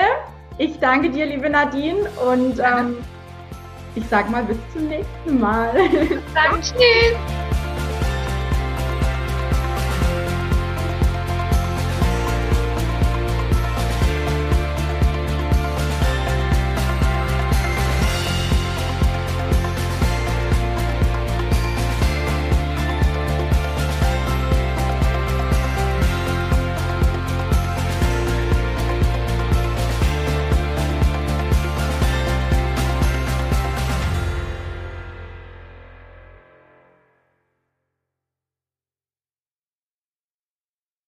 ich 0.58 0.80
danke 0.80 1.12
dir, 1.12 1.28
liebe 1.28 1.50
Nadine, 1.50 2.10
und 2.32 2.60
ähm, 2.60 2.98
ich 3.96 4.06
sag 4.08 4.32
mal 4.32 4.44
bis 4.44 4.58
zum 4.74 4.88
nächsten 4.88 5.40
Mal. 5.40 5.72
Danke. 6.34 6.62
Tschüss. 6.62 7.49